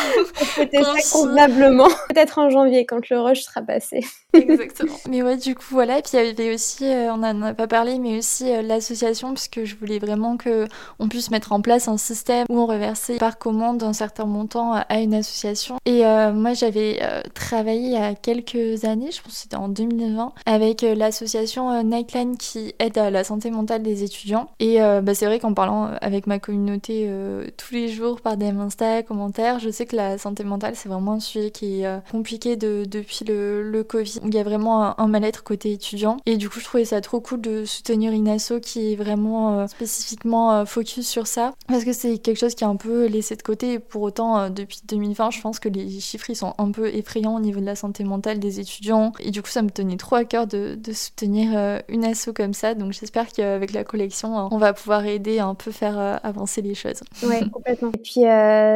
Peut-être 0.56 1.12
convenablement. 1.12 1.88
Peut-être 2.08 2.38
en 2.38 2.50
janvier, 2.50 2.86
quand 2.86 3.08
le 3.08 3.20
rush 3.20 3.42
sera 3.42 3.62
passé. 3.62 4.00
Exactement. 4.32 4.96
Mais 5.08 5.22
ouais, 5.22 5.36
du 5.36 5.54
coup, 5.54 5.62
voilà. 5.70 5.98
Et 5.98 6.02
puis, 6.02 6.12
il 6.14 6.24
y 6.24 6.28
avait 6.28 6.54
aussi, 6.54 6.86
euh, 6.86 7.12
on 7.12 7.18
n'en 7.18 7.42
a 7.42 7.54
pas 7.54 7.68
parlé, 7.68 7.98
mais 7.98 8.18
aussi 8.18 8.52
euh, 8.52 8.62
l'association, 8.62 9.32
puisque 9.34 9.64
je 9.64 9.76
voulais 9.76 10.00
vraiment 10.00 10.36
que 10.36 10.66
on 10.98 11.08
puisse 11.08 11.30
mettre 11.30 11.52
en 11.52 11.60
place 11.60 11.86
un 11.86 11.98
système 11.98 12.46
où 12.48 12.58
on 12.58 12.66
reversait 12.66 13.18
par 13.18 13.38
commande 13.38 13.82
un 13.82 13.92
certain 13.92 14.24
montant 14.24 14.72
à 14.72 14.98
une 14.98 15.14
association. 15.14 15.76
Et 15.86 16.04
euh, 16.04 16.32
moi, 16.32 16.54
j'avais 16.54 17.00
travaillé 17.34 17.82
il 17.82 17.92
y 17.92 17.96
a 17.96 18.14
quelques 18.14 18.84
années, 18.84 19.10
je 19.12 19.22
pense 19.22 19.34
que 19.34 19.38
c'était 19.38 19.56
en 19.56 19.68
2020, 19.68 20.32
avec 20.46 20.84
l'association 21.12 21.82
Nightline 21.82 22.36
qui 22.36 22.74
aide 22.78 22.96
à 22.96 23.10
la 23.10 23.24
santé 23.24 23.50
mentale 23.50 23.82
des 23.82 24.02
étudiants. 24.02 24.48
Et 24.60 24.78
bah, 24.78 25.14
c'est 25.14 25.26
vrai 25.26 25.38
qu'en 25.38 25.52
parlant 25.52 25.90
avec 26.00 26.26
ma 26.26 26.38
communauté 26.38 27.10
tous 27.56 27.74
les 27.74 27.88
jours 27.88 28.20
par 28.20 28.36
des 28.36 28.46
Insta, 28.46 29.02
commentaires, 29.02 29.58
je 29.58 29.70
sais 29.70 29.86
que 29.86 29.96
la 29.96 30.18
santé 30.18 30.44
mentale, 30.44 30.74
c'est 30.76 30.88
vraiment 30.88 31.12
un 31.12 31.20
sujet 31.20 31.50
qui 31.50 31.82
est 31.82 32.10
compliqué 32.10 32.56
de, 32.56 32.84
depuis 32.88 33.24
le, 33.26 33.82
Covid 33.82 34.20
il 34.24 34.34
y 34.34 34.38
a 34.38 34.42
vraiment 34.42 34.98
un, 34.98 35.08
mal-être 35.08 35.42
côté 35.42 35.72
étudiant. 35.72 36.16
Et 36.26 36.36
du 36.36 36.48
coup, 36.48 36.60
je 36.60 36.64
trouvais 36.64 36.84
ça 36.84 37.00
trop 37.00 37.20
cool 37.20 37.40
de 37.40 37.64
soutenir 37.64 38.12
une 38.12 38.28
asso 38.28 38.54
qui 38.62 38.92
est 38.92 38.96
vraiment 38.96 39.58
euh, 39.58 39.66
spécifiquement 39.66 40.52
euh, 40.52 40.64
focus 40.64 41.06
sur 41.06 41.26
ça. 41.26 41.54
Parce 41.68 41.84
que 41.84 41.92
c'est 41.92 42.18
quelque 42.18 42.38
chose 42.38 42.54
qui 42.54 42.64
est 42.64 42.66
un 42.66 42.76
peu 42.76 43.06
laissé 43.06 43.36
de 43.36 43.42
côté. 43.42 43.78
pour 43.78 44.02
autant, 44.02 44.38
euh, 44.38 44.48
depuis 44.48 44.80
2020, 44.86 45.30
je 45.30 45.40
pense 45.40 45.58
que 45.58 45.68
les 45.68 46.00
chiffres 46.00 46.30
ils 46.30 46.36
sont 46.36 46.54
un 46.58 46.70
peu 46.70 46.88
effrayants 46.88 47.36
au 47.36 47.40
niveau 47.40 47.60
de 47.60 47.66
la 47.66 47.76
santé 47.76 48.04
mentale 48.04 48.38
des 48.38 48.60
étudiants. 48.60 49.12
Et 49.20 49.30
du 49.30 49.42
coup, 49.42 49.50
ça 49.50 49.62
me 49.62 49.70
tenait 49.70 49.96
trop 49.96 50.16
à 50.16 50.24
cœur 50.24 50.46
de, 50.46 50.74
de 50.74 50.92
soutenir 51.02 51.82
une 51.88 52.04
asso 52.04 52.30
comme 52.34 52.54
ça. 52.54 52.74
Donc 52.74 52.92
j'espère 52.92 53.28
qu'avec 53.28 53.72
la 53.72 53.84
collection, 53.84 54.48
on 54.50 54.58
va 54.58 54.72
pouvoir 54.72 55.04
aider 55.06 55.38
un 55.38 55.54
peu 55.54 55.70
faire 55.70 56.20
avancer 56.22 56.62
les 56.62 56.74
choses. 56.74 57.00
Ouais, 57.22 57.48
complètement. 57.50 57.90
Et 57.94 57.98
puis, 57.98 58.22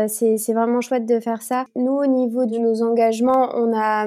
c'est 0.08 0.52
vraiment 0.52 0.80
chouette 0.80 1.06
de 1.06 1.20
faire 1.20 1.42
ça. 1.42 1.64
Nous, 1.74 1.92
au 1.92 2.06
niveau 2.06 2.46
de 2.46 2.58
nos 2.58 2.82
engagements, 2.82 3.50
on 3.54 3.76
a 3.76 4.06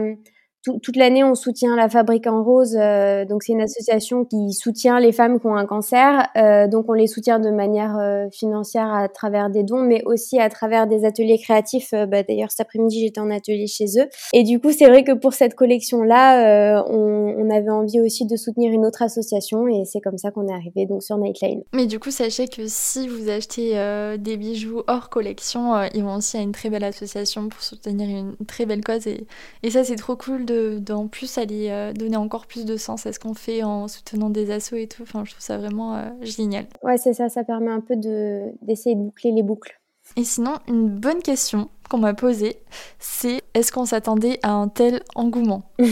toute 0.64 0.98
l'année, 0.98 1.24
on 1.24 1.36
soutient 1.36 1.76
la 1.76 1.88
Fabrique 1.88 2.28
en 2.28 2.44
Rose. 2.44 2.76
Euh, 2.76 3.24
donc, 3.24 3.44
c'est 3.44 3.54
une 3.54 3.62
association 3.62 4.26
qui 4.26 4.52
soutient 4.52 5.00
les 5.00 5.14
femmes 5.14 5.40
qui 5.40 5.48
ont 5.48 5.56
un 5.56 5.66
cancer. 5.66 6.28
Euh, 6.36 6.68
donc, 6.68 6.86
on 6.90 6.94
les 6.94 7.08
soutient 7.08 7.40
de 7.40 7.50
manière 7.50 7.98
euh, 7.98 8.26
financière 8.32 8.94
à 8.94 9.08
travers 9.08 9.50
des 9.50 9.64
dons, 9.64 9.82
mais 9.82 10.04
aussi 10.06 10.40
à 10.40 10.50
travers 10.50 10.86
des 10.88 11.06
ateliers 11.06 11.40
créatifs. 11.40 11.92
Bah, 11.92 12.24
D'ailleurs, 12.24 12.52
cet 12.52 12.62
après-midi, 12.62 13.00
j'étais 13.00 13.22
en 13.22 13.32
atelier 13.32 13.68
chez 13.68 13.86
eux. 14.00 14.08
Et 14.34 14.44
du 14.44 14.60
coup, 14.60 14.72
c'est 14.72 14.88
vrai 14.88 15.04
que 15.04 15.14
pour 15.14 15.34
cette 15.34 15.56
collection-là, 15.56 16.84
on, 16.90 17.36
on, 17.38 17.50
avait 17.50 17.70
envie 17.70 18.02
aussi 18.02 18.26
de 18.26 18.36
soutenir 18.36 18.72
une 18.72 18.86
autre 18.86 19.02
association, 19.02 19.68
et 19.68 19.86
c'est 19.86 20.02
comme 20.02 20.18
ça 20.18 20.30
qu'on 20.30 20.48
est 20.48 20.54
arrivé 20.54 20.86
donc 20.86 21.02
sur 21.02 21.18
Nightline. 21.18 21.64
Mais 21.74 21.88
du 21.88 22.00
coup, 22.00 22.12
sachez 22.12 22.48
que 22.48 22.64
si 22.68 23.08
vous 23.08 23.30
achetez 23.30 23.74
des 24.20 24.38
bijoux 24.38 24.84
hors 24.88 25.10
collection, 25.10 25.74
ils 25.94 26.04
vont 26.04 26.16
aussi 26.16 26.38
à 26.38 26.42
une 26.42 26.52
très 26.52 26.70
belle 26.70 26.84
association 26.84 27.50
pour 27.50 27.62
soutenir 27.62 28.08
une 28.10 28.36
très 28.46 28.66
belle 28.66 28.84
cause, 28.84 29.08
et, 29.08 29.26
et 29.64 29.72
ça, 29.72 29.84
c'est 29.84 29.96
trop 29.96 30.16
cool 30.16 30.46
d'en 30.52 31.08
plus 31.08 31.38
aller 31.38 31.68
euh, 31.70 31.94
donner 31.94 32.18
encore 32.18 32.48
plus 32.48 32.66
de 32.66 32.78
sens 32.78 33.06
à 33.06 33.14
ce 33.14 33.20
qu'on 33.20 33.34
fait 33.34 33.64
en 33.64 33.88
soutenant 33.88 34.30
des 34.30 34.52
assos 34.52 34.76
et 34.76 34.88
tout. 34.88 35.04
Enfin, 35.04 35.24
je 35.26 35.32
trouve 35.32 35.44
ça 35.44 35.58
vraiment 35.58 35.96
euh, 35.96 36.10
génial. 36.22 36.66
Ouais, 36.84 36.98
c'est 36.98 37.14
ça, 37.14 37.30
ça 37.30 37.44
permet 37.44 37.72
un 37.72 37.82
peu 37.82 37.96
d'essayer 37.96 38.96
de, 38.96 39.02
boucler 39.02 39.32
les 39.32 39.44
boucles. 39.44 39.80
Et 40.18 40.24
sinon, 40.24 40.56
une 40.68 40.90
bonne 40.90 41.22
question 41.22 41.70
qu'on 41.90 42.00
m'a 42.00 42.14
posée, 42.14 42.58
c'est 42.98 43.42
est-ce 43.54 43.72
qu'on 43.72 43.86
s'attendait 43.86 44.40
à 44.44 44.52
un 44.52 44.68
tel 44.68 45.02
engouement? 45.16 45.64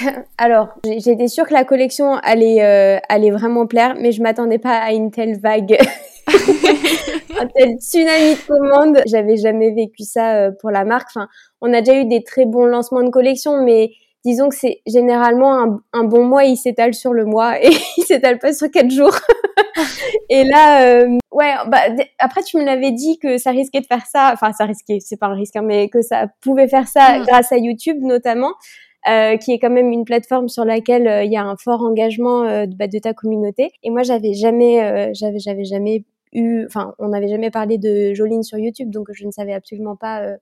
Alors, 0.38 0.68
j'étais 0.84 1.28
sûre 1.28 1.46
que 1.46 1.52
la 1.52 1.64
collection 1.64 2.14
allait, 2.16 2.62
euh, 2.62 2.98
allait 3.08 3.30
vraiment 3.30 3.66
plaire, 3.66 3.94
mais 3.98 4.12
je 4.12 4.22
m'attendais 4.22 4.58
pas 4.58 4.76
à 4.78 4.92
une 4.92 5.10
telle 5.10 5.38
vague. 5.38 5.78
un 7.40 7.46
tel 7.46 7.76
tsunami 7.78 8.34
de 8.34 8.46
commandes. 8.46 9.02
J'avais 9.06 9.36
jamais 9.36 9.72
vécu 9.72 10.02
ça 10.04 10.50
pour 10.60 10.70
la 10.70 10.84
marque. 10.84 11.08
Enfin, 11.14 11.28
on 11.60 11.72
a 11.72 11.80
déjà 11.80 11.98
eu 11.98 12.04
des 12.06 12.22
très 12.22 12.46
bons 12.46 12.66
lancements 12.66 13.02
de 13.02 13.10
collection, 13.10 13.62
mais 13.64 13.90
disons 14.24 14.48
que 14.48 14.54
c'est 14.54 14.80
généralement 14.86 15.80
un, 15.92 16.04
bon 16.04 16.24
mois, 16.24 16.44
il 16.44 16.56
s'étale 16.56 16.94
sur 16.94 17.12
le 17.12 17.24
mois 17.24 17.62
et 17.62 17.70
il 17.96 18.04
s'étale 18.04 18.38
pas 18.38 18.52
sur 18.52 18.70
quatre 18.70 18.90
jours. 18.90 19.16
et 20.28 20.44
là, 20.44 20.86
euh, 20.86 21.18
ouais, 21.32 21.54
bah, 21.66 21.80
après 22.18 22.42
tu 22.42 22.58
me 22.58 22.64
l'avais 22.64 22.92
dit 22.92 23.18
que 23.18 23.38
ça 23.38 23.50
risquait 23.50 23.80
de 23.80 23.86
faire 23.86 24.06
ça, 24.06 24.30
enfin 24.32 24.52
ça 24.52 24.64
risquait, 24.64 24.98
c'est 25.00 25.16
pas 25.16 25.26
un 25.26 25.34
risque, 25.34 25.56
hein, 25.56 25.62
mais 25.64 25.88
que 25.88 26.02
ça 26.02 26.26
pouvait 26.40 26.68
faire 26.68 26.88
ça 26.88 27.18
mm. 27.18 27.26
grâce 27.26 27.52
à 27.52 27.56
YouTube 27.56 27.98
notamment. 28.00 28.52
Euh, 29.08 29.36
qui 29.36 29.50
est 29.50 29.58
quand 29.58 29.68
même 29.68 29.90
une 29.90 30.04
plateforme 30.04 30.48
sur 30.48 30.64
laquelle 30.64 31.08
euh, 31.08 31.24
il 31.24 31.32
y 31.32 31.36
a 31.36 31.42
un 31.42 31.56
fort 31.56 31.82
engagement 31.82 32.42
bah, 32.68 32.86
de 32.86 32.98
ta 33.00 33.12
communauté. 33.12 33.72
Et 33.82 33.90
moi, 33.90 34.04
j'avais 34.04 34.32
jamais, 34.32 35.10
j'avais, 35.12 35.40
j'avais 35.40 35.64
jamais 35.64 36.04
eu, 36.32 36.64
enfin, 36.66 36.94
on 36.98 37.08
n'avait 37.08 37.28
jamais 37.28 37.50
parlé 37.50 37.78
de 37.78 38.14
Joline 38.14 38.42
sur 38.42 38.58
YouTube, 38.58 38.90
donc 38.90 39.08
je 39.12 39.26
ne 39.26 39.30
savais 39.30 39.52
absolument 39.52 39.96
pas 39.96 40.36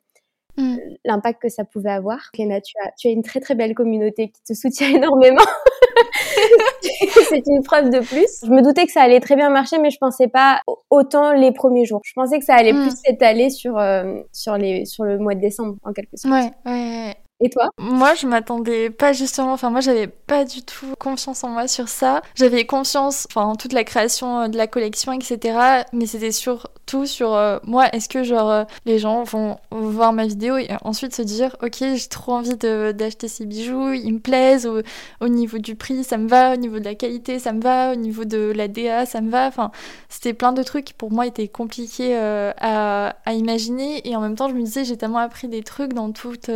Mm. 0.57 0.77
l'impact 1.05 1.43
que 1.43 1.49
ça 1.49 1.65
pouvait 1.65 1.91
avoir. 1.91 2.31
Kenna, 2.33 2.61
tu 2.61 2.75
as, 2.85 2.91
tu 2.99 3.09
as 3.09 3.11
une 3.11 3.23
très 3.23 3.41
très 3.41 3.55
belle 3.55 3.75
communauté 3.75 4.31
qui 4.31 4.43
te 4.43 4.55
soutient 4.55 4.89
énormément. 4.97 5.43
c'est 7.29 7.43
une 7.47 7.63
preuve 7.63 7.91
de 7.91 8.01
plus. 8.01 8.45
Je 8.45 8.51
me 8.51 8.63
doutais 8.63 8.87
que 8.87 8.93
ça 8.93 9.03
allait 9.03 9.21
très 9.21 9.37
bien 9.37 9.51
marcher, 9.51 9.79
mais 9.79 9.91
je 9.91 9.99
pensais 9.99 10.29
pas 10.29 10.61
autant 10.91 11.33
les 11.33 11.53
premiers 11.53 11.85
jours. 11.85 12.01
Je 12.05 12.13
pensais 12.15 12.39
que 12.39 12.45
ça 12.45 12.55
allait 12.55 12.73
mm. 12.73 12.83
plus 12.83 12.97
s'étaler 13.05 13.51
sur, 13.51 13.79
euh, 13.79 14.21
sur, 14.33 14.57
les, 14.57 14.85
sur 14.85 15.05
le 15.05 15.19
mois 15.19 15.35
de 15.35 15.41
décembre, 15.41 15.77
en 15.83 15.93
quelque 15.93 16.17
sorte. 16.17 16.35
Ouais, 16.35 16.51
ouais, 16.67 17.15
et 17.41 17.49
toi? 17.49 17.71
Moi, 17.79 18.15
je 18.15 18.27
m'attendais 18.27 18.91
pas 18.91 19.13
justement. 19.13 19.53
Enfin, 19.53 19.71
moi, 19.71 19.81
j'avais 19.81 20.07
pas 20.07 20.45
du 20.45 20.63
tout 20.63 20.95
confiance 20.99 21.43
en 21.43 21.49
moi 21.49 21.67
sur 21.69 21.89
ça. 21.89 22.21
J'avais 22.35 22.67
confiance, 22.67 23.27
enfin, 23.31 23.47
en 23.47 23.57
toute 23.57 23.73
la 23.73 23.85
création 23.85 24.41
euh, 24.41 24.49
de 24.49 24.59
la 24.59 24.67
collection, 24.67 25.13
etc. 25.13 25.85
Mais 25.95 26.07
c'était 26.07 26.33
surtout 26.33 27.07
sur 27.07 27.35
euh, 27.35 27.59
moi. 27.65 27.89
Est-ce 27.93 28.09
que 28.09 28.23
genre 28.25 28.51
euh, 28.51 28.65
les 28.85 28.99
gens 28.99 29.23
vont 29.25 29.59
voir 29.71 30.13
ma 30.13 30.27
vidéo 30.27 30.59
et 30.59 30.69
ensuite 30.83 31.15
se 31.15 31.23
dire, 31.23 31.57
ok, 31.63 31.79
j'ai 31.81 32.09
trop 32.09 32.33
envie 32.35 32.57
d'acheter 32.57 33.29
ces 33.29 33.47
bijoux, 33.47 33.93
ils 33.93 34.13
me 34.13 34.21
plaisent. 34.21 34.67
Au, 34.67 34.83
au, 35.21 35.29
niveau 35.29 35.59
du 35.59 35.77
prix, 35.77 36.05
ça 36.05 36.19
me 36.19 36.29
va. 36.29 36.53
Au 36.53 36.57
niveau 36.57 36.79
de 36.79 36.85
la 36.85 36.95
qualité, 36.95 37.39
ça 37.39 37.53
me 37.53 37.63
va. 37.63 37.93
Au 37.93 37.97
niveau 37.97 38.25
de 38.27 38.53
la 38.55 38.69
DA, 38.69 39.07
ça 39.07 39.23
me 39.23 39.31
va. 39.31 39.47
Enfin, 39.47 39.71
c'était 40.11 40.35
plein 40.35 40.53
de 40.53 40.63
trucs 40.63 40.85
qui 40.85 40.95
pour 40.95 41.11
moi 41.11 41.27
étaient 41.27 41.49
compliqués 41.49 42.15
à, 42.17 43.17
à, 43.25 43.33
imaginer. 43.33 44.07
Et 44.07 44.15
en 44.15 44.21
même 44.21 44.37
temps, 44.37 44.49
je 44.49 44.55
me 44.55 44.63
disais, 44.63 44.85
j'ai 44.85 44.99
tellement 44.99 45.19
appris 45.19 45.49
des 45.49 45.63
trucs 45.63 45.95
dans 45.95 46.13
toute 46.13 46.51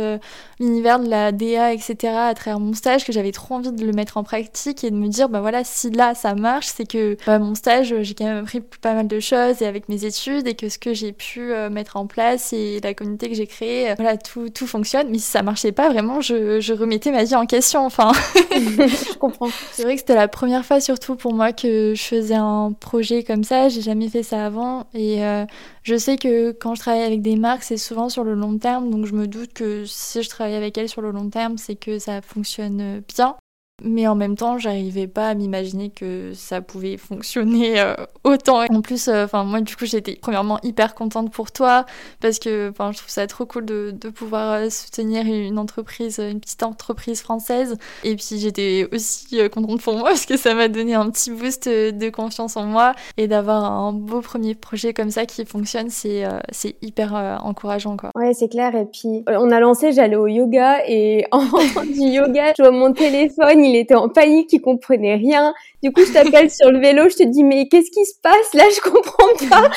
l'univers 0.59 0.74
de 0.81 1.09
la 1.09 1.31
DA, 1.31 1.73
etc. 1.73 2.13
à 2.15 2.33
travers 2.33 2.59
mon 2.59 2.73
stage 2.73 3.05
que 3.05 3.11
j'avais 3.11 3.31
trop 3.31 3.55
envie 3.55 3.71
de 3.71 3.85
le 3.85 3.91
mettre 3.91 4.17
en 4.17 4.23
pratique 4.23 4.83
et 4.83 4.91
de 4.91 4.95
me 4.95 5.07
dire, 5.07 5.29
bah 5.29 5.41
voilà, 5.41 5.63
si 5.63 5.89
là 5.89 6.13
ça 6.13 6.35
marche, 6.35 6.67
c'est 6.67 6.87
que 6.87 7.17
bah, 7.25 7.39
mon 7.39 7.55
stage, 7.55 7.93
j'ai 8.01 8.13
quand 8.13 8.25
même 8.25 8.43
appris 8.43 8.61
pas 8.81 8.93
mal 8.93 9.07
de 9.07 9.19
choses 9.19 9.61
et 9.61 9.65
avec 9.65 9.89
mes 9.89 10.05
études 10.05 10.47
et 10.47 10.55
que 10.55 10.69
ce 10.69 10.77
que 10.77 10.93
j'ai 10.93 11.11
pu 11.11 11.51
euh, 11.51 11.69
mettre 11.69 11.97
en 11.97 12.07
place 12.07 12.53
et 12.53 12.79
la 12.83 12.93
communauté 12.93 13.29
que 13.29 13.35
j'ai 13.35 13.47
créée, 13.47 13.91
euh, 13.91 13.95
voilà, 13.97 14.17
tout, 14.17 14.49
tout 14.49 14.67
fonctionne. 14.67 15.07
Mais 15.09 15.17
si 15.17 15.29
ça 15.31 15.43
marchait 15.43 15.71
pas, 15.71 15.89
vraiment, 15.89 16.21
je, 16.21 16.59
je 16.59 16.73
remettais 16.73 17.11
ma 17.11 17.23
vie 17.23 17.35
en 17.35 17.45
question. 17.45 17.85
Enfin, 17.85 18.11
je 18.35 19.17
comprends. 19.17 19.49
C'est 19.71 19.83
vrai 19.83 19.95
que 19.95 20.01
c'était 20.01 20.15
la 20.15 20.27
première 20.27 20.65
fois 20.65 20.79
surtout 20.79 21.15
pour 21.15 21.33
moi 21.33 21.53
que 21.53 21.93
je 21.95 22.01
faisais 22.01 22.35
un 22.35 22.73
projet 22.79 23.23
comme 23.23 23.43
ça. 23.43 23.69
J'ai 23.69 23.81
jamais 23.81 24.09
fait 24.09 24.23
ça 24.23 24.45
avant 24.45 24.85
et 24.93 25.23
euh, 25.23 25.45
je 25.85 25.95
sais 25.95 26.17
que 26.17 26.51
quand 26.51 26.73
je 26.73 26.81
travaille 26.81 27.03
avec 27.03 27.21
des 27.21 27.35
marques, 27.35 27.61
c'est 27.61 27.77
souvent 27.77 28.09
sur 28.09 28.23
le 28.23 28.33
long 28.33 28.57
terme, 28.57 28.89
donc 28.89 29.05
je 29.05 29.13
me 29.13 29.27
doute 29.27 29.53
que 29.53 29.85
si 29.85 30.23
je 30.23 30.29
travaille 30.29 30.55
avec 30.55 30.77
elles 30.79 30.89
sur 30.89 31.01
le 31.01 31.11
long 31.11 31.29
terme, 31.29 31.59
c'est 31.59 31.75
que 31.75 31.99
ça 31.99 32.23
fonctionne 32.23 33.03
bien. 33.15 33.37
Mais 33.83 34.07
en 34.07 34.15
même 34.15 34.37
temps, 34.37 34.57
j'arrivais 34.57 35.07
pas 35.07 35.27
à 35.27 35.33
m'imaginer 35.35 35.89
que 35.89 36.31
ça 36.33 36.61
pouvait 36.61 36.95
fonctionner 36.95 37.81
euh, 37.81 37.93
autant. 38.23 38.63
En 38.69 38.81
plus, 38.81 39.09
euh, 39.09 39.25
enfin 39.25 39.43
moi 39.43 39.59
du 39.59 39.75
coup 39.75 39.85
j'étais 39.85 40.15
premièrement 40.15 40.59
hyper 40.63 40.95
contente 40.95 41.29
pour 41.29 41.51
toi 41.51 41.85
parce 42.21 42.39
que 42.39 42.71
je 42.73 42.97
trouve 42.97 43.09
ça 43.09 43.27
trop 43.27 43.45
cool 43.45 43.65
de, 43.65 43.91
pouvoir 44.15 44.53
euh, 44.53 44.69
soutenir 44.69 45.25
une 45.25 45.59
entreprise, 45.59 46.19
une 46.19 46.39
petite 46.39 46.63
entreprise 46.63 47.21
française. 47.21 47.77
Et 48.05 48.15
puis 48.15 48.39
j'étais 48.39 48.87
aussi 48.93 49.37
contente 49.49 49.81
pour 49.81 49.97
moi 49.97 50.03
parce 50.09 50.25
que 50.25 50.37
ça 50.37 50.53
m'a 50.53 50.69
donné 50.69 50.93
un 50.93 51.09
petit 51.09 51.31
boost 51.31 51.67
de 51.67 52.09
confiance 52.09 52.55
en 52.55 52.63
moi 52.63 52.93
et 53.17 53.27
d'avoir 53.27 53.65
un 53.65 53.91
beau 53.91 54.21
premier 54.21 54.55
projet 54.55 54.93
comme 54.93 55.11
ça 55.11 55.25
qui 55.25 55.43
fonctionne, 55.45 55.89
c'est 55.89 56.23
c'est 56.51 56.75
hyper 56.81 57.41
encourageant 57.43 57.97
quoi. 57.97 58.11
Ouais 58.15 58.33
c'est 58.33 58.47
clair. 58.47 58.73
Et 58.73 58.85
puis 58.85 59.25
on 59.27 59.51
a 59.51 59.59
lancé, 59.59 59.91
j'allais 59.91 60.15
au 60.15 60.27
yoga 60.27 60.77
et 60.87 61.25
en 61.31 61.43
du 61.83 62.09
yoga, 62.09 62.53
je 62.57 62.63
vois 62.63 62.71
mon 62.71 62.93
téléphone 62.93 63.64
il 63.65 63.75
était 63.75 63.95
en 63.95 64.09
panique, 64.09 64.51
il 64.53 64.61
comprenait 64.61 65.15
rien. 65.15 65.53
Du 65.83 65.91
coup, 65.91 66.05
je 66.05 66.13
t'appelle 66.13 66.49
sur 66.49 66.71
le 66.71 66.79
vélo, 66.79 67.09
je 67.09 67.15
te 67.15 67.23
dis 67.23 67.43
mais 67.43 67.67
qu'est-ce 67.67 67.91
qui 67.91 68.05
se 68.05 68.19
passe? 68.21 68.53
Là 68.53 68.63
Je 68.75 68.81
comprends 68.81 69.47
pas. 69.49 69.69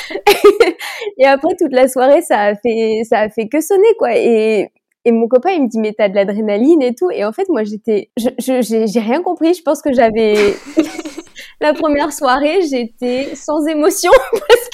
et 1.19 1.27
après 1.27 1.55
toute 1.59 1.73
la 1.73 1.89
soirée, 1.89 2.23
ça 2.23 2.41
a 2.41 2.55
fait 2.55 3.03
ça 3.09 3.21
a 3.21 3.29
fait 3.29 3.49
que 3.49 3.61
sonner 3.61 3.95
quoi. 3.99 4.17
Et 4.17 4.71
et 5.09 5.13
mon 5.13 5.27
copain, 5.27 5.53
il 5.53 5.63
me 5.63 5.69
dit, 5.69 5.79
mais 5.79 5.95
t'as 5.97 6.11
de 6.11 6.15
l'adrénaline 6.15 6.83
et 6.83 6.95
tout. 6.95 7.11
Et 7.11 7.25
en 7.25 7.33
fait, 7.33 7.49
moi, 7.49 7.65
j'étais, 7.65 8.11
j'ai 8.39 9.01
rien 9.01 9.23
compris. 9.23 9.55
Je 9.55 9.63
pense 9.63 9.81
que 9.81 9.91
j'avais, 9.91 10.55
la 11.63 11.73
première 11.73 12.13
soirée, 12.13 12.61
j'étais 12.69 13.35
sans 13.35 13.67
émotion 13.67 14.11
parce 14.33 14.68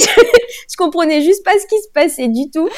je 0.70 0.76
comprenais 0.76 1.20
juste 1.20 1.44
pas 1.44 1.52
ce 1.52 1.66
qui 1.66 1.78
se 1.80 1.90
passait 1.92 2.28
du 2.28 2.50
tout. 2.50 2.68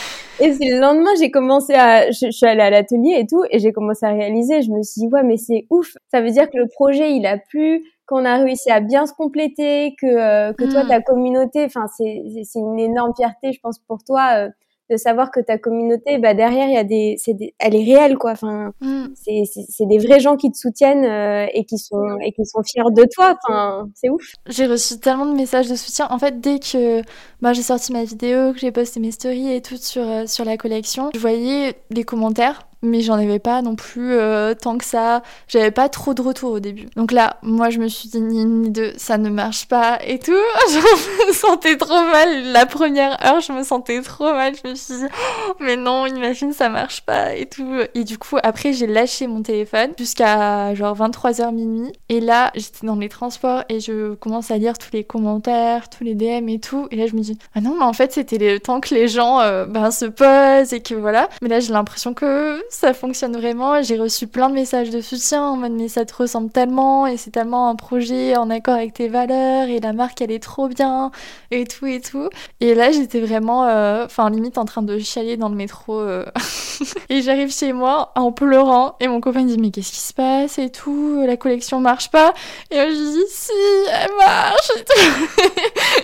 Et 0.41 0.53
c'est 0.53 0.69
le 0.69 0.81
lendemain, 0.81 1.11
j'ai 1.19 1.31
commencé 1.31 1.75
à, 1.75 2.11
je, 2.11 2.31
suis 2.31 2.47
allée 2.47 2.63
à 2.63 2.71
l'atelier 2.71 3.17
et 3.19 3.27
tout, 3.27 3.45
et 3.51 3.59
j'ai 3.59 3.73
commencé 3.73 4.05
à 4.07 4.11
réaliser. 4.11 4.63
Je 4.63 4.71
me 4.71 4.83
suis 4.83 5.01
dit, 5.03 5.09
ouais, 5.09 5.23
mais 5.23 5.37
c'est 5.37 5.67
ouf. 5.71 5.93
Ça 6.11 6.21
veut 6.21 6.31
dire 6.31 6.51
que 6.51 6.59
le 6.59 6.69
projet, 6.69 7.13
il 7.13 7.27
a 7.27 7.39
plu, 7.39 7.85
qu'on 8.07 8.25
a 8.25 8.37
réussi 8.37 8.71
à 8.71 8.81
bien 8.81 9.07
se 9.07 9.13
compléter, 9.15 9.95
que, 10.01 10.07
euh, 10.07 10.53
que 10.53 10.71
toi, 10.71 10.85
mm. 10.85 10.89
ta 10.89 11.01
communauté, 11.01 11.65
enfin, 11.65 11.87
c'est, 11.97 12.23
c'est 12.45 12.59
une 12.59 12.79
énorme 12.79 13.13
fierté, 13.17 13.53
je 13.53 13.61
pense, 13.61 13.79
pour 13.79 14.05
toi. 14.05 14.47
Euh, 14.47 14.49
de 14.90 14.97
savoir 14.97 15.31
que 15.31 15.40
ta 15.40 15.59
communauté, 15.59 16.18
bah 16.18 16.35
derrière, 16.35 16.68
il 16.68 16.75
y 16.75 16.79
a 16.79 16.85
des, 16.85 17.16
c'est 17.18 17.37
elle 17.59 17.75
est 17.75 17.85
réelle 17.85 18.18
quoi. 18.18 18.33
Enfin, 18.33 18.73
mm. 18.81 19.07
c'est, 19.14 19.45
c'est, 19.68 19.87
des 19.87 19.99
vrais 19.99 20.21
gens 20.21 20.37
qui 20.37 20.51
te 20.51 20.57
soutiennent 20.57 21.05
euh, 21.05 21.47
et 21.55 21.64
qui 21.64 21.79
sont 21.79 22.18
et 22.21 22.33
qui 22.33 22.45
sont 22.45 22.62
fiers 22.62 22.83
de 22.90 23.05
toi. 23.14 23.37
Enfin, 23.49 23.88
c'est 23.95 24.11
ouf. 24.11 24.33
J'ai 24.49 24.66
reçu 24.66 24.99
tellement 24.99 25.27
de 25.27 25.35
messages 25.35 25.68
de 25.68 25.77
soutien. 25.77 26.09
En 26.11 26.18
fait, 26.18 26.40
dès 26.40 26.59
que 26.59 27.03
bah, 27.40 27.53
j'ai 27.53 27.62
sorti 27.62 27.92
ma 27.92 28.05
vidéo, 28.05 28.53
que 28.53 28.59
j'ai 28.59 28.73
posté 28.73 29.01
mes 29.01 29.12
stories 29.12 29.53
et 29.53 29.62
tout 29.62 29.77
sur 29.77 30.09
euh, 30.09 30.27
sur 30.27 30.45
la 30.45 30.57
collection, 30.57 31.11
je 31.14 31.18
voyais 31.18 31.75
les 31.90 32.05
commentaires 32.05 32.68
mais 32.83 33.01
j'en 33.01 33.14
avais 33.14 33.38
pas 33.38 33.62
non 33.62 33.77
plus 33.77 34.12
euh, 34.12 34.55
tant 34.55 34.77
que 34.77 34.85
ça. 34.85 35.23
J'avais 35.49 35.71
pas 35.71 35.88
trop 35.88 36.14
de 36.14 36.23
retours 36.23 36.53
au 36.53 36.61
début. 36.61 36.87
Donc 36.97 37.12
là, 37.12 37.37
moi, 37.42 37.71
je 37.71 37.79
me 37.79 37.88
suis 37.88 38.09
dit 38.09 38.21
ni 38.21 38.45
ni 38.45 38.71
deux, 38.71 38.92
ça 38.97 39.18
ne 39.18 39.31
marche 39.31 39.66
pas 39.68 39.99
et 40.05 40.18
tout. 40.18 40.33
Je 40.73 41.29
me 41.29 41.33
sentais 41.33 41.77
trop 41.77 42.01
mal. 42.01 42.53
La 42.53 42.66
première 42.66 43.25
heure, 43.25 43.40
je 43.40 43.53
me 43.53 43.62
sentais 43.62 44.01
trop 44.03 44.33
mal. 44.33 44.55
Je 44.62 44.71
me 44.71 44.75
suis 44.75 44.95
dit, 44.95 45.07
oh, 45.49 45.53
mais 45.61 45.77
non, 45.77 46.07
imagine, 46.07 46.53
ça 46.53 46.68
marche 46.68 47.03
pas 47.03 47.35
et 47.35 47.47
tout. 47.47 47.79
Et 47.95 48.05
du 48.05 48.18
coup, 48.18 48.37
après, 48.42 48.73
j'ai 48.73 48.87
lâché 48.87 49.27
mon 49.27 49.42
téléphone 49.42 49.90
jusqu'à 49.99 50.75
genre 50.75 50.97
23h 50.97 51.53
minuit. 51.53 51.92
Et 52.09 52.21
là, 52.21 52.51
j'étais 52.55 52.87
dans 52.87 52.97
les 52.97 53.09
transports 53.09 53.64
et 53.68 53.81
je 53.81 54.14
commence 54.14 54.51
à 54.51 54.59
lire 54.59 54.79
tous 54.79 54.90
les 54.92 55.05
commentaires, 55.05 55.88
tous 55.88 56.05
les 56.05 56.14
DM 56.14 56.49
et 56.49 56.59
tout. 56.59 56.88
Et 56.90 56.97
là, 56.97 57.07
je 57.07 57.14
me 57.14 57.21
dis, 57.21 57.38
ah 57.55 57.61
non, 57.61 57.77
mais 57.79 57.85
en 57.85 57.92
fait, 57.92 58.12
c'était 58.12 58.38
le 58.38 58.61
temps 58.61 58.81
que 58.81 58.95
les 58.95 59.09
gens 59.09 59.40
euh, 59.40 59.66
ben, 59.66 59.90
se 59.90 60.07
posent 60.07 60.73
et 60.73 60.81
que 60.81 60.95
voilà. 60.95 61.29
Mais 61.42 61.49
là, 61.49 61.61
j'ai 61.61 61.73
l'impression 61.73 62.14
que 62.14 62.62
ça 62.73 62.95
fonctionne 62.95 63.37
vraiment. 63.37 63.83
J'ai 63.83 63.99
reçu 63.99 64.27
plein 64.27 64.49
de 64.49 64.55
messages 64.55 64.89
de 64.89 65.03
soutien 65.03 65.45
en 65.45 65.57
mode 65.57 65.73
mais 65.73 65.89
ça 65.89 66.07
te 66.07 66.15
ressemble 66.15 66.51
tellement 66.51 67.07
et 67.07 67.19
c'est 67.19 67.31
tellement 67.31 67.69
un 67.69 67.77
projet 67.77 68.35
en 68.35 68.49
accord 68.49 68.75
avec 68.75 68.95
tes 68.95 69.09
valeurs 69.09 69.69
et 69.69 69.79
la 69.79 69.93
marque 69.93 70.23
elle 70.23 70.31
est 70.31 70.43
trop 70.43 70.69
bien 70.69 71.11
et 71.51 71.67
tout 71.67 71.87
et 71.87 72.01
tout. 72.01 72.31
Et 72.61 72.75
là 72.75 72.91
j'étais 72.91 73.21
vraiment, 73.21 73.67
euh, 73.67 74.07
enfin 74.07 74.31
limite 74.31 74.57
en 74.57 74.65
train 74.65 74.81
de 74.81 74.99
chialer 74.99 75.37
dans 75.37 75.51
le 75.51 75.55
métro 75.55 76.01
euh. 76.01 76.25
et 77.11 77.21
j'arrive 77.21 77.53
chez 77.53 77.75
moi 77.75 78.11
en 78.17 78.33
pleurant 78.33 78.97
et 79.01 79.07
mon 79.07 79.21
copain 79.21 79.43
me 79.43 79.49
dit 79.49 79.59
mais 79.59 79.71
qu'est-ce 79.71 79.93
qui 79.93 80.01
se 80.01 80.15
passe 80.15 80.59
et 80.59 80.71
tout, 80.71 81.23
la 81.27 81.37
collection 81.37 81.79
marche 81.79 82.11
pas? 82.11 82.33
Et 82.71 82.77
je 82.77 82.87
lui 82.87 82.95
dis 82.95 83.27
si 83.29 83.53
elle 83.93 84.17
marche 84.17 84.71
et 84.79 84.85
tout. 84.85 85.43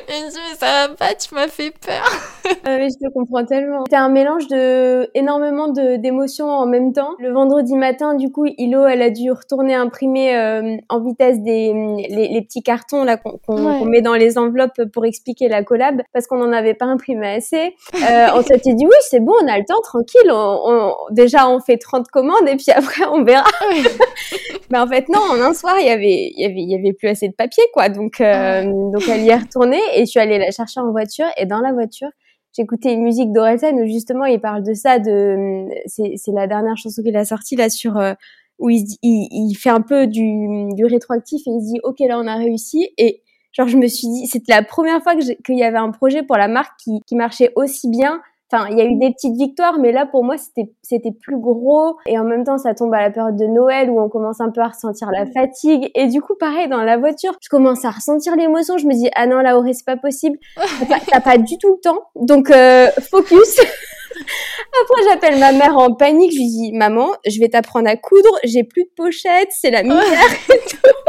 et 0.09 0.13
il 0.19 0.25
me 0.27 0.31
dit 0.31 0.39
mais 0.51 0.57
ça 0.59 0.87
va 0.87 0.95
pas, 0.95 1.15
tu 1.15 1.35
m'as 1.35 1.49
fait 1.49 1.71
peur. 1.71 2.05
ah, 2.45 2.77
mais 2.77 2.89
je 2.91 3.07
te 3.07 3.11
comprends 3.15 3.47
tellement. 3.47 3.85
C'était 3.87 3.97
un 3.97 4.11
mélange 4.11 4.49
de 4.49 5.11
énormément 5.15 5.69
d'émotions 5.69 6.58
en 6.59 6.66
même 6.66 6.92
temps. 6.92 7.14
Le 7.18 7.33
vendredi 7.33 7.75
matin, 7.75 8.14
du 8.14 8.31
coup, 8.31 8.47
Ilo, 8.47 8.87
elle 8.87 9.03
a 9.03 9.11
dû 9.11 9.31
retourner 9.31 9.75
imprimer 9.75 10.37
euh, 10.37 10.77
en 10.88 11.01
vitesse 11.01 11.40
des 11.40 11.73
les, 12.09 12.42
petits 12.42 12.62
cartons 12.62 13.05
là 13.05 13.16
qu'on 13.16 13.85
met 13.85 14.01
dans 14.01 14.14
les 14.14 14.38
enveloppes 14.38 14.83
pour 14.92 15.05
expliquer 15.05 15.49
la 15.49 15.62
collab 15.62 16.03
parce 16.12 16.27
qu'on 16.27 16.38
n'en 16.38 16.53
avait 16.53 16.75
pas 16.75 16.87
imprimé 16.87 17.29
assez. 17.29 17.75
Euh, 17.94 18.27
on 18.35 18.42
s'était 18.42 18.75
dit 18.75 18.87
oui, 18.87 18.97
c'est 19.03 19.21
bon, 19.21 19.33
on 19.42 19.49
a 19.49 19.59
le 19.59 19.64
temps, 19.64 19.81
tranquille. 19.83 20.31
On, 20.31 20.92
déjà, 21.11 21.49
on 21.49 21.61
fait 21.61 21.79
30 21.79 22.09
commandes 22.09 22.49
et 22.49 22.57
puis 22.57 22.73
après, 22.75 23.05
on 23.12 23.25
verra. 23.25 23.49
Mais 24.71 24.79
en 24.79 24.87
fait, 24.87 25.09
non, 25.09 25.21
en 25.21 25.40
un 25.40 25.55
soir, 25.55 25.77
il 25.81 25.87
y 25.87 25.90
avait, 25.90 26.31
il 26.35 26.40
y 26.40 26.44
avait, 26.44 26.61
il 26.61 26.71
y 26.71 26.75
avait 26.75 26.92
plus 26.92 27.09
assez 27.09 27.29
de 27.29 27.35
papier, 27.35 27.64
quoi. 27.73 27.88
Donc, 27.88 28.21
euh, 28.21 28.62
donc 28.64 29.03
elle 29.09 29.23
y 29.23 29.31
est 29.31 29.37
retournée 29.37 29.81
et 29.94 30.01
je 30.01 30.07
suis 30.07 30.21
allée 30.21 30.38
la 30.38 30.51
chercher 30.51 30.81
en 30.81 30.90
voiture 30.90 31.27
et 31.37 31.47
dans 31.47 31.61
la 31.61 31.73
voiture, 31.73 32.09
j'écoutais 32.59 32.92
une 32.92 33.03
musique 33.03 33.33
d'Orelsan 33.33 33.75
où 33.77 33.87
justement 33.87 34.25
il 34.25 34.40
parle 34.40 34.64
de 34.64 34.75
ça, 34.75 34.99
de 34.99 35.66
c'est 35.87 36.33
la 36.33 36.47
dernière 36.47 36.77
chanson 36.77 37.03
qu'il 37.03 37.16
a 37.16 37.25
sortie 37.25 37.57
là 37.57 37.71
sur 37.71 37.97
euh, 37.97 38.14
où 38.59 38.68
il, 38.68 38.85
il, 39.03 39.29
il, 39.31 39.55
fait 39.55 39.71
un 39.71 39.81
peu 39.81 40.09
du, 40.09 40.68
du 40.75 40.85
rétroactif 40.85 41.47
et 41.47 41.51
il 41.51 41.61
dit 41.61 41.81
ok 41.85 42.01
là 42.01 42.18
on 42.18 42.27
a 42.27 42.35
réussi. 42.35 42.88
Et 42.99 43.23
genre 43.53 43.68
je 43.68 43.77
me 43.77 43.87
suis 43.87 44.09
dit 44.09 44.27
c'était 44.27 44.53
la 44.53 44.64
première 44.64 45.03
fois 45.03 45.14
qu'il 45.16 45.59
y 45.59 45.62
avait 45.62 45.79
un 45.79 45.90
projet 45.90 46.23
pour 46.25 46.37
la 46.37 46.49
marque 46.49 46.79
qui, 46.83 47.01
qui 47.07 47.14
marchait 47.14 47.53
aussi 47.55 47.88
bien 47.88 48.21
Enfin, 48.51 48.69
il 48.71 48.79
y 48.79 48.81
a 48.81 48.85
eu 48.85 48.97
des 48.97 49.11
petites 49.13 49.37
victoires, 49.37 49.79
mais 49.79 49.93
là, 49.93 50.07
pour 50.07 50.25
moi, 50.25 50.39
c'était, 50.39 50.73
c'était 50.83 51.13
plus 51.13 51.39
gros. 51.39 51.99
Et 52.07 52.19
en 52.19 52.25
même 52.25 52.45
temps, 52.45 52.57
ça 52.57 52.75
tombe 52.75 52.95
à 52.95 53.01
la 53.03 53.11
période 53.11 53.37
de 53.37 53.45
Noël 53.45 53.91
où 53.91 54.01
on 54.01 54.09
commence 54.09 54.41
un 54.41 54.51
peu 54.51 54.63
à 54.63 54.69
ressentir 54.69 55.11
la 55.11 55.27
fatigue. 55.27 55.91
Et 55.95 56.07
du 56.07 56.23
coup, 56.23 56.35
pareil, 56.35 56.67
dans 56.69 56.83
la 56.83 56.97
voiture, 56.97 57.35
je 57.43 57.49
commence 57.51 57.85
à 57.85 57.91
ressentir 57.91 58.37
l'émotion. 58.37 58.79
Je 58.79 58.87
me 58.87 58.95
dis, 58.95 59.11
ah 59.15 59.27
non, 59.27 59.41
là, 59.41 59.61
c'est 59.73 59.85
pas 59.85 59.99
possible. 59.99 60.39
T'as 61.11 61.21
pas, 61.21 61.37
du 61.37 61.59
tout 61.59 61.73
le 61.73 61.81
temps. 61.83 62.01
Donc, 62.17 62.51
euh, 62.51 62.89
focus. 63.11 63.61
Après, 63.61 65.03
j'appelle 65.11 65.39
ma 65.39 65.53
mère 65.53 65.77
en 65.77 65.93
panique. 65.93 66.33
Je 66.33 66.39
lui 66.39 66.47
dis, 66.47 66.73
maman, 66.73 67.09
je 67.27 67.39
vais 67.41 67.49
t'apprendre 67.49 67.89
à 67.89 67.97
coudre. 67.97 68.31
J'ai 68.45 68.65
plus 68.65 68.85
de 68.85 68.91
pochette. 68.97 69.49
C'est 69.51 69.71
la 69.71 69.83
misère 69.83 70.01
et 70.55 70.61
tout. 70.69 71.08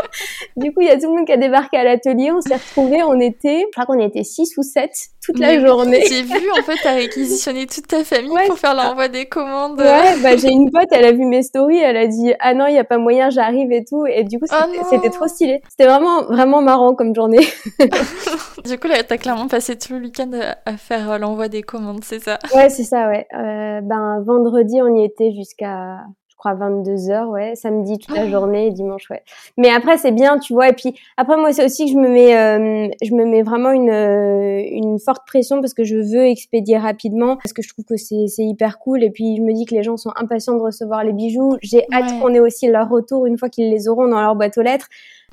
Du 0.56 0.74
coup, 0.74 0.82
il 0.82 0.88
y 0.88 0.92
a 0.92 0.98
tout 0.98 1.10
le 1.10 1.18
monde 1.18 1.26
qui 1.26 1.32
a 1.32 1.38
débarqué 1.38 1.78
à 1.78 1.84
l'atelier. 1.84 2.32
On 2.32 2.42
s'est 2.42 2.56
retrouvés. 2.56 3.04
On 3.04 3.20
était, 3.20 3.66
je 3.68 3.72
crois 3.72 3.86
qu'on 3.86 4.00
était 4.00 4.24
six 4.24 4.58
ou 4.58 4.64
sept 4.64 4.92
toute 5.24 5.40
la 5.40 5.60
journée. 5.60 6.04
J'ai 6.10 6.24
vu, 6.24 6.52
en 6.58 6.64
fait, 6.64 6.76
t'as 6.82 6.94
réquisitionné 6.94 7.66
toute 7.66 7.88
ta 7.88 8.04
famille 8.04 8.36
pour 8.48 8.58
faire 8.58 8.74
l'envoi 8.74 9.08
des 9.08 9.26
commandes. 9.26 9.80
Ouais, 9.80 10.20
bah, 10.22 10.36
j'ai 10.36 10.50
une 10.50 10.72
pote, 10.72 10.88
elle 10.92 11.06
a 11.06 11.12
vu 11.12 11.26
mes 11.26 11.44
stories. 11.44 11.80
Elle 11.80 11.98
a 11.98 12.08
dit, 12.08 12.34
ah 12.40 12.54
non, 12.54 12.68
il 12.68 12.76
y 12.76 12.80
a 12.80 12.84
pas 12.84 12.98
moyen, 12.98 13.30
j'arrive 13.30 13.72
et 13.72 13.86
tout. 13.86 14.06
Et 14.06 14.24
du 14.24 14.40
coup, 14.40 14.46
c'était 14.90 15.08
oh 15.08 15.10
trop 15.10 15.28
stylé. 15.28 15.62
C'était 15.70 15.90
vraiment, 15.90 16.24
vraiment 16.24 16.62
marrant 16.62 16.96
comme 16.96 17.14
journée. 17.16 17.46
du 18.66 18.80
coup, 18.80 18.88
là, 18.88 19.04
t'as 19.04 19.18
clairement 19.18 19.48
passé 19.48 19.78
tout 19.78 19.94
le 19.94 20.00
week-end 20.00 20.32
à 20.66 20.78
faire 20.78 21.20
l'envoi 21.20 21.48
des 21.48 21.62
commandes, 21.62 22.04
c'est 22.04 22.20
ça? 22.20 22.40
Ouais, 22.56 22.70
c'est 22.70 22.84
ça, 22.84 23.08
ouais. 23.08 23.28
Euh, 23.34 23.82
ben, 23.82 24.24
vendredi, 24.26 24.82
on 24.82 24.96
y 24.96 25.06
était 25.06 25.32
jusqu'à 25.32 26.00
crois 26.40 26.56
22 26.56 27.10
heures, 27.12 27.30
ouais, 27.30 27.54
samedi 27.56 28.00
toute 28.00 28.16
la 28.16 28.24
ah. 28.24 28.30
journée 28.30 28.68
et 28.68 28.72
dimanche, 28.72 29.10
ouais. 29.12 29.22
Mais 29.58 29.70
après 29.70 29.98
c'est 29.98 30.12
bien, 30.12 30.40
tu 30.40 30.54
vois. 30.54 30.70
Et 30.70 30.74
puis 30.74 30.96
après 31.18 31.38
moi 31.38 31.52
c'est 31.54 31.64
aussi 31.64 31.86
que 31.86 31.92
je 31.92 31.98
me 31.98 32.08
mets, 32.08 32.36
euh, 32.36 32.88
je 33.04 33.14
me 33.14 33.26
mets 33.26 33.44
vraiment 33.44 33.72
une 33.72 33.90
euh, 33.90 34.64
une 34.72 34.98
forte 35.00 35.28
pression 35.28 35.62
parce 35.62 35.74
que 35.74 35.84
je 35.84 35.98
veux 35.98 36.26
expédier 36.26 36.78
rapidement 36.78 37.36
parce 37.36 37.54
que 37.54 37.62
je 37.62 37.70
trouve 37.70 37.86
que 37.86 37.98
c'est 37.98 38.28
c'est 38.28 38.44
hyper 38.44 38.80
cool. 38.80 39.04
Et 39.04 39.12
puis 39.12 39.36
je 39.36 39.42
me 39.42 39.54
dis 39.54 39.66
que 39.66 39.76
les 39.76 39.84
gens 39.84 39.98
sont 39.98 40.12
impatients 40.16 40.56
de 40.56 40.62
recevoir 40.62 41.04
les 41.04 41.14
bijoux. 41.14 41.58
J'ai 41.62 41.86
hâte 41.94 42.20
qu'on 42.20 42.34
ait 42.34 42.40
aussi 42.40 42.68
leur 42.68 42.90
retour 42.90 43.26
une 43.26 43.38
fois 43.38 43.50
qu'ils 43.50 43.70
les 43.70 43.88
auront 43.88 44.08
dans 44.08 44.22
leur 44.22 44.36
boîte 44.36 44.58
aux 44.58 44.64
lettres. 44.64 44.88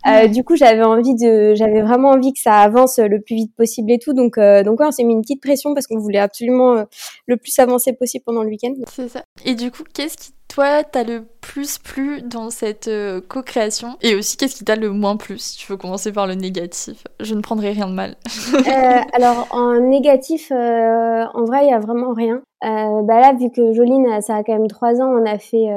Euh, 0.06 0.28
du 0.28 0.44
coup, 0.44 0.56
j'avais 0.56 0.84
envie 0.84 1.14
de, 1.14 1.54
j'avais 1.54 1.82
vraiment 1.82 2.10
envie 2.10 2.32
que 2.32 2.38
ça 2.38 2.58
avance 2.58 2.98
le 2.98 3.20
plus 3.20 3.34
vite 3.34 3.54
possible 3.56 3.90
et 3.90 3.98
tout. 3.98 4.12
Donc, 4.12 4.38
euh, 4.38 4.62
donc 4.62 4.78
ouais, 4.78 4.86
on 4.86 4.92
s'est 4.92 5.02
mis 5.02 5.14
une 5.14 5.22
petite 5.22 5.42
pression 5.42 5.74
parce 5.74 5.86
qu'on 5.86 5.98
voulait 5.98 6.18
absolument 6.18 6.84
le 7.26 7.36
plus 7.36 7.58
avancer 7.58 7.92
possible 7.92 8.24
pendant 8.24 8.42
le 8.42 8.50
week-end. 8.50 8.74
C'est 8.88 9.08
ça. 9.08 9.24
Et 9.44 9.54
du 9.54 9.70
coup, 9.70 9.82
qu'est-ce 9.94 10.16
qui 10.16 10.35
toi 10.48 10.84
t'as 10.84 11.04
le 11.04 11.24
plus 11.40 11.78
plu 11.78 12.22
dans 12.22 12.50
cette 12.50 12.88
euh, 12.88 13.20
co-création? 13.26 13.96
Et 14.02 14.14
aussi, 14.14 14.36
qu'est-ce 14.36 14.56
qui 14.56 14.64
t'a 14.64 14.76
le 14.76 14.90
moins 14.90 15.16
plu? 15.16 15.38
Si 15.38 15.56
tu 15.56 15.70
veux 15.70 15.78
commencer 15.78 16.12
par 16.12 16.26
le 16.26 16.34
négatif, 16.34 17.04
je 17.20 17.34
ne 17.34 17.40
prendrai 17.40 17.70
rien 17.70 17.86
de 17.86 17.92
mal. 17.92 18.16
euh, 18.54 19.00
alors, 19.12 19.46
en 19.50 19.78
négatif, 19.80 20.50
euh, 20.50 21.24
en 21.34 21.44
vrai, 21.44 21.64
il 21.64 21.70
y 21.70 21.72
a 21.72 21.78
vraiment 21.78 22.12
rien. 22.12 22.42
Bah 22.62 23.20
là, 23.20 23.32
vu 23.38 23.50
que 23.50 23.72
Joline, 23.72 24.20
ça 24.22 24.36
a 24.36 24.42
quand 24.42 24.54
même 24.54 24.66
trois 24.66 25.00
ans, 25.00 25.08
on 25.08 25.24
a 25.24 25.38
fait, 25.38 25.68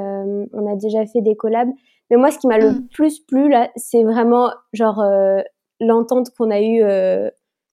on 0.54 0.72
a 0.72 0.76
déjà 0.76 1.06
fait 1.06 1.22
des 1.22 1.36
collabs. 1.36 1.70
Mais 2.10 2.18
moi, 2.18 2.32
ce 2.32 2.40
qui 2.40 2.48
m'a 2.48 2.58
le 2.58 2.72
mm. 2.72 2.88
plus 2.92 3.20
plu 3.20 3.48
là, 3.50 3.70
c'est 3.76 4.04
vraiment 4.04 4.50
genre 4.74 5.04
l'entente 5.80 6.30
qu'on 6.36 6.50
a 6.50 6.62
eue 6.62 6.82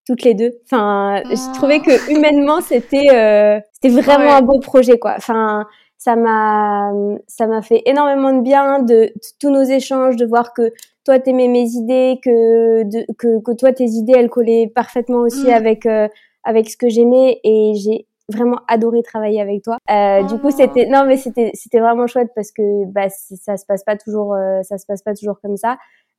toutes 0.07 0.23
les 0.23 0.35
deux. 0.35 0.53
Enfin, 0.65 1.23
je 1.25 1.31
j'ai 1.31 1.53
trouvé 1.55 1.81
que 1.81 2.13
humainement, 2.13 2.61
c'était 2.61 3.63
c'était 3.73 4.01
vraiment 4.03 4.35
un 4.35 4.43
beau 4.43 4.59
projet 4.61 4.99
quoi. 4.99 5.15
Enfin 5.17 5.67
ça 6.07 6.15
m'a 6.15 6.93
ça 7.27 7.49
m'a 7.49 7.63
fait 7.63 7.83
énormément 7.85 8.33
de 8.33 8.41
bien 8.41 8.81
de, 8.81 9.13
tous 9.41 9.51
nos 9.51 9.65
échanges 9.65 10.15
de 10.15 10.25
voir 10.25 10.53
que 10.53 10.73
toi 11.05 11.19
t'aimais 11.19 11.49
mes 11.49 11.69
idées 11.71 12.21
que 12.23 12.85
que 13.15 13.41
que 13.43 13.53
toi 13.53 13.73
tes 13.73 13.87
idées 13.87 14.13
elles 14.17 14.31
collaient 14.31 14.71
parfaitement 14.73 15.19
aussi 15.19 15.49
mm. 15.49 15.61
avec 15.61 15.85
euh, 15.85 16.07
avec 16.45 16.71
ce 16.71 16.77
que 16.77 16.89
j'aimais 16.89 17.41
et 17.43 17.73
j'ai 17.75 18.07
vraiment 18.33 18.61
adoré 18.69 19.03
travailler 19.03 19.41
avec 19.41 19.63
toi. 19.63 19.79
Euh, 19.91 20.23
Du 20.25 20.39
coup, 20.41 20.51
c'était 20.51 20.87
non 20.87 21.05
mais 21.07 21.17
c'était 21.17 21.51
c'était 21.55 21.81
vraiment 21.81 22.07
chouette 22.07 22.31
parce 22.37 22.53
que 22.53 22.85
bah 22.87 23.09
ça 23.09 23.57
se 23.57 23.67
passe 23.67 23.83
pas 23.83 23.97
toujours 23.97 24.35
euh, 24.35 24.63
ça 24.63 24.79
se 24.79 24.87
passe 24.87 25.03
pas 25.03 25.15
toujours 25.15 25.41
comme 25.41 25.57
ça. 25.57 25.77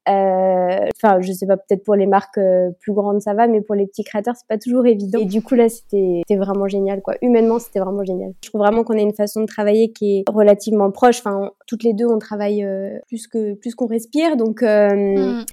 Euh, 0.09 0.87
enfin, 0.95 1.21
je 1.21 1.31
sais 1.31 1.45
pas, 1.45 1.57
peut-être 1.57 1.83
pour 1.83 1.95
les 1.95 2.07
marques 2.07 2.37
euh, 2.37 2.69
plus 2.79 2.93
grandes 2.93 3.21
ça 3.21 3.33
va, 3.33 3.47
mais 3.47 3.61
pour 3.61 3.75
les 3.75 3.85
petits 3.87 4.03
créateurs 4.03 4.35
c'est 4.35 4.47
pas 4.47 4.57
toujours 4.57 4.85
évident. 4.85 5.19
Et 5.19 5.25
du 5.25 5.41
coup 5.41 5.55
là, 5.55 5.69
c'était 5.69 6.23
vraiment 6.35 6.67
génial, 6.67 7.01
quoi. 7.01 7.15
Humainement, 7.21 7.59
c'était 7.59 7.79
vraiment 7.79 8.03
génial. 8.03 8.33
Je 8.43 8.49
trouve 8.49 8.61
vraiment 8.61 8.83
qu'on 8.83 8.97
a 8.97 9.01
une 9.01 9.13
façon 9.13 9.41
de 9.41 9.45
travailler 9.45 9.91
qui 9.91 10.19
est 10.19 10.23
relativement 10.29 10.91
proche. 10.91 11.19
Enfin, 11.19 11.51
toutes 11.67 11.83
les 11.83 11.93
deux, 11.93 12.05
on 12.05 12.19
travaille 12.19 12.63
euh, 12.63 12.97
plus 13.07 13.27
que 13.27 13.53
plus 13.55 13.75
qu'on 13.75 13.87
respire, 13.87 14.37
donc, 14.37 14.61
mm. 14.61 15.43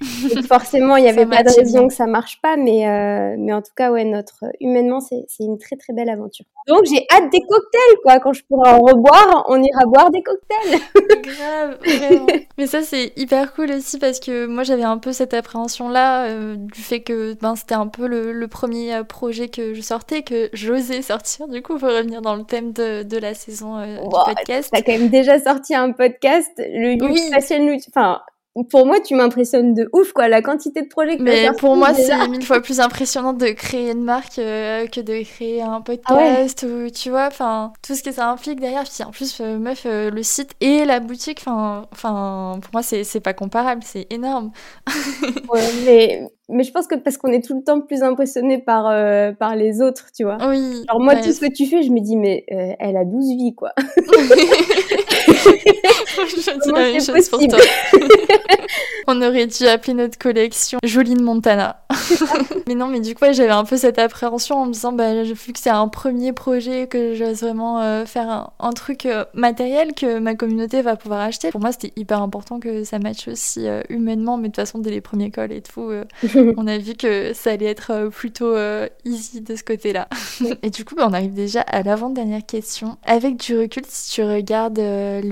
forcément, 0.47 0.97
il 0.97 1.05
y 1.05 1.09
avait 1.09 1.25
pas 1.25 1.43
de 1.43 1.55
raison 1.55 1.87
que 1.87 1.93
ça 1.93 2.07
marche 2.07 2.41
pas, 2.41 2.57
mais 2.57 2.85
mais 3.37 3.53
en 3.53 3.61
tout 3.61 3.73
cas, 3.75 3.91
ouais, 3.91 4.05
notre 4.05 4.45
humainement, 4.59 4.99
c'est 4.99 5.25
c'est 5.27 5.43
une 5.43 5.57
très 5.57 5.75
très 5.75 5.93
belle 5.93 6.09
aventure. 6.09 6.45
Donc 6.67 6.81
j'ai 6.85 7.05
hâte 7.11 7.31
des 7.31 7.41
cocktails, 7.41 7.97
quoi. 8.03 8.19
Quand 8.19 8.33
je 8.33 8.43
pourrai 8.43 8.71
en 8.71 8.79
reboire, 8.79 9.45
on 9.49 9.61
ira 9.61 9.85
boire 9.85 10.09
des 10.09 10.23
cocktails. 10.23 10.79
Grave, 11.21 11.77
vraiment. 11.85 12.25
mais 12.57 12.65
ça 12.65 12.81
c'est 12.81 13.13
hyper 13.15 13.53
cool 13.53 13.71
aussi 13.71 13.99
parce 13.99 14.19
que 14.19 14.44
que 14.47 14.51
moi 14.51 14.63
j'avais 14.63 14.83
un 14.83 14.97
peu 14.97 15.13
cette 15.13 15.33
appréhension-là 15.33 16.25
euh, 16.25 16.55
du 16.55 16.81
fait 16.81 17.01
que 17.01 17.35
ben, 17.41 17.55
c'était 17.55 17.75
un 17.75 17.87
peu 17.87 18.07
le, 18.07 18.47
premier 18.47 19.03
projet 19.03 19.49
que 19.49 19.73
je 19.73 19.81
sortais, 19.81 20.21
que 20.21 20.49
j'osais 20.53 21.01
sortir. 21.01 21.47
Du 21.47 21.61
coup, 21.61 21.77
pour 21.77 21.89
revenir 21.89 22.21
dans 22.21 22.35
le 22.35 22.43
thème 22.43 22.71
de, 22.73 23.03
de 23.03 23.17
la 23.17 23.33
saison 23.33 23.81
du 23.81 24.09
podcast. 24.09 24.69
T'as 24.71 24.81
quand 24.81 24.93
même 24.93 25.09
déjà 25.09 25.39
sorti 25.39 25.75
un 25.75 25.91
podcast, 25.91 26.51
le 26.57 27.03
oui. 27.03 27.31
Enfin, 27.89 28.21
pour 28.63 28.85
moi, 28.85 29.01
tu 29.01 29.15
m'impressionnes 29.15 29.73
de 29.73 29.89
ouf, 29.91 30.13
quoi, 30.13 30.29
la 30.29 30.41
quantité 30.41 30.81
de 30.81 30.87
projets 30.87 31.17
que 31.17 31.23
Mais 31.23 31.49
pour 31.57 31.75
moi, 31.75 31.93
c'est 31.93 32.15
mille 32.29 32.43
fois 32.43 32.61
plus 32.61 32.79
impressionnant 32.79 33.33
de 33.33 33.47
créer 33.47 33.91
une 33.91 34.03
marque 34.03 34.39
euh, 34.39 34.87
que 34.87 35.01
de 35.01 35.23
créer 35.23 35.61
un 35.61 35.81
podcast 35.81 36.63
ou, 36.63 36.89
tu 36.89 37.09
vois, 37.09 37.27
enfin, 37.27 37.73
tout 37.85 37.95
ce 37.95 38.03
que 38.03 38.13
ça 38.13 38.29
implique 38.29 38.61
derrière. 38.61 38.83
Puis 38.83 39.03
en 39.03 39.11
plus, 39.11 39.41
euh, 39.41 39.57
meuf, 39.57 39.85
euh, 39.85 40.09
le 40.09 40.23
site 40.23 40.51
et 40.61 40.85
la 40.85 41.01
boutique, 41.01 41.39
enfin, 41.41 41.85
enfin, 41.91 42.59
pour 42.61 42.71
moi, 42.71 42.81
c'est 42.81 43.19
pas 43.19 43.33
comparable, 43.33 43.81
c'est 43.83 44.07
énorme. 44.09 44.51
ouais, 45.49 45.61
mais, 45.85 46.21
mais 46.47 46.63
je 46.63 46.71
pense 46.71 46.87
que 46.87 46.95
parce 46.95 47.17
qu'on 47.17 47.33
est 47.33 47.43
tout 47.43 47.57
le 47.57 47.63
temps 47.63 47.81
plus 47.81 48.03
impressionné 48.03 48.57
par, 48.57 48.83
par 49.35 49.57
les 49.57 49.81
autres, 49.81 50.07
tu 50.15 50.23
vois. 50.23 50.37
Oui. 50.47 50.85
Alors 50.87 51.01
moi, 51.01 51.17
tout 51.17 51.33
ce 51.33 51.41
que 51.41 51.53
tu 51.53 51.65
fais, 51.65 51.83
je 51.83 51.91
me 51.91 51.99
dis, 51.99 52.15
mais 52.15 52.45
elle 52.47 52.95
a 52.95 53.03
12 53.03 53.25
vies, 53.35 53.53
quoi. 53.53 53.73
je 55.45 56.63
dis 56.63 56.71
la 56.71 56.79
même 56.79 57.01
chose 57.01 57.29
pour 57.29 57.39
toi. 57.39 57.59
On 59.07 59.21
aurait 59.21 59.45
dû 59.45 59.67
appeler 59.67 59.93
notre 59.93 60.17
collection 60.17 60.79
Joline 60.83 61.21
Montana. 61.21 61.77
mais 62.67 62.75
non, 62.75 62.87
mais 62.87 62.99
du 62.99 63.13
coup, 63.13 63.25
j'avais 63.31 63.51
un 63.51 63.63
peu 63.63 63.77
cette 63.77 63.99
appréhension 63.99 64.61
en 64.61 64.65
me 64.65 64.73
disant, 64.73 64.91
bah, 64.91 65.23
vu 65.23 65.53
que 65.53 65.59
c'est 65.59 65.69
un 65.69 65.87
premier 65.87 66.33
projet, 66.33 66.87
que 66.87 67.13
j'ose 67.13 67.41
vraiment 67.41 67.81
euh, 67.81 68.05
faire 68.05 68.51
un, 68.59 68.71
truc 68.73 69.05
euh, 69.05 69.25
matériel 69.33 69.93
que 69.93 70.19
ma 70.19 70.35
communauté 70.35 70.81
va 70.81 70.95
pouvoir 70.95 71.21
acheter. 71.21 71.51
Pour 71.51 71.61
moi, 71.61 71.71
c'était 71.71 71.93
hyper 71.95 72.21
important 72.21 72.59
que 72.59 72.83
ça 72.83 72.99
matche 72.99 73.27
aussi 73.27 73.67
euh, 73.67 73.81
humainement, 73.89 74.37
mais 74.37 74.49
de 74.49 74.53
toute 74.53 74.55
façon, 74.57 74.79
dès 74.79 74.89
les 74.89 75.01
premiers 75.01 75.31
calls 75.31 75.51
et 75.51 75.61
tout, 75.61 75.91
on 76.57 76.67
a 76.67 76.77
vu 76.77 76.95
que 76.95 77.33
ça 77.33 77.51
allait 77.51 77.65
être 77.65 78.09
plutôt 78.09 78.55
easy 79.05 79.41
de 79.41 79.55
ce 79.55 79.63
côté-là. 79.63 80.07
et 80.63 80.69
du 80.69 80.83
coup, 80.83 80.95
bah, 80.95 81.05
on 81.07 81.13
arrive 81.13 81.33
déjà 81.33 81.61
à 81.61 81.83
l'avant-dernière 81.83 82.45
question. 82.45 82.97
Avec 83.05 83.37
du 83.37 83.57
recul, 83.57 83.83
si 83.87 84.13
tu 84.13 84.23
regardes 84.23 84.79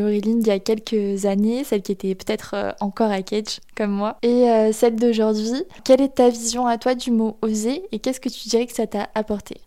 Laureline 0.04 0.40
il 0.42 0.48
y 0.48 0.52
a 0.52 0.60
quelques 0.60 1.26
années, 1.26 1.64
celle 1.64 1.82
qui 1.82 1.94
était 1.94 2.16
peut-être 2.16 2.76
encore 2.80 3.12
à 3.12 3.22
Cage 3.22 3.60
comme 3.76 3.92
moi, 3.92 4.18
et 4.22 4.72
celle 4.72 4.96
d'aujourd'hui, 4.96 5.64
quelle 5.84 6.02
est 6.02 6.16
ta 6.16 6.30
vision 6.30 6.66
à 6.66 6.78
toi 6.78 6.96
du 6.96 7.12
mot 7.12 7.38
oser 7.42 7.84
et 7.92 8.00
qu'est-ce 8.00 8.20
que 8.20 8.30
tu 8.30 8.50
dirais 8.50 8.66
que 8.66 8.74
ça 8.74 8.88
t'a 8.88 9.10
apporté? 9.16 9.62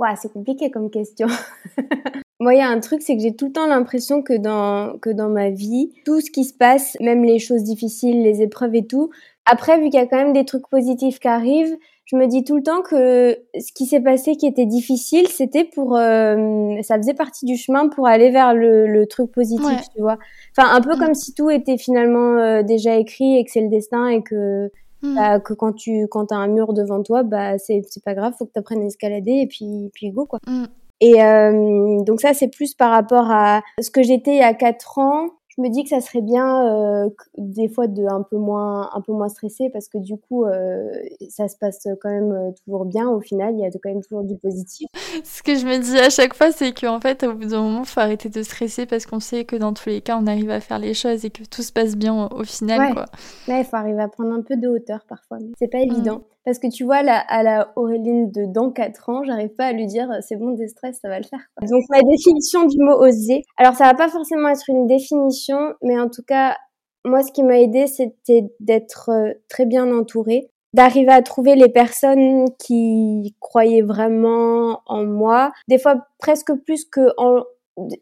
Ouais, 0.00 0.14
c'est 0.20 0.32
compliqué 0.32 0.70
comme 0.70 0.90
question. 0.90 1.26
Moi, 2.40 2.54
il 2.54 2.58
y 2.58 2.62
a 2.62 2.68
un 2.70 2.80
truc, 2.80 3.02
c'est 3.02 3.16
que 3.16 3.22
j'ai 3.22 3.36
tout 3.36 3.48
le 3.48 3.52
temps 3.52 3.66
l'impression 3.66 4.22
que 4.22 4.32
dans, 4.32 4.96
que 4.98 5.10
dans 5.10 5.28
ma 5.28 5.50
vie, 5.50 5.92
tout 6.06 6.22
ce 6.22 6.30
qui 6.30 6.44
se 6.44 6.54
passe, 6.54 6.96
même 6.98 7.22
les 7.22 7.38
choses 7.38 7.64
difficiles, 7.64 8.22
les 8.22 8.40
épreuves 8.40 8.74
et 8.74 8.86
tout, 8.86 9.10
après, 9.44 9.78
vu 9.78 9.90
qu'il 9.90 10.00
y 10.00 10.02
a 10.02 10.06
quand 10.06 10.16
même 10.16 10.32
des 10.32 10.46
trucs 10.46 10.66
positifs 10.68 11.18
qui 11.18 11.28
arrivent, 11.28 11.76
je 12.10 12.16
me 12.16 12.26
dis 12.26 12.42
tout 12.42 12.56
le 12.56 12.62
temps 12.62 12.82
que 12.82 13.38
ce 13.58 13.72
qui 13.72 13.86
s'est 13.86 14.00
passé 14.00 14.36
qui 14.36 14.46
était 14.46 14.66
difficile, 14.66 15.28
c'était 15.28 15.64
pour, 15.64 15.96
euh, 15.96 16.76
ça 16.82 16.96
faisait 16.96 17.14
partie 17.14 17.46
du 17.46 17.56
chemin 17.56 17.88
pour 17.88 18.06
aller 18.06 18.30
vers 18.30 18.54
le, 18.54 18.86
le 18.86 19.06
truc 19.06 19.30
positif, 19.30 19.88
tu 19.94 20.00
vois. 20.00 20.18
Enfin, 20.56 20.74
un 20.74 20.80
peu 20.80 20.96
mm. 20.96 20.98
comme 20.98 21.14
si 21.14 21.34
tout 21.34 21.50
était 21.50 21.78
finalement 21.78 22.38
euh, 22.38 22.62
déjà 22.62 22.96
écrit 22.96 23.36
et 23.36 23.44
que 23.44 23.50
c'est 23.50 23.60
le 23.60 23.68
destin 23.68 24.08
et 24.08 24.22
que 24.22 24.70
Mm. 25.02 25.14
Bah, 25.14 25.40
que 25.40 25.54
quand 25.54 25.72
tu 25.72 26.06
quand 26.08 26.30
as 26.30 26.36
un 26.36 26.48
mur 26.48 26.72
devant 26.72 27.02
toi, 27.02 27.22
bah 27.22 27.58
c'est 27.58 27.82
pas 28.04 28.14
grave, 28.14 28.34
faut 28.38 28.44
que 28.44 28.52
tu 28.52 28.58
apprennes 28.58 28.82
à 28.82 28.86
escalader 28.86 29.32
et 29.32 29.46
puis 29.46 29.90
puis 29.94 30.10
go 30.10 30.26
quoi. 30.26 30.38
Mm. 30.46 30.64
Et 31.00 31.22
euh, 31.22 32.02
donc 32.04 32.20
ça 32.20 32.34
c'est 32.34 32.48
plus 32.48 32.74
par 32.74 32.90
rapport 32.90 33.30
à 33.30 33.62
ce 33.80 33.90
que 33.90 34.02
j'étais 34.02 34.32
il 34.32 34.38
y 34.38 34.42
a 34.42 34.52
quatre 34.52 34.98
ans 34.98 35.30
je 35.56 35.62
me 35.62 35.68
dis 35.68 35.82
que 35.82 35.88
ça 35.88 36.00
serait 36.00 36.20
bien 36.20 36.66
euh, 36.66 37.10
des 37.36 37.68
fois 37.68 37.86
de 37.86 38.04
un 38.04 38.22
peu 38.22 38.36
moins 38.36 38.90
un 38.94 39.00
peu 39.00 39.12
moins 39.12 39.28
stressé 39.28 39.68
parce 39.70 39.88
que 39.88 39.98
du 39.98 40.16
coup 40.16 40.44
euh, 40.44 40.90
ça 41.28 41.48
se 41.48 41.56
passe 41.56 41.88
quand 42.00 42.10
même 42.10 42.32
euh, 42.32 42.50
toujours 42.64 42.84
bien 42.84 43.08
au 43.08 43.20
final 43.20 43.54
il 43.54 43.60
y 43.60 43.64
a 43.64 43.70
quand 43.70 43.90
même 43.90 44.02
toujours 44.02 44.22
du 44.22 44.36
positif 44.36 44.88
ce 45.24 45.42
que 45.42 45.56
je 45.56 45.66
me 45.66 45.78
dis 45.78 45.98
à 45.98 46.10
chaque 46.10 46.34
fois 46.34 46.52
c'est 46.52 46.72
qu'en 46.72 47.00
fait 47.00 47.24
au 47.24 47.34
bout 47.34 47.46
d'un 47.46 47.62
moment 47.62 47.84
faut 47.84 48.00
arrêter 48.00 48.28
de 48.28 48.42
stresser 48.42 48.86
parce 48.86 49.06
qu'on 49.06 49.20
sait 49.20 49.44
que 49.44 49.56
dans 49.56 49.72
tous 49.72 49.88
les 49.88 50.00
cas 50.00 50.18
on 50.20 50.26
arrive 50.26 50.50
à 50.50 50.60
faire 50.60 50.78
les 50.78 50.94
choses 50.94 51.24
et 51.24 51.30
que 51.30 51.44
tout 51.44 51.62
se 51.62 51.72
passe 51.72 51.96
bien 51.96 52.28
au, 52.28 52.44
final 52.44 52.80
ouais. 52.80 52.92
quoi 52.92 53.06
il 53.48 53.64
faut 53.64 53.76
arriver 53.76 54.02
à 54.02 54.08
prendre 54.08 54.32
un 54.32 54.42
peu 54.42 54.56
de 54.56 54.68
hauteur 54.68 55.04
parfois 55.08 55.38
mais 55.40 55.52
c'est 55.58 55.68
pas 55.68 55.80
évident 55.80 56.18
mm. 56.18 56.39
Parce 56.44 56.58
que 56.58 56.68
tu 56.68 56.84
vois, 56.84 56.96
à 56.96 57.42
la 57.42 57.72
Auréline 57.76 58.30
de 58.30 58.46
dans 58.46 58.70
4 58.70 59.08
ans, 59.10 59.24
j'arrive 59.24 59.54
pas 59.54 59.66
à 59.66 59.72
lui 59.72 59.86
dire 59.86 60.08
c'est 60.22 60.36
bon, 60.36 60.52
des 60.52 60.68
stress, 60.68 60.98
ça 61.00 61.08
va 61.08 61.18
le 61.18 61.24
faire. 61.24 61.40
Donc 61.62 61.84
ma 61.90 62.00
définition 62.00 62.64
du 62.64 62.78
mot 62.78 62.94
oser. 62.94 63.42
Alors 63.58 63.74
ça 63.74 63.84
va 63.84 63.94
pas 63.94 64.08
forcément 64.08 64.48
être 64.48 64.68
une 64.68 64.86
définition, 64.86 65.74
mais 65.82 66.00
en 66.00 66.08
tout 66.08 66.22
cas, 66.26 66.56
moi 67.04 67.22
ce 67.22 67.32
qui 67.32 67.42
m'a 67.42 67.60
aidé, 67.60 67.86
c'était 67.86 68.50
d'être 68.58 69.10
euh, 69.10 69.34
très 69.48 69.66
bien 69.66 69.94
entourée, 69.94 70.50
d'arriver 70.72 71.12
à 71.12 71.22
trouver 71.22 71.56
les 71.56 71.68
personnes 71.68 72.46
qui 72.58 73.34
croyaient 73.40 73.82
vraiment 73.82 74.80
en 74.86 75.04
moi, 75.04 75.52
des 75.68 75.78
fois 75.78 76.06
presque 76.18 76.52
plus 76.64 76.84
que 76.86 77.12
en 77.18 77.42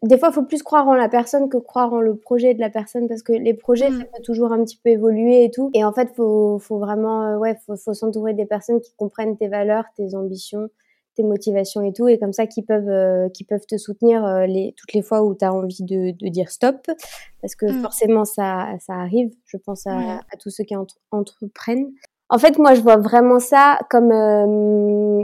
des 0.03 0.17
fois, 0.17 0.29
il 0.29 0.33
faut 0.33 0.43
plus 0.43 0.63
croire 0.63 0.87
en 0.87 0.95
la 0.95 1.09
personne 1.09 1.49
que 1.49 1.57
croire 1.57 1.93
en 1.93 2.01
le 2.01 2.15
projet 2.15 2.53
de 2.53 2.59
la 2.59 2.69
personne 2.69 3.07
parce 3.07 3.23
que 3.23 3.33
les 3.33 3.53
projets, 3.53 3.89
mm. 3.89 3.99
ça 3.99 4.05
peut 4.05 4.23
toujours 4.23 4.51
un 4.51 4.63
petit 4.63 4.79
peu 4.83 4.89
évoluer 4.89 5.43
et 5.43 5.51
tout. 5.51 5.69
Et 5.73 5.83
en 5.83 5.93
fait, 5.93 6.09
faut, 6.15 6.59
faut 6.59 6.79
vraiment, 6.79 7.23
euh, 7.23 7.37
ouais, 7.37 7.55
faut, 7.65 7.75
faut 7.75 7.93
s'entourer 7.93 8.33
des 8.33 8.45
personnes 8.45 8.81
qui 8.81 8.91
comprennent 8.97 9.37
tes 9.37 9.47
valeurs, 9.47 9.85
tes 9.95 10.15
ambitions, 10.15 10.69
tes 11.15 11.23
motivations 11.23 11.81
et 11.81 11.93
tout, 11.93 12.07
et 12.07 12.17
comme 12.17 12.33
ça, 12.33 12.47
qui 12.47 12.61
peuvent, 12.61 12.89
euh, 12.89 13.29
qui 13.29 13.43
peuvent 13.43 13.65
te 13.65 13.77
soutenir 13.77 14.25
euh, 14.25 14.45
les, 14.45 14.73
toutes 14.77 14.93
les 14.93 15.01
fois 15.01 15.23
où 15.23 15.35
tu 15.35 15.45
as 15.45 15.53
envie 15.53 15.83
de, 15.83 16.11
de, 16.11 16.29
dire 16.29 16.49
stop, 16.49 16.87
parce 17.41 17.55
que 17.55 17.65
mm. 17.65 17.81
forcément, 17.81 18.25
ça, 18.25 18.69
ça 18.79 18.93
arrive. 18.93 19.31
Je 19.45 19.57
pense 19.57 19.85
à, 19.87 19.97
à 19.97 20.37
tous 20.39 20.49
ceux 20.49 20.63
qui 20.63 20.75
entreprennent. 21.11 21.91
En 22.31 22.37
fait, 22.37 22.59
moi, 22.59 22.75
je 22.75 22.81
vois 22.81 22.97
vraiment 22.97 23.39
ça 23.39 23.79
comme, 23.89 24.11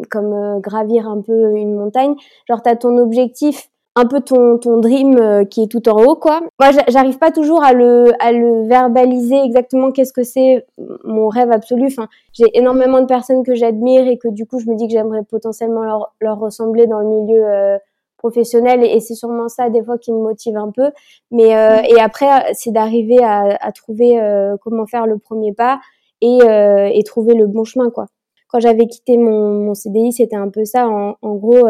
comme 0.10 0.60
gravir 0.60 1.08
un 1.08 1.22
peu 1.22 1.56
une 1.56 1.76
montagne. 1.76 2.16
Genre, 2.50 2.64
tu 2.64 2.70
as 2.70 2.76
ton 2.76 2.98
objectif 2.98 3.70
un 3.98 4.06
peu 4.06 4.20
ton, 4.20 4.58
ton 4.58 4.80
dream 4.80 5.18
euh, 5.18 5.46
qui 5.46 5.64
est 5.64 5.68
tout 5.68 5.88
en 5.88 6.04
haut, 6.04 6.16
quoi. 6.16 6.42
Moi, 6.60 6.72
j'arrive 6.90 7.18
pas 7.18 7.32
toujours 7.32 7.64
à 7.64 7.72
le, 7.72 8.12
à 8.20 8.34
le 8.34 8.68
verbaliser 8.68 9.42
exactement 9.42 9.92
qu'est-ce 9.92 10.12
que 10.12 10.24
c'est 10.24 10.66
mon 11.06 11.30
rêve 11.30 11.50
absolu. 11.52 11.88
Enfin, 11.88 12.10
j'ai 12.34 12.46
énormément 12.54 13.00
de 13.00 13.06
personnes 13.06 13.44
que 13.44 13.56
j'admire 13.56 14.06
et 14.08 14.18
que 14.18 14.28
du 14.28 14.46
coup, 14.46 14.60
je 14.60 14.70
me 14.70 14.76
dis 14.76 14.88
que 14.88 14.94
j'aimerais 14.94 15.24
potentiellement 15.24 15.84
leur, 15.84 16.14
leur 16.20 16.40
ressembler 16.40 16.88
dans 16.88 17.00
le 17.00 17.08
milieu 17.08 17.46
euh, 17.46 17.78
professionnel 18.18 18.84
et, 18.84 19.00
c'est 19.00 19.14
sûrement 19.14 19.48
ça 19.48 19.70
des 19.70 19.84
fois 19.84 19.98
qui 19.98 20.12
me 20.12 20.20
motive 20.20 20.58
un 20.58 20.72
peu. 20.72 20.92
Mais 21.32 21.56
euh, 21.56 21.82
et 21.88 22.02
après, 22.02 22.54
c'est 22.54 22.72
d'arriver 22.72 23.24
à, 23.24 23.58
à 23.62 23.72
trouver 23.72 24.20
comment 24.62 24.86
faire 24.88 25.08
le 25.08 25.18
premier 25.20 25.54
pas 25.54 25.80
et, 26.20 26.40
et 26.40 27.04
trouver 27.04 27.34
le 27.34 27.48
bon 27.48 27.64
chemin, 27.64 27.90
quoi. 27.90 28.08
Quand 28.50 28.60
j'avais 28.60 28.88
quitté 28.88 29.18
mon, 29.18 29.66
mon 29.66 29.74
CDI, 29.74 30.12
c'était 30.14 30.36
un 30.36 30.50
peu 30.50 30.66
ça. 30.66 30.88
En, 30.88 31.16
en 31.22 31.36
gros, 31.36 31.68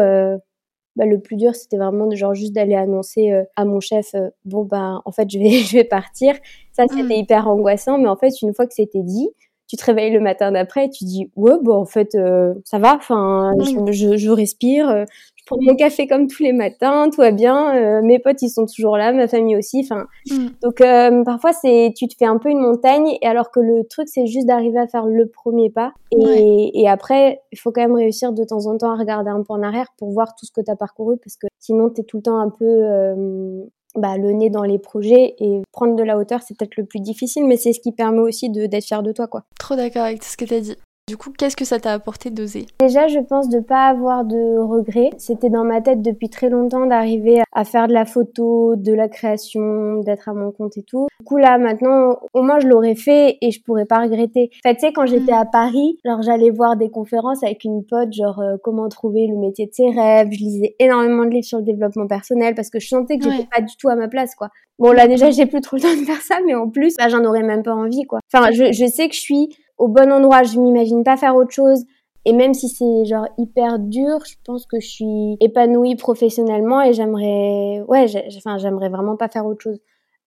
bah, 0.96 1.04
le 1.04 1.20
plus 1.20 1.36
dur, 1.36 1.54
c'était 1.54 1.76
vraiment 1.76 2.06
de, 2.06 2.16
genre 2.16 2.34
juste 2.34 2.54
d'aller 2.54 2.74
annoncer 2.74 3.30
euh, 3.30 3.44
à 3.54 3.64
mon 3.64 3.80
chef, 3.80 4.14
euh, 4.14 4.30
bon 4.44 4.64
ben 4.64 5.02
en 5.04 5.12
fait 5.12 5.30
je 5.30 5.38
vais 5.38 5.50
je 5.64 5.76
vais 5.76 5.84
partir. 5.84 6.34
Ça 6.72 6.84
c'était 6.88 7.02
mmh. 7.02 7.12
hyper 7.12 7.48
angoissant, 7.48 7.98
mais 7.98 8.08
en 8.08 8.16
fait 8.16 8.32
une 8.42 8.54
fois 8.54 8.66
que 8.66 8.74
c'était 8.74 9.02
dit, 9.02 9.28
tu 9.68 9.76
te 9.76 9.84
réveilles 9.84 10.12
le 10.12 10.20
matin 10.20 10.52
d'après 10.52 10.86
et 10.86 10.90
tu 10.90 11.04
dis 11.04 11.30
ouais 11.36 11.58
bon 11.62 11.74
en 11.74 11.84
fait 11.84 12.14
euh, 12.14 12.54
ça 12.64 12.78
va, 12.78 12.96
enfin 12.96 13.52
mmh. 13.58 13.92
je, 13.92 14.16
je, 14.16 14.30
respire, 14.30 15.04
prends 15.46 15.56
mon 15.60 15.74
café 15.74 16.06
comme 16.06 16.26
tous 16.26 16.42
les 16.42 16.52
matins, 16.52 17.08
tout 17.10 17.20
va 17.20 17.30
bien, 17.30 17.74
euh, 17.74 18.02
mes 18.02 18.18
potes 18.18 18.42
ils 18.42 18.50
sont 18.50 18.66
toujours 18.66 18.96
là, 18.96 19.12
ma 19.12 19.28
famille 19.28 19.56
aussi, 19.56 19.80
enfin 19.82 20.06
mm. 20.30 20.48
donc 20.62 20.80
euh, 20.80 21.24
parfois 21.24 21.52
c'est 21.52 21.92
tu 21.96 22.06
te 22.08 22.14
fais 22.18 22.26
un 22.26 22.38
peu 22.38 22.50
une 22.50 22.60
montagne 22.60 23.16
et 23.22 23.26
alors 23.26 23.50
que 23.50 23.60
le 23.60 23.84
truc 23.88 24.08
c'est 24.08 24.26
juste 24.26 24.46
d'arriver 24.46 24.78
à 24.78 24.86
faire 24.86 25.06
le 25.06 25.26
premier 25.28 25.70
pas 25.70 25.92
et, 26.12 26.80
et 26.80 26.88
après 26.88 27.40
il 27.52 27.58
faut 27.58 27.72
quand 27.72 27.82
même 27.82 27.94
réussir 27.94 28.32
de 28.32 28.44
temps 28.44 28.66
en 28.66 28.76
temps 28.76 28.90
à 28.90 28.96
regarder 28.96 29.30
un 29.30 29.42
peu 29.42 29.54
en 29.54 29.62
arrière 29.62 29.88
pour 29.96 30.10
voir 30.10 30.34
tout 30.34 30.44
ce 30.44 30.52
que 30.52 30.60
tu 30.60 30.70
as 30.70 30.76
parcouru 30.76 31.16
parce 31.16 31.36
que 31.36 31.46
sinon 31.60 31.90
tu 31.90 32.02
es 32.02 32.04
tout 32.04 32.18
le 32.18 32.22
temps 32.22 32.38
un 32.38 32.50
peu 32.50 32.64
euh, 32.64 33.64
bah, 33.96 34.18
le 34.18 34.32
nez 34.32 34.50
dans 34.50 34.62
les 34.62 34.78
projets 34.78 35.34
et 35.38 35.62
prendre 35.72 35.96
de 35.96 36.02
la 36.02 36.18
hauteur, 36.18 36.42
c'est 36.42 36.56
peut-être 36.56 36.76
le 36.76 36.84
plus 36.84 37.00
difficile, 37.00 37.46
mais 37.46 37.56
c'est 37.56 37.72
ce 37.72 37.80
qui 37.80 37.92
permet 37.92 38.20
aussi 38.20 38.50
d'être 38.50 38.84
fier 38.84 39.02
de 39.02 39.12
toi, 39.12 39.26
quoi. 39.26 39.44
Trop 39.58 39.74
d'accord 39.74 40.02
avec 40.02 40.20
tout 40.20 40.28
ce 40.28 40.36
que 40.36 40.44
tu 40.44 40.54
as 40.54 40.60
dit. 40.60 40.76
Du 41.08 41.16
coup, 41.16 41.30
qu'est-ce 41.30 41.54
que 41.54 41.64
ça 41.64 41.78
t'a 41.78 41.92
apporté 41.92 42.30
d'oser? 42.30 42.66
Déjà, 42.80 43.06
je 43.06 43.20
pense 43.20 43.48
de 43.48 43.60
pas 43.60 43.86
avoir 43.86 44.24
de 44.24 44.58
regrets. 44.58 45.10
C'était 45.18 45.50
dans 45.50 45.62
ma 45.62 45.80
tête 45.80 46.02
depuis 46.02 46.28
très 46.28 46.48
longtemps 46.48 46.84
d'arriver 46.84 47.44
à 47.52 47.62
faire 47.62 47.86
de 47.86 47.92
la 47.92 48.04
photo, 48.04 48.74
de 48.74 48.92
la 48.92 49.08
création, 49.08 50.00
d'être 50.00 50.28
à 50.28 50.34
mon 50.34 50.50
compte 50.50 50.76
et 50.76 50.82
tout. 50.82 51.06
Du 51.20 51.24
coup, 51.24 51.36
là, 51.36 51.58
maintenant, 51.58 52.18
au 52.34 52.42
moins, 52.42 52.58
je 52.58 52.66
l'aurais 52.66 52.96
fait 52.96 53.38
et 53.40 53.52
je 53.52 53.62
pourrais 53.62 53.84
pas 53.84 54.00
regretter. 54.00 54.50
En 54.64 54.68
fait, 54.68 54.74
tu 54.74 54.80
sais, 54.80 54.92
quand 54.92 55.06
j'étais 55.06 55.30
mm. 55.30 55.42
à 55.42 55.44
Paris, 55.44 55.96
alors 56.04 56.22
j'allais 56.22 56.50
voir 56.50 56.76
des 56.76 56.90
conférences 56.90 57.44
avec 57.44 57.62
une 57.62 57.84
pote, 57.84 58.12
genre 58.12 58.40
euh, 58.40 58.56
comment 58.64 58.88
trouver 58.88 59.28
le 59.28 59.36
métier 59.36 59.66
de 59.66 59.74
ses 59.74 59.90
rêves. 59.90 60.30
Je 60.32 60.38
lisais 60.38 60.74
énormément 60.80 61.24
de 61.24 61.30
livres 61.30 61.46
sur 61.46 61.58
le 61.58 61.64
développement 61.64 62.08
personnel 62.08 62.56
parce 62.56 62.68
que 62.68 62.80
je 62.80 62.88
sentais 62.88 63.18
que 63.18 63.30
j'étais 63.30 63.46
pas 63.46 63.60
du 63.60 63.76
tout 63.76 63.88
à 63.88 63.94
ma 63.94 64.08
place, 64.08 64.34
quoi. 64.34 64.48
Bon, 64.80 64.90
là, 64.90 65.06
déjà, 65.06 65.30
j'ai 65.30 65.46
plus 65.46 65.60
trop 65.60 65.76
le 65.76 65.82
temps 65.82 65.96
de 65.96 66.04
faire 66.04 66.20
ça, 66.20 66.38
mais 66.44 66.56
en 66.56 66.68
plus, 66.68 66.96
là, 66.98 67.08
j'en 67.08 67.24
aurais 67.24 67.44
même 67.44 67.62
pas 67.62 67.76
envie, 67.76 68.02
quoi. 68.06 68.18
Enfin, 68.34 68.50
je, 68.50 68.72
je 68.72 68.86
sais 68.86 69.08
que 69.08 69.14
je 69.14 69.20
suis 69.20 69.56
au 69.78 69.88
bon 69.88 70.12
endroit. 70.12 70.42
Je 70.42 70.58
m'imagine 70.58 71.04
pas 71.04 71.16
faire 71.16 71.36
autre 71.36 71.52
chose. 71.52 71.84
Et 72.24 72.32
même 72.32 72.54
si 72.54 72.68
c'est 72.68 73.04
genre 73.04 73.28
hyper 73.38 73.78
dur, 73.78 74.18
je 74.26 74.34
pense 74.44 74.66
que 74.66 74.80
je 74.80 74.86
suis 74.86 75.36
épanouie 75.40 75.94
professionnellement 75.94 76.82
et 76.82 76.92
j'aimerais, 76.92 77.82
ouais, 77.86 78.06
enfin, 78.36 78.58
j'aimerais 78.58 78.88
vraiment 78.88 79.16
pas 79.16 79.28
faire 79.28 79.46
autre 79.46 79.62
chose. 79.62 79.78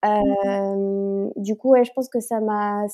Euh, 0.06 1.30
du 1.36 1.58
coup, 1.58 1.72
ouais, 1.72 1.84
je 1.84 1.92
pense 1.94 2.08
que 2.08 2.22
ça 2.22 2.40
m'a, 2.40 2.86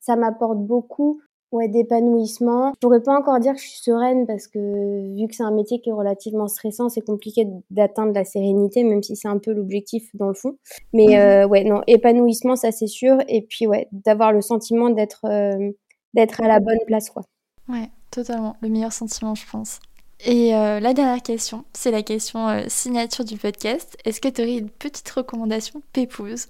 ça 0.00 0.14
m'apporte 0.14 0.58
beaucoup 0.58 1.20
ouais, 1.52 1.68
d'épanouissement. 1.68 2.72
Je 2.74 2.78
pourrais 2.80 3.02
pas 3.02 3.16
encore 3.16 3.38
dire 3.40 3.54
que 3.54 3.60
je 3.60 3.66
suis 3.66 3.80
sereine 3.82 4.26
parce 4.26 4.46
que 4.46 5.16
vu 5.16 5.26
que 5.26 5.34
c'est 5.34 5.42
un 5.42 5.50
métier 5.50 5.80
qui 5.80 5.90
est 5.90 5.94
relativement 5.94 6.48
stressant, 6.48 6.88
c'est 6.88 7.00
compliqué 7.00 7.46
d'atteindre 7.70 8.12
la 8.12 8.24
sérénité, 8.24 8.84
même 8.84 9.02
si 9.02 9.16
c'est 9.16 9.28
un 9.28 9.38
peu 9.38 9.52
l'objectif 9.52 10.08
dans 10.14 10.28
le 10.28 10.34
fond. 10.34 10.56
Mais 10.92 11.08
mhm. 11.08 11.14
euh, 11.14 11.48
ouais, 11.48 11.64
non, 11.64 11.82
épanouissement, 11.86 12.56
ça 12.56 12.72
c'est 12.72 12.86
sûr. 12.86 13.16
Et 13.28 13.42
puis 13.42 13.66
ouais, 13.66 13.88
d'avoir 13.92 14.32
le 14.32 14.40
sentiment 14.40 14.90
d'être 14.90 15.24
euh, 15.24 15.70
d'être 16.14 16.42
à 16.42 16.48
la 16.48 16.60
bonne 16.60 16.78
place, 16.86 17.10
quoi. 17.10 17.22
Ouais, 17.68 17.90
totalement. 18.10 18.56
Le 18.60 18.68
meilleur 18.68 18.92
sentiment, 18.92 19.34
je 19.34 19.44
pense. 19.50 19.80
Et 20.24 20.54
euh, 20.54 20.80
la 20.80 20.92
dernière 20.92 21.22
question, 21.22 21.64
c'est 21.72 21.90
la 21.90 22.02
question 22.02 22.64
signature 22.68 23.24
du 23.24 23.36
podcast. 23.36 23.96
Est-ce 24.04 24.20
que 24.20 24.28
tu 24.28 24.42
aurais 24.42 24.58
une 24.58 24.70
petite 24.70 25.08
recommandation 25.10 25.80
pépouse 25.92 26.48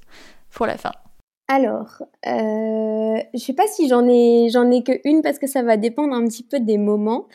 pour 0.50 0.66
la 0.66 0.76
fin? 0.76 0.92
Alors, 1.52 2.00
euh, 2.28 3.20
je 3.34 3.38
sais 3.38 3.54
pas 3.54 3.66
si 3.66 3.88
j'en 3.88 4.06
ai 4.06 4.50
j'en 4.52 4.70
ai 4.70 4.84
que 4.84 4.92
une 5.04 5.20
parce 5.20 5.40
que 5.40 5.48
ça 5.48 5.64
va 5.64 5.76
dépendre 5.76 6.14
un 6.14 6.24
petit 6.26 6.44
peu 6.44 6.61
des 6.61 6.78
moments. 6.78 7.26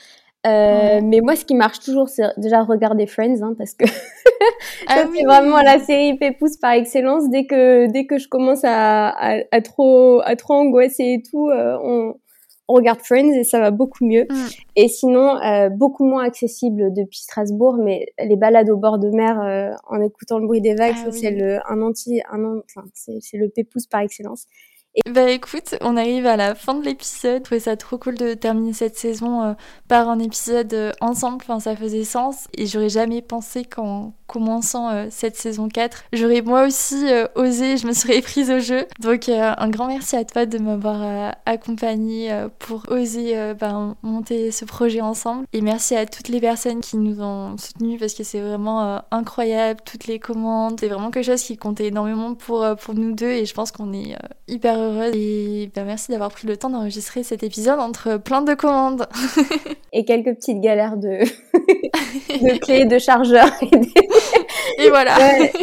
Euh, 0.46 1.02
mais 1.04 1.22
moi, 1.22 1.36
ce 1.36 1.46
qui 1.46 1.56
marche 1.56 1.80
toujours, 1.80 2.10
c'est 2.10 2.24
déjà 2.38 2.64
regarder 2.64 3.08
Friends, 3.08 3.42
hein, 3.42 3.56
parce 3.58 3.74
que 3.74 3.86
ah 4.88 5.06
c'est 5.16 5.24
vraiment 5.24 5.62
la 5.62 5.80
série 5.80 6.18
pépousse 6.18 6.58
par 6.58 6.72
excellence. 6.74 7.30
Dès 7.30 7.46
que 7.46 7.88
dès 7.92 8.06
que 8.06 8.18
je 8.18 8.28
commence 8.28 8.64
à, 8.64 9.10
à, 9.10 9.62
trop 9.62 10.22
à 10.24 10.36
trop 10.36 10.54
angoisser 10.54 11.20
et 11.20 11.24
tout, 11.24 11.50
euh, 11.50 11.78
on, 11.82 12.16
on 12.68 12.74
regarde 12.74 13.00
Friends 13.00 13.32
et 13.32 13.44
ça 13.44 13.60
va 13.60 13.72
beaucoup 13.72 14.06
mieux. 14.06 14.26
Mm. 14.30 14.46
Et 14.76 14.88
sinon, 14.88 15.38
euh, 15.42 15.70
beaucoup 15.70 16.06
moins 16.06 16.24
accessible 16.24 16.94
depuis 16.94 17.20
Strasbourg, 17.20 17.78
mais 17.78 18.08
les 18.24 18.36
balades 18.36 18.70
au 18.70 18.78
bord 18.78 19.00
de 19.00 19.10
mer 19.10 19.42
euh, 19.42 19.72
en 19.88 20.02
écoutant 20.02 20.40
le 20.40 20.48
bruit 20.48 20.62
des 20.62 20.76
vagues, 20.76 20.96
ah 21.06 21.12
c'est 21.12 21.32
le 21.32 21.60
un 21.70 21.82
anti, 21.82 22.22
un, 22.32 22.58
enfin, 22.58 22.88
c'est 22.94 23.38
le 23.38 23.50
pépouze 23.50 23.88
par 23.88 24.02
excellence. 24.02 24.48
Bah 25.10 25.30
écoute, 25.30 25.76
on 25.82 25.98
arrive 25.98 26.26
à 26.26 26.38
la 26.38 26.56
fin 26.56 26.74
de 26.74 26.86
l'épisode. 26.86 27.40
Je 27.40 27.44
trouvais 27.44 27.60
ça 27.60 27.76
trop 27.76 27.98
cool 27.98 28.16
de 28.16 28.34
terminer 28.34 28.72
cette 28.72 28.98
saison 28.98 29.42
euh, 29.44 29.54
par 29.90 30.08
un 30.08 30.20
épisode 30.20 30.74
euh, 30.74 30.92
ensemble. 31.02 31.40
Enfin, 31.44 31.60
ça 31.60 31.76
faisait 31.76 32.06
sens. 32.06 32.48
Et 32.54 32.66
j'aurais 32.66 32.88
jamais 32.88 33.22
pensé 33.22 33.66
qu'en 33.66 34.14
commençant 34.28 34.90
euh, 34.90 35.08
cette 35.10 35.36
saison 35.36 35.70
4, 35.70 36.06
j'aurais 36.14 36.42
moi 36.42 36.66
aussi 36.66 37.06
osé, 37.36 37.78
je 37.78 37.88
me 37.88 37.94
serais 37.94 38.22
prise 38.22 38.52
au 38.52 38.60
jeu. 38.60 38.86
Donc 39.00 39.30
un 39.30 39.70
grand 39.70 39.88
merci 39.88 40.16
à 40.16 40.24
toi 40.24 40.46
de 40.46 40.58
m'avoir 40.58 41.36
accompagné 41.46 42.32
pour 42.60 42.84
oser 42.90 43.54
ben, 43.60 43.96
monter 44.04 44.52
ce 44.52 44.66
projet 44.66 45.02
ensemble. 45.02 45.46
Et 45.54 45.62
merci 45.62 45.96
à 45.96 46.06
toutes 46.06 46.30
les 46.30 46.40
personnes 46.40 46.82
qui 46.82 46.98
nous 46.98 47.22
ont 47.22 47.58
soutenus 47.58 48.00
parce 48.00 48.14
que 48.14 48.24
c'est 48.24 48.40
vraiment 48.40 49.02
incroyable. 49.12 49.80
Toutes 49.86 50.08
les 50.08 50.20
commandes, 50.20 50.80
c'est 50.80 50.88
vraiment 50.88 51.12
quelque 51.12 51.26
chose 51.26 51.44
qui 51.44 51.58
comptait 51.58 51.88
énormément 51.88 52.34
pour, 52.36 52.66
pour 52.82 52.94
nous 52.94 53.14
deux. 53.14 53.32
Et 53.32 53.46
je 53.46 53.54
pense 53.54 53.72
qu'on 53.72 53.94
est 53.94 54.16
hyper 54.48 54.76
et 55.14 55.72
ben, 55.74 55.86
merci 55.86 56.12
d'avoir 56.12 56.32
pris 56.32 56.48
le 56.48 56.58
temps 56.58 56.70
d'enregistrer 56.70 57.24
cet 57.24 57.44
épisode 57.44 57.80
entre 57.80 58.18
plein 58.18 58.42
de 58.42 58.54
commandes. 58.54 59.08
et 59.94 60.06
quelques 60.06 60.36
petites 60.36 60.62
galères 60.62 60.98
de, 60.98 61.20
de 62.30 62.58
clés, 62.60 62.86
de 62.86 63.00
chargeurs. 63.00 63.52
Et, 63.62 63.70
voilà. 64.90 65.18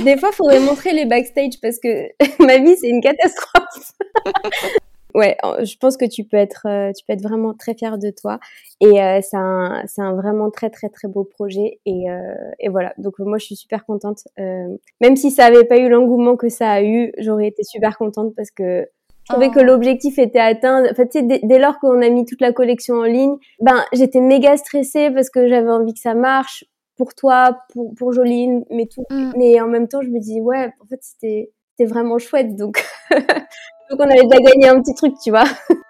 des 0.05 0.17
fois, 0.17 0.31
il 0.33 0.35
faudrait 0.35 0.61
montrer 0.61 0.93
les 0.93 1.05
backstage 1.05 1.61
parce 1.61 1.79
que 1.79 2.09
ma 2.45 2.59
vie, 2.59 2.77
c'est 2.77 2.89
une 2.89 3.01
catastrophe. 3.01 3.93
ouais, 5.15 5.37
je 5.63 5.77
pense 5.77 5.97
que 5.97 6.05
tu 6.05 6.25
peux 6.25 6.37
être, 6.37 6.67
euh, 6.67 6.93
tu 6.93 7.05
peux 7.05 7.13
être 7.13 7.23
vraiment 7.23 7.55
très 7.55 7.75
fier 7.75 7.99
de 7.99 8.11
toi. 8.11 8.39
Et 8.81 9.03
euh, 9.03 9.21
c'est 9.23 9.37
un, 9.37 9.83
c'est 9.87 10.03
un 10.03 10.15
vraiment 10.15 10.51
très 10.51 10.71
très 10.71 10.89
très 10.89 11.09
beau 11.09 11.25
projet. 11.25 11.81
Et, 11.87 12.11
euh, 12.11 12.35
et 12.61 12.69
voilà. 12.69 12.93
Donc 12.99 13.19
moi, 13.19 13.39
je 13.39 13.47
suis 13.47 13.57
super 13.57 13.85
contente. 13.85 14.25
même 14.39 15.17
si 15.17 15.31
ça 15.31 15.47
avait 15.47 15.65
pas 15.65 15.79
eu 15.79 15.89
l'engouement 15.89 16.37
que 16.37 16.49
ça 16.49 16.71
a 16.71 16.83
eu, 16.83 17.13
j'aurais 17.19 17.49
été 17.49 17.63
super 17.63 17.97
contente 17.99 18.35
parce 18.37 18.51
que 18.51 18.87
je 19.25 19.33
trouvais 19.33 19.51
que 19.51 19.61
oh. 19.61 19.65
l'objectif 19.65 20.19
était 20.19 20.41
atteint. 20.41 20.85
En 20.91 20.95
fait, 20.95 21.11
dès, 21.15 21.41
dès 21.43 21.59
lors 21.59 21.79
qu'on 21.79 22.03
a 22.03 22.09
mis 22.09 22.25
toute 22.25 22.41
la 22.41 22.53
collection 22.53 22.97
en 22.97 23.05
ligne, 23.05 23.37
ben 23.61 23.85
j'étais 23.93 24.21
méga 24.21 24.57
stressée 24.57 25.11
parce 25.11 25.31
que 25.31 25.47
j'avais 25.47 25.71
envie 25.71 25.95
que 25.95 26.01
ça 26.01 26.15
marche 26.15 26.65
pour 26.97 27.15
toi, 27.15 27.59
pour, 27.73 27.95
pour 27.95 28.13
Joline, 28.13 28.65
mais 28.71 28.87
tout. 28.87 29.05
Mm. 29.11 29.33
Mais 29.37 29.61
en 29.61 29.69
même 29.69 29.89
temps, 29.89 30.03
je 30.03 30.11
me 30.11 30.21
dis 30.21 30.41
ouais, 30.41 30.73
en 30.81 30.87
fait, 30.87 31.01
c'était 31.03 31.53
c'était 31.71 31.91
vraiment 31.91 32.19
chouette. 32.19 32.57
Donc 32.57 32.85
donc 33.11 33.99
on 33.99 34.05
avait 34.05 34.27
déjà 34.27 34.41
gagné 34.41 34.69
un 34.69 34.81
petit 34.81 34.95
truc, 34.95 35.15
tu 35.23 35.31
vois. 35.31 35.45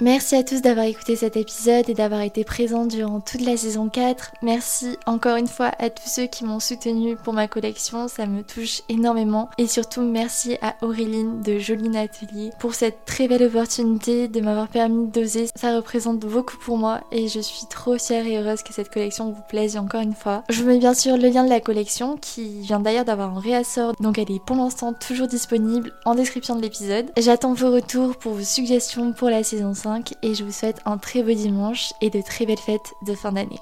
Merci 0.00 0.34
à 0.34 0.42
tous 0.42 0.62
d'avoir 0.62 0.86
écouté 0.86 1.14
cet 1.14 1.36
épisode 1.36 1.88
et 1.88 1.94
d'avoir 1.94 2.22
été 2.22 2.42
présents 2.42 2.86
durant 2.86 3.20
toute 3.20 3.42
la 3.42 3.56
saison 3.56 3.88
4. 3.88 4.32
Merci 4.42 4.96
encore 5.06 5.36
une 5.36 5.46
fois 5.46 5.70
à 5.78 5.90
tous 5.90 6.08
ceux 6.08 6.26
qui 6.26 6.44
m'ont 6.44 6.58
soutenu 6.58 7.14
pour 7.14 7.32
ma 7.32 7.46
collection, 7.46 8.08
ça 8.08 8.26
me 8.26 8.42
touche 8.42 8.82
énormément. 8.88 9.48
Et 9.58 9.68
surtout 9.68 10.02
merci 10.02 10.56
à 10.60 10.74
Auréline 10.82 11.40
de 11.42 11.58
Joline 11.58 11.96
Atelier 11.96 12.50
pour 12.58 12.74
cette 12.74 13.04
très 13.04 13.28
belle 13.28 13.44
opportunité 13.44 14.26
de 14.26 14.40
m'avoir 14.40 14.66
permis 14.66 15.06
d'oser. 15.06 15.46
Ça 15.54 15.76
représente 15.76 16.18
beaucoup 16.18 16.56
pour 16.56 16.78
moi 16.78 17.02
et 17.12 17.28
je 17.28 17.38
suis 17.38 17.66
trop 17.70 17.96
fière 17.96 18.26
et 18.26 18.38
heureuse 18.38 18.64
que 18.64 18.72
cette 18.72 18.92
collection 18.92 19.30
vous 19.30 19.42
plaise 19.48 19.76
encore 19.76 20.00
une 20.00 20.14
fois. 20.14 20.42
Je 20.48 20.62
vous 20.62 20.68
mets 20.68 20.78
bien 20.78 20.94
sûr 20.94 21.16
le 21.16 21.28
lien 21.28 21.44
de 21.44 21.50
la 21.50 21.60
collection 21.60 22.16
qui 22.16 22.60
vient 22.60 22.80
d'ailleurs 22.80 23.04
d'avoir 23.04 23.36
un 23.36 23.40
réassort 23.40 23.92
donc 24.00 24.18
elle 24.18 24.32
est 24.32 24.44
pour 24.44 24.56
l'instant 24.56 24.92
toujours 24.94 25.28
disponible 25.28 25.92
en 26.04 26.16
description 26.16 26.56
de 26.56 26.62
l'épisode. 26.62 27.06
J'attends 27.16 27.54
vos 27.54 27.70
retours 27.70 28.16
pour 28.16 28.32
vos 28.32 28.42
suggestions 28.42 29.12
pour 29.12 29.30
la 29.30 29.44
saison 29.44 29.74
5 29.74 29.81
et 30.22 30.34
je 30.34 30.44
vous 30.44 30.52
souhaite 30.52 30.80
un 30.84 30.98
très 30.98 31.22
beau 31.22 31.32
dimanche 31.32 31.92
et 32.00 32.10
de 32.10 32.20
très 32.20 32.46
belles 32.46 32.58
fêtes 32.58 32.94
de 33.02 33.14
fin 33.14 33.32
d'année. 33.32 33.60